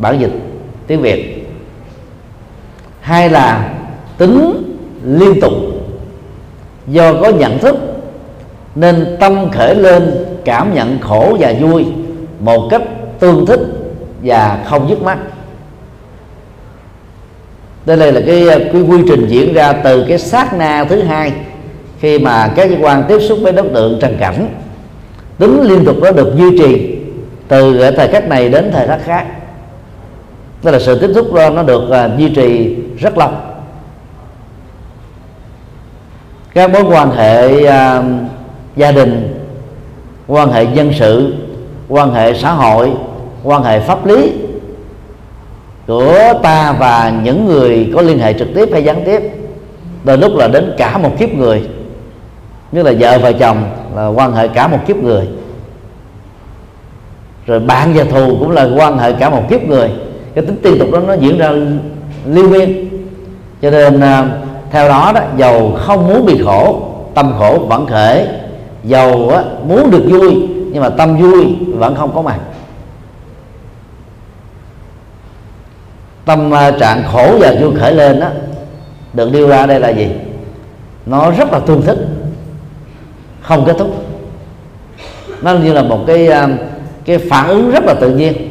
bản 0.00 0.20
dịch 0.20 0.32
tiếng 0.86 1.02
việt. 1.02 1.46
Hai 3.00 3.30
là 3.30 3.74
tính 4.18 4.62
liên 5.04 5.40
tục. 5.40 5.52
Do 6.86 7.14
có 7.14 7.28
nhận 7.28 7.58
thức 7.58 7.76
nên 8.74 9.16
tâm 9.20 9.50
khởi 9.50 9.74
lên, 9.74 10.24
cảm 10.44 10.74
nhận 10.74 10.98
khổ 10.98 11.36
và 11.40 11.54
vui 11.60 11.86
một 12.40 12.68
cách 12.70 12.82
tương 13.18 13.46
thích 13.46 13.60
và 14.22 14.64
không 14.66 14.88
dứt 14.88 15.02
mắt. 15.02 15.18
Đây 17.86 18.12
là 18.12 18.20
cái 18.26 18.48
ờ, 18.48 18.58
cái 18.58 18.82
quy 18.82 18.98
trình 19.08 19.26
diễn 19.28 19.54
ra 19.54 19.72
từ 19.72 20.04
cái 20.08 20.18
sát 20.18 20.54
na 20.54 20.84
thứ 20.84 21.02
hai 21.02 21.32
khi 22.00 22.18
mà 22.18 22.52
các 22.56 22.68
cơ 22.68 22.76
quan 22.80 23.04
tiếp 23.08 23.18
xúc 23.28 23.38
với 23.42 23.52
đối 23.52 23.68
tượng 23.68 23.98
trần 24.00 24.16
cảnh. 24.20 24.48
Tính 25.38 25.60
liên 25.62 25.84
tục 25.84 25.96
đó 26.02 26.10
được 26.10 26.34
duy 26.36 26.58
trì 26.58 26.96
từ 27.48 27.90
thời 27.96 28.08
khắc 28.08 28.28
này 28.28 28.48
đến 28.48 28.70
thời 28.72 28.86
khắc 28.86 29.04
khác 29.04 29.26
tức 30.62 30.70
là 30.70 30.78
sự 30.78 30.98
tiếp 30.98 31.10
xúc 31.14 31.34
đó 31.34 31.50
nó 31.50 31.62
được 31.62 31.82
uh, 31.82 32.18
duy 32.18 32.28
trì 32.28 32.76
rất 32.98 33.18
lâu. 33.18 33.30
Các 36.54 36.70
mối 36.70 36.82
quan 36.82 37.10
hệ 37.10 37.62
uh, 37.62 38.04
gia 38.76 38.92
đình 38.92 39.40
quan 40.26 40.52
hệ 40.52 40.66
dân 40.74 40.92
sự 40.98 41.34
quan 41.88 42.14
hệ 42.14 42.34
xã 42.34 42.52
hội 42.52 42.92
quan 43.44 43.62
hệ 43.62 43.80
pháp 43.80 44.06
lý 44.06 44.32
của 45.86 46.32
ta 46.42 46.72
và 46.72 47.12
những 47.22 47.46
người 47.46 47.92
có 47.94 48.02
liên 48.02 48.18
hệ 48.18 48.32
trực 48.32 48.48
tiếp 48.54 48.68
hay 48.72 48.84
gián 48.84 49.02
tiếp 49.04 49.22
đôi 50.04 50.18
lúc 50.18 50.36
là 50.36 50.48
đến 50.48 50.74
cả 50.78 50.98
một 50.98 51.10
kiếp 51.18 51.34
người. 51.34 51.68
Như 52.72 52.82
là 52.82 52.92
vợ 52.98 53.18
và 53.18 53.32
chồng 53.32 53.64
là 53.96 54.06
quan 54.06 54.32
hệ 54.32 54.48
cả 54.48 54.68
một 54.68 54.78
kiếp 54.86 54.96
người. 54.96 55.28
Rồi 57.46 57.60
bạn 57.60 57.92
và 57.94 58.04
thù 58.04 58.36
cũng 58.40 58.50
là 58.50 58.68
quan 58.76 58.98
hệ 58.98 59.12
cả 59.12 59.30
một 59.30 59.42
kiếp 59.50 59.62
người 59.62 59.90
cái 60.34 60.44
tính 60.44 60.56
liên 60.62 60.78
tục 60.78 60.88
đó 60.92 60.98
nó 60.98 61.14
diễn 61.14 61.38
ra 61.38 61.50
liên 62.26 62.50
miên 62.50 62.88
cho 63.62 63.70
nên 63.70 64.00
à, 64.00 64.28
theo 64.70 64.88
đó 64.88 65.12
đó 65.14 65.20
dầu 65.36 65.76
không 65.78 66.08
muốn 66.08 66.26
bị 66.26 66.42
khổ 66.44 66.82
tâm 67.14 67.32
khổ 67.38 67.66
vẫn 67.68 67.86
thể 67.86 68.40
giàu 68.84 69.28
á, 69.28 69.42
muốn 69.68 69.90
được 69.90 70.02
vui 70.10 70.48
nhưng 70.72 70.82
mà 70.82 70.88
tâm 70.88 71.16
vui 71.16 71.56
vẫn 71.68 71.94
không 71.94 72.14
có 72.14 72.22
mặt 72.22 72.38
tâm 76.24 76.54
à, 76.54 76.70
trạng 76.70 77.02
khổ 77.12 77.36
và 77.40 77.54
vui 77.60 77.74
khởi 77.78 77.94
lên 77.94 78.20
đó 78.20 78.28
được 79.12 79.32
đưa 79.32 79.48
ra 79.48 79.66
đây 79.66 79.80
là 79.80 79.88
gì? 79.88 80.08
Nó 81.06 81.30
rất 81.30 81.52
là 81.52 81.58
tương 81.58 81.82
thích 81.82 81.98
không 83.40 83.64
kết 83.64 83.76
thúc. 83.78 84.04
Nó 85.42 85.54
như 85.54 85.72
là 85.72 85.82
một 85.82 86.04
cái 86.06 86.28
à, 86.28 86.48
cái 87.04 87.18
phản 87.18 87.48
ứng 87.48 87.70
rất 87.70 87.84
là 87.84 87.94
tự 88.00 88.10
nhiên 88.10 88.49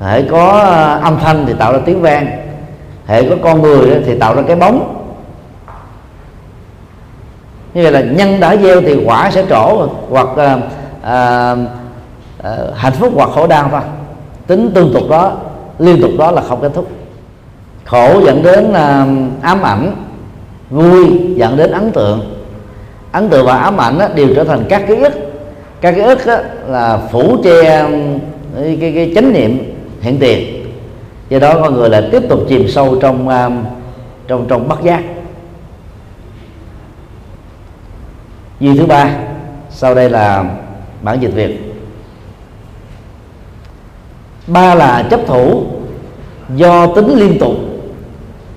hệ 0.00 0.22
có 0.22 0.50
à, 0.50 1.00
âm 1.02 1.18
thanh 1.18 1.46
thì 1.46 1.52
tạo 1.58 1.72
ra 1.72 1.78
tiếng 1.84 2.02
vang. 2.02 2.26
Hệ 3.06 3.28
có 3.28 3.36
con 3.42 3.62
người 3.62 4.02
thì 4.06 4.18
tạo 4.18 4.34
ra 4.34 4.42
cái 4.46 4.56
bóng. 4.56 4.92
Như 7.74 7.82
vậy 7.82 7.92
là 7.92 8.00
nhân 8.00 8.40
đã 8.40 8.56
gieo 8.56 8.80
thì 8.80 9.04
quả 9.04 9.30
sẽ 9.30 9.44
trổ 9.48 9.88
hoặc 10.10 10.28
à, 10.36 10.58
à, 11.02 11.54
à, 12.42 12.56
hạnh 12.74 12.92
phúc 12.92 13.12
hoặc 13.14 13.30
khổ 13.34 13.46
đau 13.46 13.68
thôi. 13.70 13.80
Tính 14.46 14.70
tương 14.74 14.92
tục 14.94 15.02
đó 15.10 15.32
liên 15.78 16.02
tục 16.02 16.10
đó 16.18 16.30
là 16.30 16.42
không 16.42 16.60
kết 16.60 16.70
thúc. 16.74 16.88
Khổ 17.84 18.20
dẫn 18.26 18.42
đến 18.42 18.72
à, 18.72 19.06
ám 19.42 19.62
ảnh 19.62 19.92
vui 20.70 21.34
dẫn 21.34 21.56
đến 21.56 21.70
ấn 21.72 21.92
tượng. 21.92 22.42
Ấn 23.12 23.28
tượng 23.28 23.46
và 23.46 23.58
ám 23.58 23.80
ảnh 23.80 23.98
đó, 23.98 24.08
đều 24.14 24.28
trở 24.36 24.44
thành 24.44 24.64
các 24.68 24.82
ký 24.88 24.94
ức. 24.94 25.12
Các 25.80 25.94
ký 25.94 26.00
ức 26.00 26.18
đó, 26.26 26.36
là 26.66 26.98
phủ 27.12 27.36
che 27.44 27.88
cái, 28.56 28.78
cái, 28.80 28.92
cái 28.94 29.12
chánh 29.14 29.32
niệm 29.32 29.75
hiển 30.00 30.18
tiền. 30.18 30.66
Do 31.28 31.38
đó 31.38 31.60
con 31.62 31.74
người 31.74 31.90
lại 31.90 32.08
tiếp 32.12 32.22
tục 32.28 32.40
chìm 32.48 32.68
sâu 32.68 32.98
trong 33.00 33.28
à, 33.28 33.50
trong 34.28 34.46
trong 34.48 34.68
bất 34.68 34.82
giác. 34.82 35.02
Duy 38.60 38.78
thứ 38.78 38.86
ba, 38.86 39.10
sau 39.70 39.94
đây 39.94 40.10
là 40.10 40.44
bản 41.02 41.20
dịch 41.20 41.34
việt. 41.34 41.74
Ba 44.46 44.74
là 44.74 45.06
chấp 45.10 45.20
thủ 45.26 45.62
do 46.54 46.86
tính 46.86 47.14
liên 47.14 47.38
tục 47.38 47.54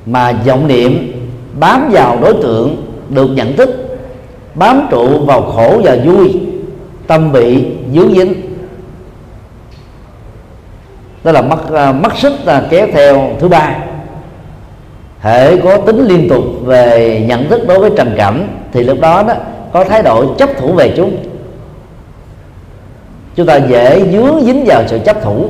mà 0.05 0.31
vọng 0.31 0.67
niệm, 0.67 1.11
bám 1.59 1.89
vào 1.91 2.17
đối 2.21 2.33
tượng 2.33 2.85
được 3.09 3.27
nhận 3.27 3.55
thức, 3.55 3.69
bám 4.55 4.87
trụ 4.91 5.25
vào 5.25 5.41
khổ 5.41 5.81
và 5.83 5.97
vui, 6.05 6.39
tâm 7.07 7.31
bị 7.31 7.65
dướng 7.93 8.13
dính 8.15 8.38
đó 11.23 11.31
là 11.31 11.41
mất 11.41 11.73
à, 11.73 11.91
mất 11.91 12.17
sức 12.17 12.33
là 12.45 12.63
kéo 12.69 12.87
theo 12.93 13.29
thứ 13.39 13.47
ba. 13.47 13.75
Hệ 15.19 15.57
có 15.57 15.77
tính 15.77 16.07
liên 16.07 16.29
tục 16.29 16.43
về 16.63 17.19
nhận 17.27 17.49
thức 17.49 17.67
đối 17.67 17.79
với 17.79 17.91
trần 17.97 18.13
cảnh, 18.17 18.47
thì 18.73 18.83
lúc 18.83 18.99
đó 19.01 19.23
đó, 19.23 19.33
có 19.73 19.83
thái 19.83 20.03
độ 20.03 20.33
chấp 20.35 20.49
thủ 20.57 20.73
về 20.73 20.93
chúng. 20.97 21.17
Chúng 23.35 23.45
ta 23.45 23.55
dễ 23.55 24.05
dướng 24.11 24.41
dính 24.45 24.65
vào 24.65 24.83
sự 24.87 24.99
chấp 25.05 25.23
thủ. 25.23 25.45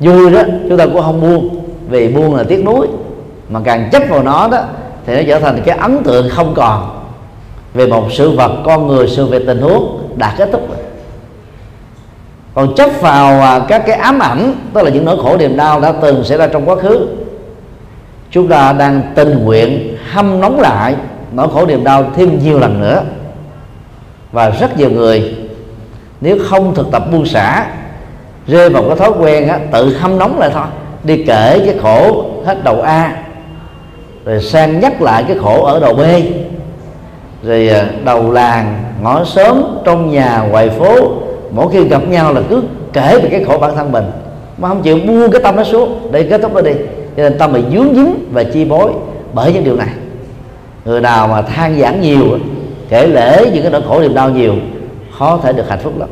Vui 0.00 0.30
đó, 0.30 0.42
chúng 0.68 0.78
ta 0.78 0.86
cũng 0.86 1.02
không 1.02 1.20
buông, 1.20 1.64
vì 1.88 2.08
buông 2.08 2.34
là 2.34 2.44
tiếc 2.48 2.64
nuối. 2.64 2.86
Mà 3.48 3.60
càng 3.64 3.88
chấp 3.92 4.02
vào 4.08 4.22
nó 4.22 4.48
đó, 4.48 4.58
thì 5.06 5.16
nó 5.16 5.22
trở 5.26 5.40
thành 5.40 5.62
cái 5.64 5.78
ấn 5.78 6.02
tượng 6.04 6.28
không 6.30 6.54
còn. 6.56 7.04
Về 7.74 7.86
một 7.86 8.04
sự 8.12 8.30
vật, 8.30 8.52
con 8.64 8.86
người, 8.86 9.08
sự 9.08 9.26
việc, 9.26 9.42
tình 9.46 9.60
huống 9.60 10.08
đã 10.16 10.34
kết 10.38 10.48
thúc 10.52 10.60
còn 12.54 12.74
chấp 12.74 12.90
vào 13.00 13.40
à, 13.40 13.60
các 13.68 13.82
cái 13.86 13.96
ám 13.96 14.18
ảnh 14.18 14.54
tức 14.74 14.82
là 14.82 14.90
những 14.90 15.04
nỗi 15.04 15.16
khổ 15.22 15.36
niềm 15.36 15.56
đau 15.56 15.80
đã 15.80 15.92
từng 16.02 16.24
xảy 16.24 16.38
ra 16.38 16.46
trong 16.46 16.68
quá 16.68 16.76
khứ. 16.76 17.06
Chúng 18.30 18.48
ta 18.48 18.72
đang 18.72 19.02
tình 19.14 19.44
nguyện 19.44 19.96
hâm 20.12 20.40
nóng 20.40 20.60
lại 20.60 20.94
nỗi 21.32 21.48
khổ 21.54 21.66
niềm 21.66 21.84
đau 21.84 22.10
thêm 22.16 22.38
nhiều 22.38 22.58
lần 22.58 22.80
nữa. 22.80 23.02
Và 24.32 24.50
rất 24.50 24.78
nhiều 24.78 24.90
người 24.90 25.34
nếu 26.20 26.38
không 26.48 26.74
thực 26.74 26.90
tập 26.90 27.02
buông 27.12 27.26
xả 27.26 27.66
rơi 28.46 28.70
vào 28.70 28.82
cái 28.82 28.96
thói 28.96 29.10
quen 29.18 29.48
á, 29.48 29.58
tự 29.72 29.96
hâm 29.96 30.18
nóng 30.18 30.38
lại 30.38 30.50
thôi. 30.54 30.66
Đi 31.04 31.24
kể 31.26 31.62
cái 31.66 31.74
khổ 31.82 32.24
hết 32.46 32.64
đầu 32.64 32.80
A 32.82 33.16
rồi 34.24 34.42
sang 34.42 34.80
nhắc 34.80 35.02
lại 35.02 35.24
cái 35.28 35.36
khổ 35.42 35.64
ở 35.64 35.80
đầu 35.80 35.94
B 35.94 36.00
rồi 37.42 37.68
à, 37.68 37.86
đầu 38.04 38.32
làng 38.32 38.84
ngõ 39.02 39.24
xóm 39.24 39.62
trong 39.84 40.10
nhà 40.10 40.40
ngoài 40.50 40.70
phố 40.70 41.12
mỗi 41.52 41.68
khi 41.72 41.84
gặp 41.84 42.08
nhau 42.08 42.32
là 42.32 42.40
cứ 42.48 42.62
kể 42.92 43.18
về 43.22 43.28
cái 43.30 43.44
khổ 43.44 43.58
bản 43.58 43.76
thân 43.76 43.92
mình. 43.92 44.04
Mà 44.58 44.68
không 44.68 44.82
chịu 44.82 44.98
buông 45.06 45.30
cái 45.30 45.42
tâm 45.42 45.56
nó 45.56 45.64
xuống, 45.64 46.08
để 46.12 46.22
kết 46.22 46.42
thúc 46.42 46.54
nó 46.54 46.60
đi. 46.60 46.72
Cho 47.16 47.22
nên 47.22 47.38
tâm 47.38 47.52
bị 47.52 47.62
dướng 47.72 47.94
dính 47.94 48.14
và 48.32 48.44
chi 48.44 48.64
bối 48.64 48.92
bởi 49.32 49.52
những 49.52 49.64
điều 49.64 49.76
này. 49.76 49.88
Người 50.84 51.00
nào 51.00 51.28
mà 51.28 51.42
than 51.42 51.80
giảng 51.80 52.00
nhiều, 52.00 52.38
kể 52.88 53.06
lễ 53.06 53.50
những 53.54 53.62
cái 53.62 53.72
nỗi 53.72 53.82
khổ 53.88 54.00
niềm 54.00 54.14
đau 54.14 54.30
nhiều, 54.30 54.54
khó 55.18 55.40
thể 55.42 55.52
được 55.52 55.68
hạnh 55.68 55.78
phúc 55.82 55.92
lắm. 55.98 56.08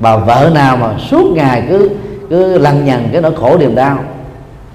Bà 0.00 0.16
vợ 0.16 0.50
nào 0.54 0.76
mà 0.76 0.94
suốt 1.10 1.32
ngày 1.34 1.62
cứ 1.68 1.90
cứ 2.30 2.58
lằn 2.58 2.84
nhằn 2.84 3.08
cái 3.12 3.22
nỗi 3.22 3.32
khổ 3.40 3.58
niềm 3.58 3.74
đau, 3.74 3.98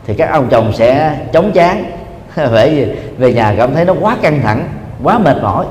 thì 0.08 0.14
các 0.14 0.30
ông 0.32 0.48
chồng 0.50 0.74
sẽ 0.74 1.18
chống 1.34 1.52
chán. 1.52 1.84
Bởi 2.52 2.70
vì 2.70 2.86
về 3.18 3.34
nhà 3.34 3.56
cảm 3.58 3.74
thấy 3.74 3.86
nó 3.86 3.94
quá 4.02 4.18
căng 4.22 4.42
thẳng, 4.42 4.64
quá 5.04 5.20
mệt 5.20 5.38
mỏi 5.42 5.66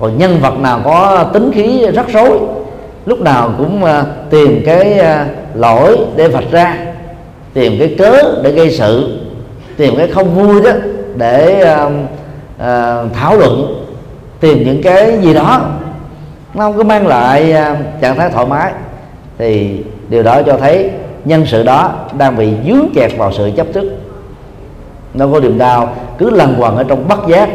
còn 0.00 0.18
nhân 0.18 0.38
vật 0.40 0.58
nào 0.58 0.80
có 0.84 1.24
tính 1.32 1.50
khí 1.54 1.86
rắc 1.94 2.06
rối 2.12 2.38
lúc 3.06 3.20
nào 3.20 3.50
cũng 3.58 3.84
ờ, 3.84 4.04
tìm 4.30 4.62
cái 4.66 4.98
ờ, 4.98 5.24
lỗi 5.54 5.98
để 6.16 6.28
vạch 6.28 6.50
ra 6.50 6.76
tìm 7.54 7.72
cái 7.78 7.94
cớ 7.98 8.40
để 8.42 8.52
gây 8.52 8.70
sự 8.70 9.18
tìm 9.76 9.96
cái 9.96 10.08
không 10.08 10.34
vui 10.34 10.62
đó 10.62 10.70
để 11.16 11.64
uh, 11.86 11.92
uh, 11.92 13.12
thảo 13.14 13.36
luận 13.36 13.84
tìm 14.40 14.64
những 14.64 14.82
cái 14.82 15.18
gì 15.18 15.34
đó. 15.34 15.70
Nó 16.54 16.64
không 16.64 16.76
có 16.76 16.84
mang 16.84 17.06
lại 17.06 17.54
uh, 17.54 18.00
trạng 18.00 18.16
thái 18.16 18.30
thoải 18.30 18.46
mái. 18.46 18.72
Thì 19.38 19.80
điều 20.08 20.22
đó 20.22 20.42
cho 20.42 20.56
thấy 20.56 20.90
nhân 21.24 21.46
sự 21.46 21.62
đó 21.62 21.92
đang 22.18 22.36
bị 22.36 22.48
dướng 22.66 22.88
kẹt 22.94 23.12
vào 23.18 23.32
sự 23.32 23.50
chấp 23.56 23.66
trước. 23.74 23.92
Nó 25.14 25.26
có 25.32 25.40
niềm 25.40 25.58
đau 25.58 25.96
cứ 26.18 26.30
lần 26.30 26.54
quần 26.58 26.76
ở 26.76 26.84
trong 26.84 27.08
bất 27.08 27.28
giác 27.28 27.48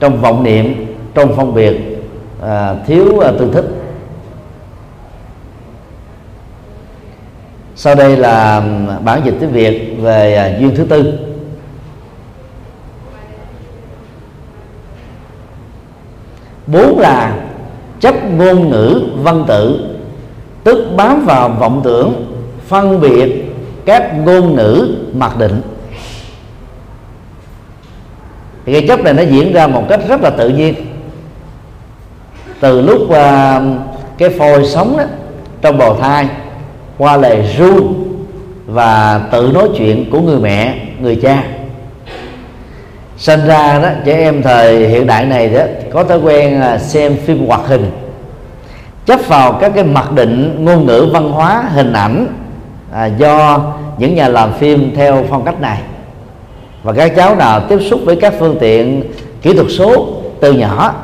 trong 0.00 0.20
vọng 0.20 0.42
niệm 0.42 0.89
trong 1.14 1.36
phân 1.36 1.54
biệt 1.54 1.76
à, 2.42 2.74
thiếu 2.86 3.18
à, 3.18 3.32
tương 3.38 3.52
thích. 3.52 3.64
Sau 7.76 7.94
đây 7.94 8.16
là 8.16 8.62
bản 9.04 9.22
dịch 9.24 9.34
tiếng 9.40 9.52
việt 9.52 9.96
về 10.00 10.34
à, 10.34 10.58
duyên 10.58 10.76
thứ 10.76 10.84
tư. 10.84 11.18
Bốn 16.66 16.98
là 16.98 17.36
chấp 18.00 18.14
ngôn 18.24 18.70
ngữ 18.70 19.02
văn 19.22 19.44
tự 19.48 19.86
tức 20.64 20.92
bám 20.96 21.24
vào 21.26 21.48
vọng 21.48 21.80
tưởng 21.84 22.26
phân 22.66 23.00
biệt 23.00 23.44
các 23.84 24.12
ngôn 24.24 24.54
ngữ 24.54 24.88
mặc 25.12 25.38
định. 25.38 25.60
Thì 28.66 28.72
cái 28.72 28.88
chấp 28.88 29.00
này 29.04 29.14
nó 29.14 29.22
diễn 29.22 29.52
ra 29.52 29.66
một 29.66 29.84
cách 29.88 30.00
rất 30.08 30.20
là 30.22 30.30
tự 30.30 30.48
nhiên 30.48 30.74
từ 32.60 32.80
lúc 32.80 33.00
uh, 33.02 33.16
cái 34.18 34.30
phôi 34.38 34.66
sống 34.66 34.96
đó 34.96 35.04
trong 35.62 35.78
bào 35.78 35.96
thai 35.96 36.28
qua 36.98 37.16
lời 37.16 37.54
ru 37.58 37.80
và 38.66 39.20
tự 39.32 39.50
nói 39.54 39.68
chuyện 39.76 40.10
của 40.10 40.20
người 40.20 40.38
mẹ 40.38 40.74
người 41.00 41.16
cha. 41.16 41.44
Sinh 43.16 43.46
ra 43.46 43.78
đó 43.78 43.88
trẻ 44.04 44.16
em 44.16 44.42
thời 44.42 44.88
hiện 44.88 45.06
đại 45.06 45.24
này 45.24 45.48
đó 45.48 45.60
có 45.92 46.04
thói 46.04 46.18
quen 46.18 46.60
à, 46.60 46.78
xem 46.78 47.16
phim 47.16 47.46
hoạt 47.46 47.60
hình. 47.66 47.90
Chấp 49.06 49.20
vào 49.28 49.52
các 49.52 49.72
cái 49.74 49.84
mặc 49.84 50.12
định 50.12 50.64
ngôn 50.64 50.86
ngữ 50.86 51.08
văn 51.12 51.32
hóa 51.32 51.64
hình 51.74 51.92
ảnh 51.92 52.26
à, 52.92 53.06
do 53.06 53.60
những 53.98 54.14
nhà 54.14 54.28
làm 54.28 54.52
phim 54.52 54.94
theo 54.96 55.24
phong 55.28 55.44
cách 55.44 55.60
này. 55.60 55.78
Và 56.82 56.92
các 56.92 57.12
cháu 57.16 57.36
nào 57.36 57.60
tiếp 57.60 57.78
xúc 57.90 58.00
với 58.04 58.16
các 58.16 58.34
phương 58.38 58.56
tiện 58.60 59.02
kỹ 59.42 59.54
thuật 59.54 59.66
số 59.70 60.06
từ 60.40 60.52
nhỏ 60.52 60.94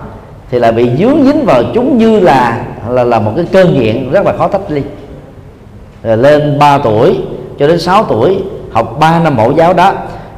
thì 0.51 0.59
lại 0.59 0.73
bị 0.73 0.91
dướng 0.99 1.25
dính 1.25 1.45
vào 1.45 1.63
chúng 1.75 1.99
như 1.99 2.21
là 2.21 2.65
là 2.89 3.05
là 3.05 3.19
một 3.19 3.33
cái 3.37 3.45
cơn 3.53 3.81
nghiện 3.81 4.11
rất 4.11 4.27
là 4.27 4.33
khó 4.33 4.49
tách 4.49 4.71
ly. 4.71 4.83
Rồi 6.03 6.17
lên 6.17 6.59
3 6.59 6.79
tuổi 6.79 7.19
cho 7.59 7.67
đến 7.67 7.79
6 7.79 8.05
tuổi, 8.05 8.39
học 8.71 8.97
3 9.01 9.21
năm 9.21 9.37
mẫu 9.37 9.53
giáo 9.53 9.73
đó, 9.73 9.93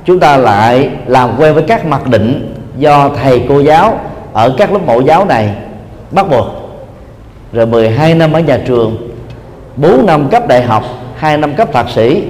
chúng 0.04 0.20
ta 0.20 0.36
lại 0.36 0.90
làm 1.06 1.30
quen 1.38 1.54
với 1.54 1.62
các 1.62 1.86
mặc 1.86 2.06
định 2.06 2.54
do 2.76 3.11
thầy 3.22 3.46
cô 3.48 3.61
giáo 3.61 4.00
ở 4.32 4.54
các 4.59 4.72
lớp 4.72 4.78
mẫu 4.86 5.00
giáo 5.00 5.24
này 5.24 5.50
bắt 6.11 6.30
buộc. 6.30 6.46
Rồi 7.52 7.66
12 7.66 8.14
năm 8.14 8.32
ở 8.32 8.40
nhà 8.40 8.61
trường 8.66 8.96
4 9.76 10.06
năm 10.06 10.28
cấp 10.28 10.48
đại 10.48 10.62
học 10.62 10.84
2 11.16 11.36
năm 11.36 11.54
cấp 11.54 11.72
thạc 11.72 11.88
sĩ 11.88 12.24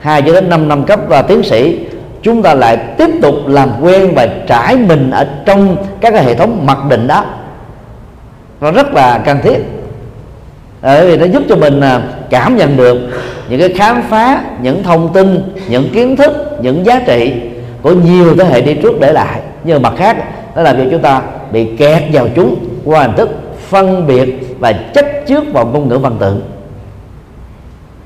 2 0.00 0.22
cho 0.22 0.32
đến 0.32 0.48
5 0.48 0.68
năm 0.68 0.84
cấp 0.84 1.00
và 1.08 1.22
tiến 1.22 1.42
sĩ 1.42 1.78
chúng 2.22 2.42
ta 2.42 2.54
lại 2.54 2.76
tiếp 2.98 3.10
tục 3.22 3.34
làm 3.46 3.70
quen 3.80 4.14
và 4.14 4.28
trải 4.46 4.76
mình 4.76 5.10
ở 5.10 5.26
trong 5.44 5.76
các 6.00 6.10
cái 6.10 6.24
hệ 6.24 6.34
thống 6.34 6.66
mặc 6.66 6.78
định 6.88 7.06
đó. 7.06 7.24
Nó 8.60 8.70
rất 8.70 8.94
là 8.94 9.18
cần 9.24 9.38
thiết. 9.42 9.58
Bởi 10.82 11.06
vì 11.06 11.16
nó 11.16 11.24
giúp 11.24 11.42
cho 11.48 11.56
mình 11.56 11.80
à, 11.80 12.02
cảm 12.30 12.56
nhận 12.56 12.76
được 12.76 12.98
những 13.48 13.60
cái 13.60 13.72
khám 13.76 14.02
phá, 14.02 14.42
những 14.62 14.82
thông 14.82 15.12
tin, 15.12 15.54
những 15.68 15.88
kiến 15.94 16.16
thức, 16.16 16.58
những 16.62 16.86
giá 16.86 17.00
trị 17.06 17.32
của 17.82 17.92
nhiều 17.92 18.36
thế 18.36 18.44
hệ 18.44 18.60
đi 18.60 18.74
trước 18.74 19.00
để 19.00 19.12
lại. 19.12 19.40
Nhưng 19.64 19.82
mặt 19.82 19.92
khác 19.96 20.16
nó 20.56 20.62
làm 20.62 20.76
cho 20.76 20.84
chúng 20.90 21.02
ta 21.02 21.22
bị 21.52 21.76
kẹt 21.76 22.02
vào 22.12 22.28
chúng 22.36 22.56
qua 22.84 23.02
hình 23.02 23.16
thức 23.16 23.30
phân 23.68 24.06
biệt 24.06 24.56
và 24.58 24.72
chấp 24.72 25.06
trước 25.26 25.52
vào 25.52 25.66
ngôn 25.66 25.88
ngữ 25.88 25.98
văn 25.98 26.16
tự. 26.20 26.42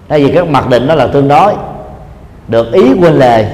Tại 0.08 0.24
vì 0.24 0.32
các 0.32 0.48
mặc 0.48 0.68
định 0.68 0.86
đó 0.86 0.94
là 0.94 1.06
tương 1.06 1.28
đối, 1.28 1.52
được 2.48 2.72
ý 2.72 2.82
quên 3.00 3.12
lời 3.12 3.46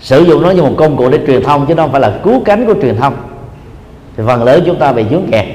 sử 0.00 0.22
dụng 0.22 0.42
nó 0.42 0.50
như 0.50 0.62
một 0.62 0.74
công 0.76 0.96
cụ 0.96 1.08
để 1.08 1.18
truyền 1.26 1.42
thông 1.42 1.66
chứ 1.66 1.74
nó 1.74 1.82
không 1.82 1.92
phải 1.92 2.00
là 2.00 2.12
cứu 2.24 2.42
cánh 2.44 2.66
của 2.66 2.74
truyền 2.82 2.96
thông. 2.96 3.16
Thì 4.16 4.22
phần 4.26 4.44
lớn 4.44 4.62
chúng 4.66 4.76
ta 4.76 4.92
bị 4.92 5.04
dướng 5.10 5.26
kẹt. 5.32 5.46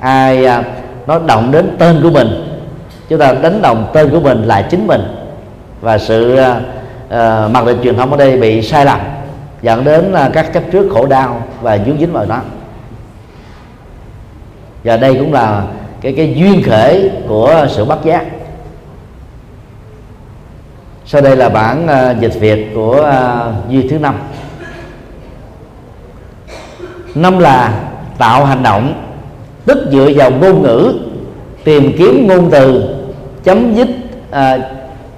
Ai 0.00 0.44
à, 0.44 0.64
nó 1.06 1.18
động 1.18 1.52
đến 1.52 1.76
tên 1.78 2.00
của 2.02 2.10
mình 2.10 2.28
chúng 3.08 3.18
ta 3.18 3.32
đánh 3.32 3.62
đồng 3.62 3.90
tên 3.92 4.10
của 4.10 4.20
mình 4.20 4.44
là 4.44 4.62
chính 4.62 4.86
mình. 4.86 5.02
Và 5.80 5.98
sự 5.98 6.32
uh, 6.34 7.50
mặc 7.50 7.66
định 7.66 7.78
truyền 7.82 7.96
thông 7.96 8.10
ở 8.10 8.16
đây 8.16 8.36
bị 8.36 8.62
sai 8.62 8.84
lầm 8.84 9.00
dẫn 9.62 9.84
đến 9.84 10.12
uh, 10.12 10.32
các 10.32 10.52
chấp 10.54 10.62
trước 10.72 10.90
khổ 10.94 11.06
đau 11.06 11.42
và 11.60 11.78
dướng 11.78 11.98
dính 11.98 12.12
vào 12.12 12.24
nó. 12.28 12.38
Và 14.84 14.96
đây 14.96 15.14
cũng 15.14 15.32
là 15.32 15.62
cái 16.00 16.14
cái 16.16 16.34
duyên 16.36 16.62
khởi 16.62 17.10
của 17.28 17.66
sự 17.70 17.84
bắt 17.84 17.98
giác 18.04 18.24
sau 21.12 21.20
đây 21.20 21.36
là 21.36 21.48
bản 21.48 21.86
uh, 21.86 22.20
dịch 22.20 22.40
việt 22.40 22.70
của 22.74 22.96
uh, 23.00 23.70
duy 23.70 23.88
thứ 23.88 23.98
năm. 23.98 24.14
Năm 27.14 27.38
là 27.38 27.80
tạo 28.18 28.44
hành 28.44 28.62
động 28.62 29.04
tức 29.66 29.88
dựa 29.92 30.10
vào 30.16 30.30
ngôn 30.30 30.62
ngữ 30.62 30.94
tìm 31.64 31.92
kiếm 31.98 32.26
ngôn 32.26 32.50
từ 32.50 32.94
chấm 33.44 33.74
dứt 33.74 33.88
à, 34.30 34.58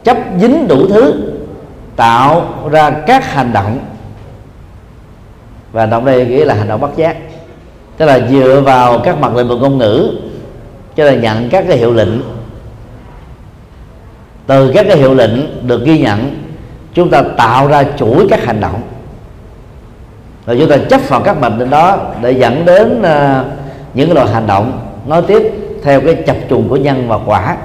chấp 0.05 0.17
dính 0.41 0.69
đủ 0.69 0.87
thứ 0.89 1.15
tạo 1.97 2.47
ra 2.71 2.91
các 2.91 3.33
hành 3.33 3.53
động. 3.53 3.79
Và 5.73 5.83
hành 5.83 5.91
động 5.91 6.05
đây 6.05 6.27
nghĩa 6.27 6.45
là 6.45 6.55
hành 6.55 6.69
động 6.69 6.81
bất 6.81 6.97
giác. 6.97 7.17
Tức 7.97 8.07
là 8.07 8.21
dựa 8.31 8.61
vào 8.61 8.99
các 8.99 9.19
mặt 9.19 9.37
lệnh 9.37 9.49
ngôn 9.49 9.79
ngữ 9.79 10.11
cho 10.97 11.05
là 11.05 11.15
nhận 11.15 11.51
các 11.51 11.65
cái 11.69 11.77
hiệu 11.77 11.93
lệnh 11.93 12.34
từ 14.47 14.73
các 14.75 14.87
cái 14.89 14.97
hiệu 14.97 15.15
lệnh 15.15 15.67
được 15.69 15.85
ghi 15.85 15.99
nhận 15.99 16.45
chúng 16.95 17.11
ta 17.11 17.23
tạo 17.37 17.69
ra 17.69 17.85
chuỗi 17.97 18.27
các 18.31 18.45
hành 18.45 18.61
động. 18.61 18.83
Rồi 20.47 20.57
chúng 20.61 20.69
ta 20.69 20.77
chấp 20.91 21.01
vào 21.09 21.21
các 21.21 21.41
mệnh 21.41 21.59
lệnh 21.59 21.71
đó 21.71 21.99
để 22.23 22.33
dẫn 22.33 22.65
đến 22.65 23.03
uh, 23.03 23.47
những 23.95 24.13
loại 24.13 24.29
hành 24.29 24.47
động 24.47 24.81
nói 25.07 25.23
tiếp 25.27 25.53
theo 25.83 26.01
cái 26.01 26.15
chập 26.15 26.37
trùng 26.49 26.69
của 26.69 26.77
nhân 26.77 27.09
và 27.09 27.19
quả. 27.27 27.57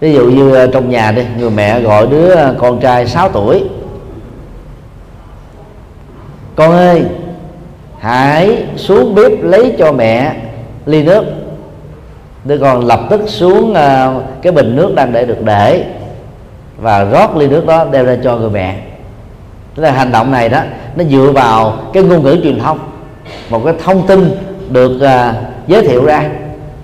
Ví 0.00 0.14
dụ 0.14 0.24
như 0.24 0.54
à, 0.54 0.66
trong 0.72 0.90
nhà 0.90 1.12
đi 1.12 1.22
người 1.38 1.50
mẹ 1.50 1.80
gọi 1.80 2.06
đứa 2.06 2.34
à, 2.34 2.52
con 2.58 2.80
trai 2.80 3.06
6 3.06 3.28
tuổi. 3.28 3.64
Con 6.56 6.70
ơi 6.70 7.04
hãy 7.98 8.64
xuống 8.76 9.14
bếp 9.14 9.32
lấy 9.42 9.74
cho 9.78 9.92
mẹ 9.92 10.36
ly 10.86 11.02
nước 11.02 11.24
đứa 12.44 12.58
con 12.58 12.86
lập 12.86 13.00
tức 13.10 13.20
xuống 13.26 13.74
à, 13.74 14.14
cái 14.42 14.52
bình 14.52 14.76
nước 14.76 14.92
đang 14.94 15.12
để 15.12 15.24
được 15.24 15.42
để 15.44 15.84
và 16.76 17.04
rót 17.04 17.36
ly 17.36 17.48
nước 17.48 17.66
đó 17.66 17.84
đem 17.84 18.06
ra 18.06 18.16
cho 18.24 18.36
người 18.36 18.50
mẹ. 18.50 18.76
Tức 19.74 19.82
là 19.82 19.90
hành 19.90 20.12
động 20.12 20.30
này 20.30 20.48
đó 20.48 20.60
nó 20.96 21.04
dựa 21.04 21.30
vào 21.34 21.78
cái 21.92 22.02
ngôn 22.02 22.22
ngữ 22.22 22.40
truyền 22.42 22.58
thông 22.58 22.78
một 23.50 23.62
cái 23.64 23.74
thông 23.84 24.06
tin 24.06 24.30
được 24.70 24.92
uh, 24.96 25.34
giới 25.66 25.82
thiệu 25.88 26.04
ra 26.04 26.30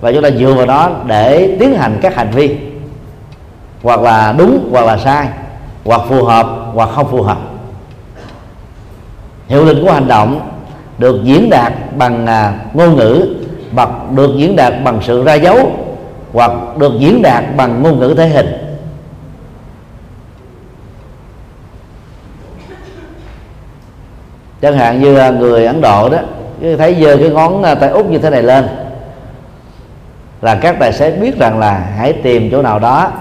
và 0.01 0.11
chúng 0.11 0.23
ta 0.23 0.29
dựa 0.29 0.53
vào 0.53 0.65
đó 0.65 0.91
để 1.07 1.57
tiến 1.59 1.73
hành 1.73 1.99
các 2.01 2.15
hành 2.15 2.31
vi 2.31 2.57
hoặc 3.83 4.01
là 4.01 4.35
đúng 4.37 4.69
hoặc 4.71 4.85
là 4.85 4.97
sai 4.97 5.27
hoặc 5.85 6.01
phù 6.09 6.23
hợp 6.23 6.47
hoặc 6.73 6.89
không 6.89 7.11
phù 7.11 7.21
hợp. 7.21 7.37
Hiệu 9.47 9.65
lực 9.65 9.77
của 9.83 9.91
hành 9.91 10.07
động 10.07 10.49
được 10.97 11.23
diễn 11.23 11.49
đạt 11.49 11.73
bằng 11.97 12.27
à, 12.27 12.53
ngôn 12.73 12.95
ngữ 12.95 13.27
bằng 13.71 14.13
được 14.15 14.31
diễn 14.37 14.55
đạt 14.55 14.73
bằng 14.83 14.99
sự 15.03 15.23
ra 15.23 15.33
dấu 15.33 15.71
hoặc 16.33 16.51
được 16.77 16.93
diễn 16.99 17.21
đạt 17.21 17.43
bằng 17.57 17.83
ngôn 17.83 17.99
ngữ 17.99 18.13
thể 18.17 18.27
hình. 18.27 18.47
Chẳng 24.61 24.77
hạn 24.77 25.01
như 25.01 25.15
à, 25.15 25.29
người 25.29 25.65
ấn 25.65 25.81
độ 25.81 26.09
đó 26.09 26.17
thấy 26.77 26.97
giơ 27.01 27.17
cái 27.17 27.29
ngón 27.29 27.63
à, 27.63 27.75
tay 27.75 27.89
út 27.89 28.05
như 28.05 28.17
thế 28.17 28.29
này 28.29 28.43
lên 28.43 28.67
là 30.41 30.55
các 30.55 30.75
tài 30.79 30.93
xế 30.93 31.11
biết 31.11 31.37
rằng 31.37 31.59
là 31.59 31.73
hãy 31.97 32.13
tìm 32.13 32.49
chỗ 32.51 32.61
nào 32.61 32.79
đó 32.79 33.11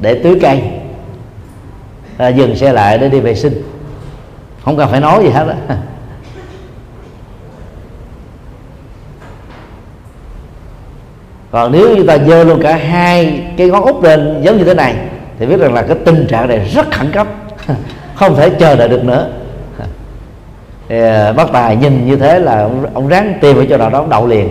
để 0.00 0.20
tưới 0.24 0.38
cây 0.42 0.62
à, 2.18 2.28
dừng 2.28 2.56
xe 2.56 2.72
lại 2.72 2.98
để 2.98 3.08
đi 3.08 3.20
vệ 3.20 3.34
sinh. 3.34 3.62
Không 4.64 4.76
cần 4.76 4.88
phải 4.90 5.00
nói 5.00 5.22
gì 5.24 5.30
hết 5.30 5.44
đó 5.44 5.74
còn 11.50 11.72
nếu 11.72 11.96
chúng 11.96 12.06
ta 12.06 12.18
dơ 12.18 12.44
luôn 12.44 12.62
cả 12.62 12.76
hai 12.76 13.42
cái 13.56 13.68
ngón 13.68 13.84
út 13.84 14.04
lên 14.04 14.40
giống 14.42 14.58
như 14.58 14.64
thế 14.64 14.74
này 14.74 14.94
thì 15.38 15.46
biết 15.46 15.60
rằng 15.60 15.74
là 15.74 15.82
cái 15.82 15.96
tình 16.04 16.26
trạng 16.26 16.48
này 16.48 16.58
rất 16.74 16.90
khẩn 16.90 17.12
cấp. 17.12 17.26
Không 18.14 18.36
thể 18.36 18.50
chờ 18.50 18.76
đợi 18.76 18.88
được 18.88 19.04
nữa. 19.04 19.28
Thì 20.88 21.00
à, 21.00 21.32
bác 21.32 21.52
tài 21.52 21.76
nhìn 21.76 22.06
như 22.06 22.16
thế 22.16 22.38
là 22.38 22.62
ông, 22.62 22.86
ông 22.94 23.08
ráng 23.08 23.34
tìm 23.40 23.56
ở 23.56 23.64
chỗ 23.70 23.76
nào 23.76 23.90
đó 23.90 23.98
ông 23.98 24.10
đậu 24.10 24.26
liền. 24.26 24.48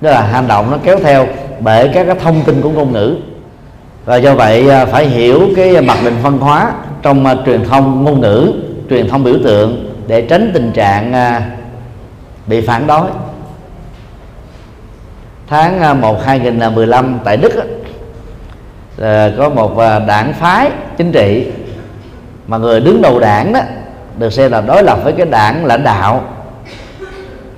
Đó 0.00 0.10
là 0.10 0.22
hành 0.22 0.48
động 0.48 0.70
nó 0.70 0.78
kéo 0.84 0.98
theo 0.98 1.26
bể 1.60 1.88
các 1.88 2.04
cái 2.04 2.16
thông 2.22 2.42
tin 2.42 2.62
của 2.62 2.70
ngôn 2.70 2.92
ngữ. 2.92 3.16
Và 4.04 4.16
do 4.16 4.34
vậy 4.34 4.70
à, 4.70 4.86
phải 4.86 5.06
hiểu 5.06 5.40
cái 5.56 5.80
mặt 5.80 5.98
định 6.04 6.16
văn 6.22 6.38
hóa 6.38 6.72
trong 7.02 7.26
uh, 7.26 7.46
truyền 7.46 7.64
thông 7.64 8.04
ngôn 8.04 8.20
ngữ 8.20 8.52
truyền 8.90 9.08
thông 9.08 9.24
biểu 9.24 9.34
tượng 9.44 9.94
để 10.06 10.22
tránh 10.22 10.50
tình 10.54 10.72
trạng 10.72 11.12
uh, 11.12 11.42
bị 12.46 12.60
phản 12.60 12.86
đối 12.86 13.06
tháng 15.52 15.80
à, 15.80 15.94
1 15.94 16.24
2015 16.24 17.04
à, 17.04 17.20
tại 17.24 17.36
Đức 17.36 17.52
à, 19.02 19.30
có 19.38 19.48
một 19.48 19.76
đảng 20.06 20.32
phái 20.32 20.70
chính 20.96 21.12
trị 21.12 21.46
mà 22.46 22.58
người 22.58 22.80
đứng 22.80 23.02
đầu 23.02 23.20
đảng 23.20 23.52
đó 23.52 23.60
được 24.18 24.32
xem 24.32 24.52
là 24.52 24.60
đối 24.60 24.82
lập 24.82 24.98
với 25.04 25.12
cái 25.12 25.26
đảng 25.26 25.64
lãnh 25.64 25.84
đạo. 25.84 26.24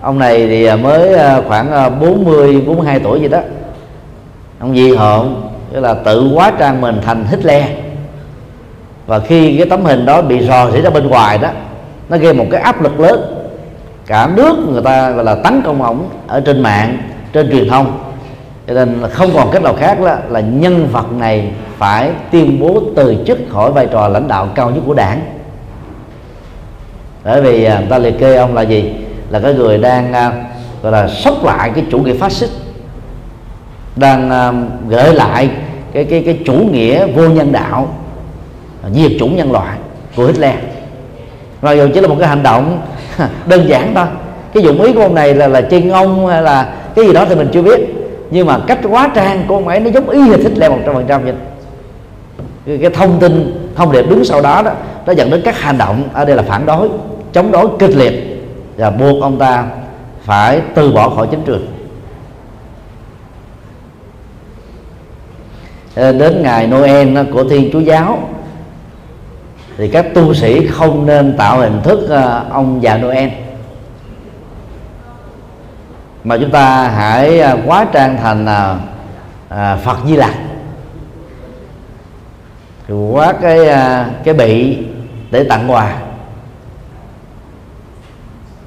Ông 0.01 0.19
này 0.19 0.47
thì 0.47 0.77
mới 0.77 1.19
khoảng 1.49 2.01
40 2.01 2.63
42 2.67 3.01
tuổi 3.01 3.21
gì 3.21 3.29
đó. 3.29 3.41
Ông 4.61 4.75
Di 4.75 4.95
Hợn 4.95 5.35
tức 5.73 5.81
là 5.81 5.95
tự 5.95 6.29
hóa 6.35 6.53
trang 6.59 6.81
mình 6.81 7.01
thành 7.05 7.25
Hitler. 7.31 7.65
Và 9.07 9.19
khi 9.19 9.57
cái 9.59 9.67
tấm 9.71 9.85
hình 9.85 10.07
đó 10.07 10.23
bị 10.23 10.47
rò 10.47 10.71
rỉ 10.71 10.81
ra 10.81 10.91
bên 10.91 11.07
ngoài 11.07 11.39
đó, 11.39 11.49
nó 12.09 12.17
gây 12.17 12.35
một 12.35 12.47
cái 12.51 12.61
áp 12.61 12.83
lực 12.83 13.01
lớn. 13.01 13.47
Cả 14.07 14.29
nước 14.37 14.57
người 14.69 14.83
ta 14.83 15.11
gọi 15.11 15.25
là 15.25 15.35
tấn 15.35 15.63
công 15.63 15.83
ổng 15.83 16.09
ở 16.27 16.41
trên 16.41 16.63
mạng 16.63 16.99
trên 17.35 17.51
truyền 17.51 17.69
thông. 17.69 17.99
Cho 18.69 18.75
nên 18.75 19.01
là 19.01 19.09
không 19.09 19.31
còn 19.35 19.51
cách 19.51 19.63
nào 19.63 19.75
khác 19.75 20.01
là, 20.01 20.19
là 20.29 20.41
nhân 20.41 20.89
vật 20.93 21.13
này 21.13 21.51
phải 21.79 22.11
tuyên 22.31 22.61
bố 22.61 22.83
từ 22.97 23.17
chức 23.27 23.39
khỏi 23.51 23.73
vai 23.73 23.87
trò 23.87 24.09
lãnh 24.09 24.29
đạo 24.29 24.49
cao 24.55 24.71
nhất 24.71 24.83
của 24.87 24.95
đảng. 24.95 25.21
Bởi 27.25 27.43
vì 27.43 27.65
à, 27.65 27.79
người 27.79 27.89
ta 27.91 27.99
liệt 27.99 28.19
kê 28.19 28.37
ông 28.37 28.55
là 28.55 28.63
gì? 28.63 28.95
Là 29.31 29.41
cái 29.41 29.55
người 29.55 29.79
đang 29.79 30.13
à, 30.13 30.33
gọi 30.83 30.93
là 30.93 31.09
sốc 31.09 31.45
lại 31.45 31.71
cái 31.75 31.85
chủ 31.91 31.99
nghĩa 31.99 32.15
phát 32.15 32.33
xít 32.33 32.49
đang 33.97 34.31
à, 34.31 34.53
gửi 34.89 35.15
lại 35.15 35.51
cái 35.93 36.05
cái 36.05 36.23
cái 36.27 36.39
chủ 36.45 36.55
nghĩa 36.55 37.07
vô 37.07 37.29
nhân 37.29 37.53
đạo 37.53 37.89
diệt 38.93 39.13
chủng 39.19 39.37
nhân 39.37 39.53
loại 39.53 39.79
của 40.17 40.27
Hitler. 40.27 40.55
Rồi 41.63 41.77
dù 41.77 41.89
chỉ 41.95 42.01
là 42.01 42.09
một 42.09 42.17
cái 42.19 42.29
hành 42.29 42.43
động 42.43 42.81
đơn 43.47 43.69
giản 43.69 43.93
thôi. 43.95 44.07
Cái 44.55 44.63
dụng 44.63 44.83
ý 44.83 44.93
của 44.93 45.01
ông 45.01 45.15
này 45.15 45.35
là 45.35 45.47
là 45.47 45.61
chân 45.61 45.91
ông 45.91 46.27
hay 46.27 46.43
là 46.43 46.75
cái 46.95 47.07
gì 47.07 47.13
đó 47.13 47.25
thì 47.29 47.35
mình 47.35 47.49
chưa 47.53 47.63
biết. 47.63 47.81
Nhưng 48.31 48.47
mà 48.47 48.59
cách 48.67 48.79
hóa 48.83 49.11
trang 49.15 49.45
của 49.49 49.55
ông 49.55 49.69
ấy 49.69 49.81
nó 49.81 49.91
giống 49.91 50.11
y 50.11 50.21
hệt 50.21 50.41
Hitler 50.41 50.71
một 50.71 50.79
trăm 50.87 50.95
phần 50.95 51.07
trăm 51.09 51.25
vậy. 51.25 51.35
Cái, 52.67 52.79
cái 52.79 52.91
thông 52.91 53.21
tin 53.21 53.55
thông 53.75 53.93
điệp 53.93 54.03
đứng 54.11 54.25
sau 54.25 54.43
đó 54.43 54.63
đó 54.63 54.73
nó 55.07 55.13
dẫn 55.13 55.31
đến 55.31 55.43
các 55.45 55.61
hành 55.61 55.79
động 55.79 56.03
ở 56.13 56.25
đây 56.25 56.37
là 56.37 56.43
phản 56.43 56.67
đối 56.67 56.89
chống 57.33 57.53
đối 57.53 57.69
kịch 57.79 57.97
liệt. 57.97 58.41
Và 58.77 58.91
buộc 58.91 59.23
ông 59.23 59.39
ta 59.39 59.67
phải 60.21 60.61
từ 60.75 60.93
bỏ 60.93 61.09
khỏi 61.09 61.29
chính 61.31 61.43
trường. 61.45 61.67
Ờ, 65.95 66.13
đến 66.13 66.43
ngày 66.43 66.67
Noel 66.67 67.19
của 67.33 67.45
Thiên 67.45 67.71
Chúa 67.73 67.81
giáo 67.81 68.29
thì 69.79 69.89
các 69.89 70.15
tu 70.15 70.35
sĩ 70.35 70.67
không 70.67 71.07
nên 71.07 71.37
tạo 71.37 71.59
hình 71.59 71.81
thức 71.83 72.09
ờ, 72.09 72.45
ông 72.51 72.83
già 72.83 72.97
Noel 72.97 73.29
mà 76.25 76.37
chúng 76.41 76.51
ta 76.51 76.89
hãy 76.89 77.41
à, 77.41 77.57
quá 77.67 77.87
trang 77.93 78.17
thành 78.23 78.47
à, 78.47 78.77
à, 79.49 79.77
Phật 79.77 79.97
Di 80.07 80.17
Lặc. 80.17 80.35
Quá 83.11 83.33
cái 83.43 83.59
cái 84.25 84.35
bị 84.35 84.79
để 85.31 85.45
tặng 85.45 85.73
quà. 85.73 85.97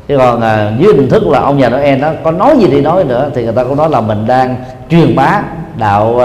Chứ 0.07 0.17
còn 0.17 0.41
dưới 0.79 0.93
hình 0.93 1.09
thức 1.09 1.27
là 1.27 1.39
ông 1.39 1.57
nhà 1.57 1.69
Noel 1.69 1.99
đó 1.99 2.11
có 2.23 2.31
nói 2.31 2.57
gì 2.59 2.67
đi 2.67 2.81
nói 2.81 3.03
nữa, 3.03 3.29
thì 3.35 3.43
người 3.43 3.53
ta 3.53 3.63
cũng 3.63 3.77
nói 3.77 3.89
là 3.89 4.01
mình 4.01 4.27
đang 4.27 4.55
truyền 4.89 5.15
bá 5.15 5.41
đạo 5.77 6.21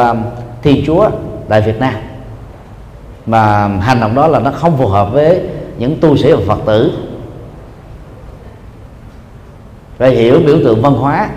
thiên 0.62 0.86
chúa 0.86 1.10
tại 1.48 1.60
việt 1.60 1.80
nam. 1.80 1.94
Mà 3.26 3.68
hành 3.68 4.00
động 4.00 4.14
đó 4.14 4.26
là 4.26 4.38
nó 4.38 4.50
không 4.50 4.76
phù 4.76 4.86
hợp 4.86 5.12
với 5.12 5.40
những 5.78 6.00
tu 6.00 6.16
sĩ 6.16 6.32
và 6.32 6.40
phật 6.46 6.60
tử 6.66 6.92
phải 10.02 10.10
hiểu 10.10 10.40
biểu 10.46 10.58
tượng 10.64 10.82
văn 10.82 10.92
hóa 10.92 11.28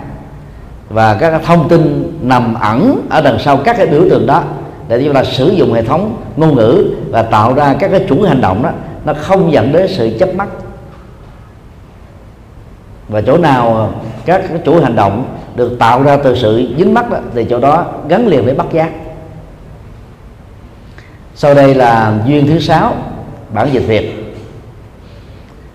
và 0.88 1.14
các 1.14 1.42
thông 1.44 1.68
tin 1.68 2.12
nằm 2.22 2.54
ẩn 2.54 3.06
ở 3.10 3.20
đằng 3.20 3.38
sau 3.38 3.56
các 3.56 3.76
cái 3.76 3.86
biểu 3.86 4.02
tượng 4.10 4.26
đó 4.26 4.42
để 4.88 5.02
chúng 5.04 5.14
ta 5.14 5.24
sử 5.24 5.48
dụng 5.48 5.72
hệ 5.72 5.82
thống 5.82 6.22
ngôn 6.36 6.54
ngữ 6.54 6.84
và 7.10 7.22
tạo 7.22 7.54
ra 7.54 7.74
các 7.78 7.90
cái 7.90 8.04
chủ 8.08 8.22
hành 8.22 8.40
động 8.40 8.62
đó 8.62 8.70
nó 9.04 9.14
không 9.14 9.52
dẫn 9.52 9.72
đến 9.72 9.88
sự 9.88 10.10
chấp 10.18 10.34
mắc 10.34 10.48
và 13.08 13.20
chỗ 13.20 13.38
nào 13.38 13.92
các 14.24 14.42
cái 14.48 14.58
chủ 14.64 14.80
hành 14.80 14.96
động 14.96 15.24
được 15.56 15.76
tạo 15.78 16.02
ra 16.02 16.16
từ 16.16 16.36
sự 16.36 16.74
dính 16.78 16.94
mắc 16.94 17.10
đó, 17.10 17.18
thì 17.34 17.46
chỗ 17.50 17.60
đó 17.60 17.86
gắn 18.08 18.26
liền 18.26 18.44
với 18.44 18.54
bắt 18.54 18.66
giác. 18.72 18.90
Sau 21.34 21.54
đây 21.54 21.74
là 21.74 22.14
duyên 22.26 22.46
thứ 22.46 22.58
sáu 22.58 22.94
bản 23.52 23.68
dịch 23.72 23.86
việt. 23.86 24.34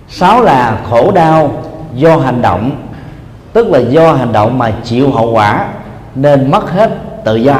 Sáu 0.10 0.42
là 0.42 0.82
khổ 0.90 1.12
đau 1.12 1.64
do 1.96 2.18
hành 2.18 2.42
động 2.42 2.72
tức 3.54 3.68
là 3.68 3.80
do 3.80 4.14
hành 4.14 4.34
động 4.34 4.58
mà 4.58 4.72
chịu 4.84 5.12
hậu 5.12 5.32
quả 5.32 5.68
nên 6.16 6.52
mất 6.52 6.72
hết 6.72 6.92
tự 7.26 7.36
do. 7.36 7.60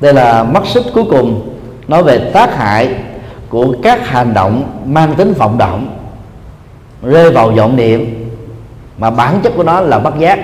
Đây 0.00 0.14
là 0.14 0.42
mắt 0.42 0.62
xích 0.66 0.84
cuối 0.94 1.04
cùng 1.10 1.56
nói 1.88 2.02
về 2.02 2.18
tác 2.18 2.56
hại 2.56 2.94
của 3.48 3.74
các 3.82 4.08
hành 4.08 4.34
động 4.34 4.62
mang 4.84 5.14
tính 5.14 5.32
vọng 5.32 5.58
động 5.58 5.96
rơi 7.02 7.30
vào 7.30 7.50
vọng 7.50 7.76
niệm 7.76 8.28
mà 8.98 9.10
bản 9.10 9.40
chất 9.42 9.52
của 9.56 9.62
nó 9.62 9.80
là 9.80 9.98
bất 9.98 10.18
giác. 10.18 10.38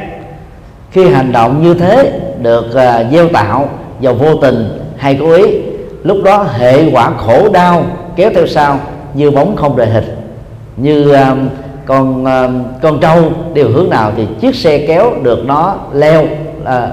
Khi 0.91 1.09
hành 1.09 1.33
động 1.33 1.63
như 1.63 1.75
thế 1.75 2.21
được 2.43 2.67
uh, 2.67 3.13
gieo 3.13 3.29
tạo 3.29 3.69
vào 4.01 4.15
vô 4.15 4.35
tình 4.35 4.79
hay 4.97 5.19
cố 5.21 5.33
ý 5.33 5.45
lúc 6.03 6.19
đó 6.25 6.43
hệ 6.43 6.91
quả 6.93 7.11
khổ 7.17 7.49
đau 7.53 7.85
kéo 8.17 8.31
theo 8.35 8.47
sau 8.47 8.81
như 9.15 9.31
bóng 9.31 9.57
không 9.57 9.77
rời 9.77 9.91
hình 9.91 10.05
như 10.77 11.13
uh, 11.13 11.19
con 11.89 12.25
ờ, 12.25 12.51
con 12.83 13.01
trâu 13.01 13.33
đều 13.55 13.69
hướng 13.69 13.91
nào 13.91 14.13
thì 14.17 14.27
chiếc 14.41 14.55
xe 14.55 14.87
kéo 14.87 15.13
được 15.23 15.45
nó 15.47 15.77
leo 15.93 16.27
à, 16.65 16.87